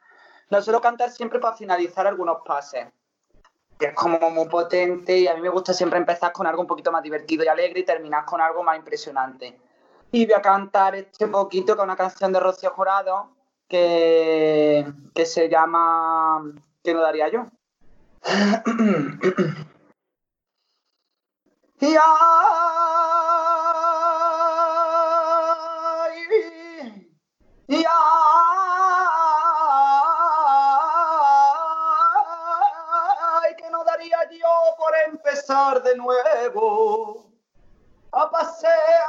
La 0.50 0.60
suelo 0.60 0.82
cantar 0.82 1.12
siempre 1.12 1.38
para 1.38 1.56
finalizar 1.56 2.08
algunos 2.08 2.38
pases. 2.44 2.88
Que 3.78 3.88
es 3.88 3.94
como 3.94 4.18
muy 4.32 4.48
potente 4.48 5.20
y 5.20 5.28
a 5.28 5.36
mí 5.36 5.42
me 5.42 5.50
gusta 5.50 5.72
siempre 5.72 6.00
empezar 6.00 6.32
con 6.32 6.48
algo 6.48 6.64
un 6.64 6.68
poquito 6.68 6.92
más 6.92 7.04
divertido 7.04 7.44
y 7.44 7.48
alegre 7.48 7.82
y 7.82 7.86
terminar 7.86 8.26
con 8.26 8.42
algo 8.42 8.64
más 8.64 8.76
impresionante. 8.76 9.60
Y 10.12 10.26
voy 10.26 10.34
a 10.34 10.42
cantar 10.42 10.96
este 10.96 11.28
poquito 11.28 11.74
es 11.74 11.80
una 11.80 11.96
canción 11.96 12.34
de 12.34 12.40
Rocío 12.40 12.72
Jurado 12.72 13.30
que, 13.68 14.84
que 15.14 15.26
se 15.28 15.48
llama 15.48 16.42
¿Qué 16.84 16.96
no 16.96 17.02
daría 17.02 17.30
yo? 17.30 17.46
Y 21.78 21.88
ay, 21.88 22.26
que 33.58 33.70
no 33.70 33.84
daría 33.84 34.18
yo 34.32 34.48
por 34.78 34.94
empezar 35.08 35.84
de 35.84 35.96
nuevo 35.98 37.32
a 38.12 38.32
pasear, 38.32 39.06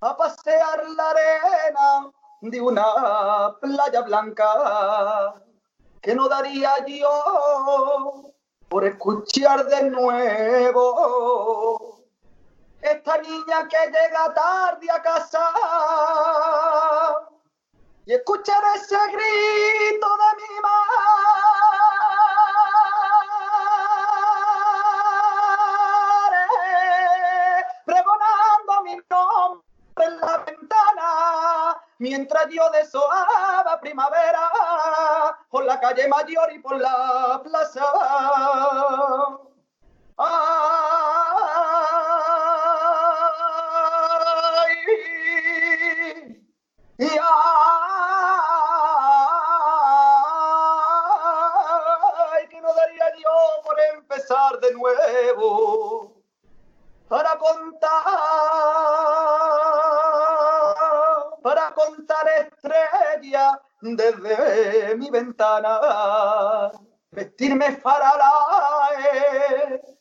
a 0.00 0.16
pasear 0.16 0.88
la 0.96 1.10
arena 1.10 2.10
de 2.40 2.60
una 2.60 3.54
playa 3.60 4.00
blanca, 4.02 5.34
que 6.00 6.14
no 6.14 6.28
daría 6.28 6.84
yo 6.86 8.32
por 8.68 8.84
escuchar 8.84 9.66
de 9.66 9.90
nuevo 9.90 10.86
esta 12.80 13.18
niña 13.18 13.68
que 13.68 13.76
llega 13.86 14.32
tarde 14.34 14.90
a 14.90 15.02
casa 15.02 15.52
y 18.06 18.14
escuchar 18.14 18.62
ese 18.76 18.96
grito 19.12 20.08
de 20.16 20.36
mi 20.36 20.60
madre 20.62 20.86
pregonando 27.84 28.82
mi 28.84 28.96
nombre 29.10 29.66
en 29.96 30.20
la 30.20 30.38
ventana 30.38 31.76
mientras 31.98 32.48
yo 32.48 32.70
desoaba 32.70 33.78
primavera 33.80 34.50
por 35.50 35.64
la 35.64 35.78
calle 35.80 36.08
mayor 36.08 36.52
y 36.52 36.60
por 36.60 36.78
la 36.80 37.40
plaza. 37.42 37.84
Ay, 40.16 40.36
y 46.98 47.04
ay, 47.04 47.18
que 52.48 52.60
no 52.60 52.72
daría 52.74 53.16
yo 53.16 53.30
por 53.64 53.76
empezar 53.94 54.60
de 54.60 54.72
nuevo 54.74 56.12
para 57.08 57.36
contar, 57.38 58.04
para 61.42 61.74
contar 61.74 62.28
estrellas 62.28 63.59
desde 63.82 64.94
mi 64.96 65.10
ventana, 65.10 66.70
vestirme 67.10 67.76
faralae 67.76 69.00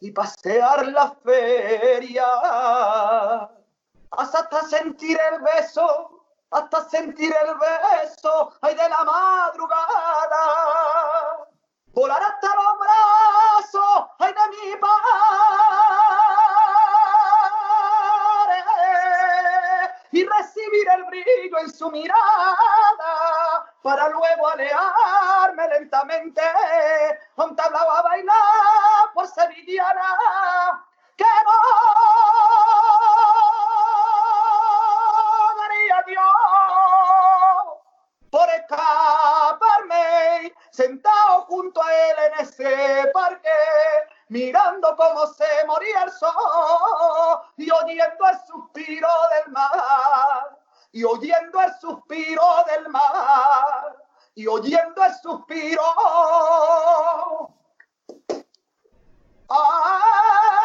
y 0.01 0.11
pasear 0.11 0.85
la 0.87 1.15
feria, 1.23 2.27
hasta 4.11 4.63
sentir 4.69 5.17
el 5.31 5.41
beso, 5.41 6.25
hasta 6.51 6.89
sentir 6.89 7.33
el 7.43 7.55
beso, 7.57 8.51
ay 8.61 8.75
de 8.75 8.89
la 8.89 9.03
madrugada, 9.03 10.43
volar 11.93 12.21
hasta 12.21 12.47
los 12.55 12.79
brazos, 12.79 14.09
ay 14.19 14.33
de 14.33 14.49
mi 14.49 14.75
padre, 14.77 14.89
y 20.11 20.25
recibir 20.25 20.58
el 20.73 21.03
brillo 21.05 21.57
en 21.59 21.71
su 21.71 21.89
mirada, 21.91 22.17
para 23.81 24.09
luego 24.09 24.49
alejarme 24.49 25.67
lentamente, 25.69 26.41
a 26.41 27.17
un 27.43 27.55
tablao 27.55 27.89
a 27.91 28.01
bailar 28.03 29.13
por 29.13 29.25
sevillana, 29.27 30.17
que 31.15 31.25
no 31.45 31.51
daría 35.57 36.03
Dios 36.07 36.25
por 38.29 38.49
escaparme, 38.49 40.53
sentado 40.71 41.45
junto 41.47 41.81
a 41.81 41.93
él 41.93 42.15
en 42.27 42.33
ese 42.45 43.09
parque, 43.11 43.49
mirando 44.27 44.95
cómo 44.95 45.25
se 45.27 45.65
moría 45.65 46.03
el 46.03 46.11
sol 46.11 47.41
y 47.57 47.71
oyendo 47.71 48.27
el 48.27 48.37
suspiro 48.45 49.09
del 49.31 49.47
mar, 49.51 49.71
y 50.99 51.03
oyendo 51.05 51.61
el 51.61 51.71
suspiro 51.79 52.43
del 52.67 52.89
mar, 52.89 53.95
y 54.35 54.45
oyendo 54.47 55.01
el 55.01 55.13
suspiro. 55.15 55.81
Ah, 59.47 60.58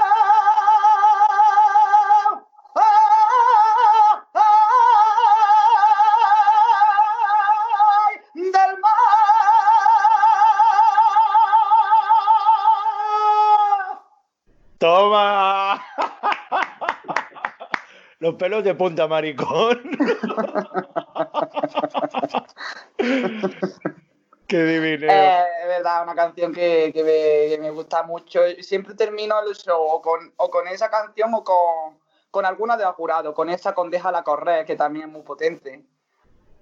Los 18.34 18.40
pelos 18.40 18.64
de 18.64 18.74
punta, 18.74 19.06
maricón. 19.06 19.80
Qué 24.48 24.64
divino. 24.64 25.06
Eh, 25.08 25.44
es 25.62 25.68
verdad, 25.68 26.02
una 26.02 26.16
canción 26.16 26.52
que, 26.52 26.90
que, 26.92 27.04
me, 27.04 27.48
que, 27.48 27.58
me, 27.60 27.70
gusta 27.70 28.02
mucho. 28.02 28.40
Siempre 28.58 28.94
termino 28.94 29.36
el 29.46 29.54
show 29.54 29.80
o 29.80 30.02
con, 30.02 30.34
o 30.36 30.50
con 30.50 30.66
esa 30.66 30.90
canción 30.90 31.32
o 31.32 31.44
con, 31.44 31.96
con 32.32 32.44
alguna 32.44 32.76
de 32.76 32.84
jurado, 32.86 33.34
con 33.34 33.50
esa 33.50 33.72
con 33.72 33.88
Déjala 33.88 34.24
correr, 34.24 34.66
que 34.66 34.74
también 34.74 35.06
es 35.06 35.12
muy 35.12 35.22
potente. 35.22 35.84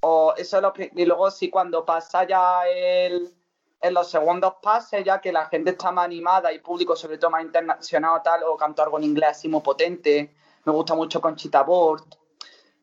O 0.01 0.35
eso 0.37 0.61
lo, 0.61 0.75
y 0.77 1.07
luego 1.07 1.31
sí, 1.31 1.49
cuando 1.49 1.87
pasa 1.87 2.25
ya 2.25 2.69
el, 2.69 3.35
en 3.81 3.95
los 3.95 4.11
segundos 4.11 4.57
pases, 4.61 5.05
ya 5.05 5.23
que 5.23 5.33
la 5.33 5.47
gente 5.47 5.71
está 5.71 5.91
más 5.91 6.05
animada 6.05 6.53
y 6.53 6.59
público, 6.59 6.97
sobre 6.97 7.17
todo 7.17 7.31
más 7.31 7.43
internacional 7.43 8.21
tal, 8.23 8.43
o 8.43 8.59
canto 8.59 8.83
algo 8.83 8.99
en 8.99 9.05
inglés 9.05 9.31
así 9.31 9.49
muy 9.49 9.63
potente. 9.63 10.35
Me 10.65 10.73
gusta 10.73 10.95
mucho 10.95 11.21
Conchita 11.21 11.63
Bort. 11.63 12.15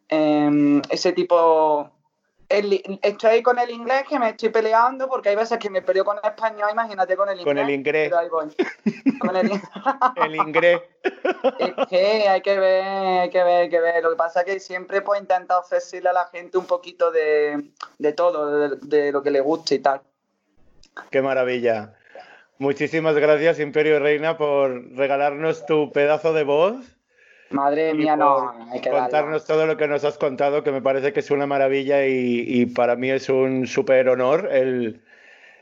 Eh, 0.09 0.81
ese 0.89 1.13
tipo 1.13 1.91
estoy 2.49 3.43
con 3.43 3.59
el 3.59 3.69
inglés 3.69 4.03
que 4.09 4.17
me 4.17 4.29
estoy 4.29 4.49
peleando 4.49 5.07
porque 5.07 5.29
hay 5.29 5.35
veces 5.35 5.59
que 5.59 5.69
me 5.69 5.83
peleo 5.83 6.03
con 6.03 6.17
el 6.17 6.29
español, 6.29 6.69
imagínate 6.71 7.15
con 7.15 7.29
el 7.29 7.39
inglés. 7.39 7.45
Con 7.45 7.57
el 7.57 7.69
inglés. 7.69 8.11
Con 9.19 9.35
el, 9.35 9.51
el 10.25 10.35
inglés. 10.35 10.81
Es 11.59 11.87
que 11.87 12.27
hay 12.27 12.41
que 12.41 12.59
ver, 12.59 12.83
hay 13.21 13.29
que 13.29 13.43
ver, 13.43 13.61
hay 13.61 13.69
que 13.69 13.79
ver. 13.79 14.03
Lo 14.03 14.09
que 14.09 14.15
pasa 14.15 14.41
es 14.41 14.45
que 14.45 14.59
siempre 14.59 15.01
pues 15.01 15.21
intenta 15.21 15.59
ofrecerle 15.59 16.09
a 16.09 16.13
la 16.13 16.25
gente 16.25 16.57
un 16.57 16.65
poquito 16.65 17.11
de, 17.11 17.71
de 17.99 18.13
todo, 18.13 18.69
de, 18.69 18.77
de, 18.81 19.11
lo 19.11 19.21
que 19.21 19.31
le 19.31 19.41
guste 19.41 19.75
y 19.75 19.79
tal. 19.79 20.01
Qué 21.11 21.21
maravilla. 21.21 21.95
Muchísimas 22.57 23.15
gracias, 23.15 23.59
Imperio 23.59 23.99
Reina, 23.99 24.37
por 24.37 24.95
regalarnos 24.95 25.65
tu 25.65 25.91
pedazo 25.91 26.33
de 26.33 26.43
voz 26.43 26.98
Madre 27.51 27.93
mía, 27.95 28.15
no, 28.15 28.53
hay 28.71 28.79
que 28.79 28.91
contarnos 28.91 29.45
todo 29.45 29.65
lo 29.65 29.75
que 29.75 29.87
nos 29.87 30.03
has 30.03 30.17
contado, 30.19 30.63
que 30.63 30.71
me 30.71 30.81
parece 30.81 31.13
que 31.13 31.21
es 31.21 31.31
una 31.31 31.47
maravilla 31.47 32.05
y, 32.05 32.43
y 32.45 32.65
para 32.67 32.95
mí 32.95 33.09
es 33.09 33.27
un 33.27 33.65
súper 33.65 34.07
honor 34.07 34.49
el, 34.51 35.01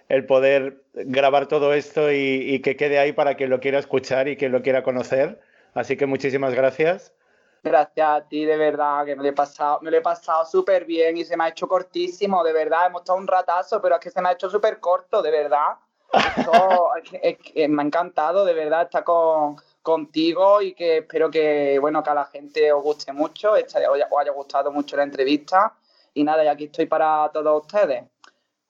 el, 0.10 0.26
poder 0.26 0.82
grabar 0.94 1.48
todo 1.48 1.74
esto 1.74 2.12
y, 2.12 2.16
y, 2.18 2.62
que 2.62 2.76
quede 2.76 3.00
ahí 3.00 3.14
para 3.14 3.36
quien 3.36 3.50
lo 3.50 3.62
quiera 3.62 3.80
escuchar 3.80 4.28
y 4.28 4.36
quien 4.36 4.52
lo 4.52 4.62
quiera 4.62 4.84
conocer. 4.84 5.40
Así 5.74 5.96
que 5.96 6.06
muchísimas 6.06 6.54
gracias. 6.54 7.14
Gracias 7.64 8.08
a 8.08 8.22
ti, 8.28 8.46
de 8.46 8.58
verdad, 8.58 9.06
que 9.06 9.16
me 9.16 9.24
lo 9.24 9.30
he 9.30 9.34
pasado, 9.34 9.80
me 9.82 9.90
lo 9.90 9.98
he 9.98 10.02
pasado 10.02 10.46
súper 10.46 10.86
bien 10.86 11.18
y 11.18 11.24
se 11.24 11.38
me 11.38 11.46
ha 11.46 11.50
hecho 11.50 11.68
cortísimo, 11.68 12.44
de 12.44 12.54
verdad. 12.54 12.88
Hemos 12.88 13.02
estado 13.02 13.18
un 13.18 13.28
ratazo, 13.28 13.82
pero 13.82 13.96
es 13.96 14.02
que 14.02 14.12
se 14.12 14.22
me 14.22 14.30
ha 14.30 14.34
hecho 14.34 14.50
súper 14.50 14.80
corto, 14.80 15.22
de 15.22 15.32
verdad. 15.32 15.76
Esto, 16.12 16.90
es, 17.22 17.38
es, 17.56 17.70
me 17.70 17.82
ha 17.82 17.86
encantado, 17.86 18.44
de 18.44 18.54
verdad, 18.54 18.84
estar 18.84 19.04
con 19.04 19.58
contigo 19.88 20.62
y 20.62 20.74
que 20.74 20.98
espero 20.98 21.32
que, 21.32 21.80
bueno, 21.80 22.04
que 22.04 22.10
a 22.10 22.14
la 22.14 22.26
gente 22.26 22.74
os 22.74 22.84
guste 22.84 23.14
mucho, 23.14 23.54
os 23.54 23.76
haya 23.76 24.32
gustado 24.36 24.70
mucho 24.70 24.98
la 24.98 25.04
entrevista. 25.04 25.76
Y 26.14 26.26
nada, 26.26 26.44
y 26.44 26.48
aquí 26.50 26.66
estoy 26.66 26.88
para 26.88 27.30
todos 27.32 27.62
ustedes. 27.62 28.04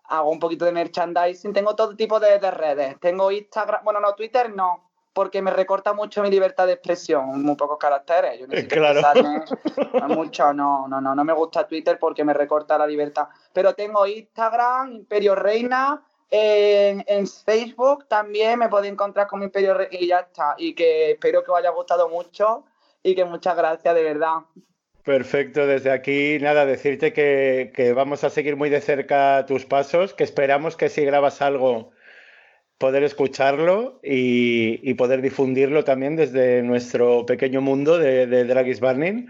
Hago 0.09 0.29
un 0.29 0.39
poquito 0.39 0.65
de 0.65 0.73
merchandising, 0.73 1.53
tengo 1.53 1.75
todo 1.75 1.95
tipo 1.95 2.19
de, 2.19 2.37
de 2.37 2.51
redes. 2.51 2.99
Tengo 2.99 3.31
Instagram, 3.31 3.83
bueno, 3.83 3.99
no, 3.99 4.13
Twitter 4.13 4.53
no, 4.53 4.91
porque 5.11 5.41
me 5.41 5.49
recorta 5.49 5.91
mucho 5.91 6.21
mi 6.21 6.29
libertad 6.29 6.67
de 6.67 6.73
expresión, 6.73 7.41
muy 7.41 7.55
pocos 7.55 7.79
caracteres. 7.79 8.39
Yo 8.39 8.45
necesito 8.45 8.75
claro. 8.75 9.11
mucho, 10.09 10.53
no, 10.53 10.87
no, 10.87 11.01
no, 11.01 11.15
no 11.15 11.23
me 11.23 11.33
gusta 11.33 11.67
Twitter 11.67 11.97
porque 11.97 12.23
me 12.23 12.33
recorta 12.35 12.77
la 12.77 12.85
libertad. 12.85 13.27
Pero 13.51 13.73
tengo 13.73 14.05
Instagram, 14.05 14.91
Imperio 14.91 15.33
Reina, 15.33 15.99
en, 16.29 17.27
Facebook 17.27 18.07
también 18.07 18.59
me 18.59 18.69
podéis 18.69 18.93
encontrar 18.93 19.27
con 19.27 19.39
mi 19.39 19.45
Imperio 19.45 19.77
y 19.91 20.07
ya 20.07 20.19
está. 20.19 20.55
Y 20.57 20.73
que 20.73 21.11
espero 21.11 21.43
que 21.43 21.51
os 21.51 21.57
haya 21.57 21.69
gustado 21.69 22.09
mucho 22.09 22.65
y 23.03 23.15
que 23.15 23.25
muchas 23.25 23.55
gracias 23.55 23.95
de 23.95 24.03
verdad. 24.03 24.39
Perfecto, 25.03 25.65
desde 25.65 25.91
aquí 25.91 26.37
nada, 26.41 26.65
decirte 26.65 27.13
que, 27.13 27.71
que, 27.73 27.93
vamos 27.93 28.25
a 28.25 28.29
seguir 28.29 28.57
muy 28.57 28.69
de 28.69 28.81
cerca 28.81 29.45
tus 29.47 29.65
pasos, 29.65 30.13
que 30.13 30.25
esperamos 30.25 30.75
que 30.75 30.89
si 30.89 31.05
grabas 31.05 31.41
algo 31.41 31.91
poder 32.77 33.03
escucharlo 33.03 34.01
y, 34.03 34.81
y 34.83 34.93
poder 34.95 35.21
difundirlo 35.21 35.85
también 35.85 36.17
desde 36.17 36.61
nuestro 36.61 37.25
pequeño 37.25 37.61
mundo 37.61 37.97
de, 37.97 38.27
de 38.27 38.43
Dragis 38.43 38.81
Burning 38.81 39.27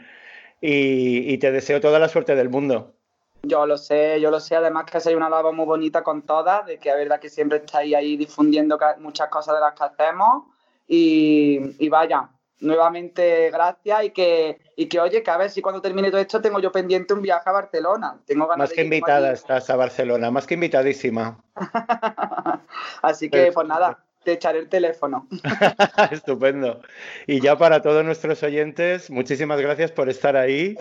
y, 0.61 1.31
y 1.31 1.37
te 1.37 1.51
deseo 1.51 1.79
toda 1.79 1.99
la 1.99 2.09
suerte 2.09 2.35
del 2.35 2.49
mundo. 2.49 2.96
Yo 3.43 3.65
lo 3.65 3.77
sé, 3.77 4.19
yo 4.19 4.31
lo 4.31 4.39
sé. 4.39 4.55
Además 4.55 4.85
que 4.85 4.97
hay 5.05 5.15
una 5.15 5.29
labor 5.29 5.53
muy 5.53 5.65
bonita 5.65 6.03
con 6.03 6.23
todas, 6.23 6.65
de 6.65 6.77
que 6.77 6.89
es 6.89 6.95
verdad 6.95 7.19
que 7.19 7.29
siempre 7.29 7.59
estáis 7.59 7.95
ahí 7.95 8.17
difundiendo 8.17 8.77
muchas 8.99 9.29
cosas 9.29 9.55
de 9.55 9.61
las 9.61 9.73
que 9.73 9.83
hacemos. 9.83 10.43
Y, 10.87 11.75
y, 11.79 11.89
vaya, 11.89 12.29
nuevamente 12.59 13.51
gracias 13.51 14.05
y 14.05 14.09
que, 14.11 14.59
y 14.75 14.87
que, 14.87 14.99
oye, 14.99 15.21
que 15.21 15.31
a 15.31 15.37
ver 15.37 15.49
si 15.49 15.61
cuando 15.61 15.81
termine 15.81 16.09
todo 16.09 16.21
esto 16.21 16.41
tengo 16.41 16.59
yo 16.59 16.71
pendiente 16.71 17.13
un 17.13 17.21
viaje 17.21 17.49
a 17.49 17.53
Barcelona. 17.53 18.17
Tengo 18.25 18.47
ganas 18.47 18.69
más 18.69 18.73
que 18.73 18.83
invitada 18.83 19.31
estás 19.31 19.69
a 19.69 19.75
Barcelona, 19.75 20.31
más 20.31 20.47
que 20.47 20.53
invitadísima. 20.53 21.37
Así 23.01 23.29
que, 23.29 23.51
pues 23.51 23.67
nada, 23.67 23.99
te 24.35 24.49
el 24.49 24.67
teléfono. 24.67 25.25
Estupendo. 26.11 26.81
Y 27.27 27.39
ya 27.39 27.57
para 27.57 27.81
todos 27.81 28.03
nuestros 28.03 28.43
oyentes, 28.43 29.09
muchísimas 29.09 29.61
gracias 29.61 29.93
por 29.93 30.09
estar 30.09 30.35
ahí. 30.35 30.75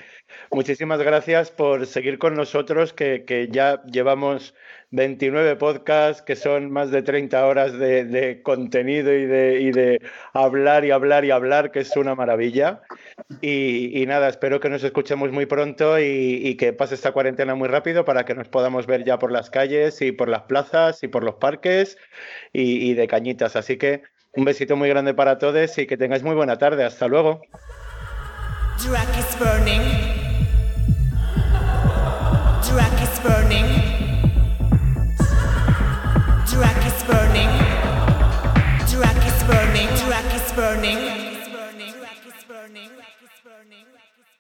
Muchísimas 0.51 1.01
gracias 1.01 1.53
por 1.53 1.87
seguir 1.87 2.19
con 2.19 2.35
nosotros, 2.35 2.93
que, 2.93 3.25
que 3.25 3.47
ya 3.49 3.83
llevamos 3.85 4.53
29 4.97 5.57
podcasts, 5.57 6.23
que 6.23 6.35
son 6.35 6.71
más 6.71 6.91
de 6.91 7.03
30 7.03 7.47
horas 7.47 7.79
de, 7.79 8.41
contenido 8.43 9.13
y 9.13 9.27
de, 9.27 10.01
hablar 10.33 10.85
y 10.85 10.91
hablar 10.91 11.25
y 11.25 11.31
hablar, 11.31 11.71
que 11.71 11.81
es 11.81 11.97
una 11.97 12.15
maravilla. 12.15 12.81
Y, 13.43 14.05
nada, 14.07 14.29
espero 14.29 14.59
que 14.59 14.71
nos 14.71 14.83
escuchemos 14.83 15.31
muy 15.31 15.47
pronto 15.47 16.01
y, 16.01 16.57
que 16.57 16.73
pase 16.73 16.95
esta 16.95 17.13
cuarentena 17.13 17.55
muy 17.55 17.69
rápido 17.69 18.05
para 18.05 18.25
que 18.25 18.35
nos 18.35 18.49
podamos 18.49 18.87
ver 18.87 19.05
ya 19.05 19.19
por 19.19 19.31
las 19.31 19.51
calles 19.51 20.01
y 20.01 20.13
por 20.13 20.29
las 20.29 20.43
plazas 20.43 21.03
y 21.03 21.09
por 21.09 21.23
los 21.23 21.35
parques 21.37 21.99
y, 22.53 22.95
de 22.95 23.07
cañitas. 23.07 23.55
Así 23.55 23.77
que 23.77 24.03
un 24.33 24.45
besito 24.45 24.77
muy 24.77 24.89
grande 24.89 25.13
para 25.13 25.39
todos 25.39 25.77
y 25.79 25.87
que 25.87 25.97
tengáis 25.97 26.23
muy 26.23 26.35
buena 26.35 26.57
tarde. 26.57 26.85
Hasta 26.85 27.07
luego. 27.07 27.43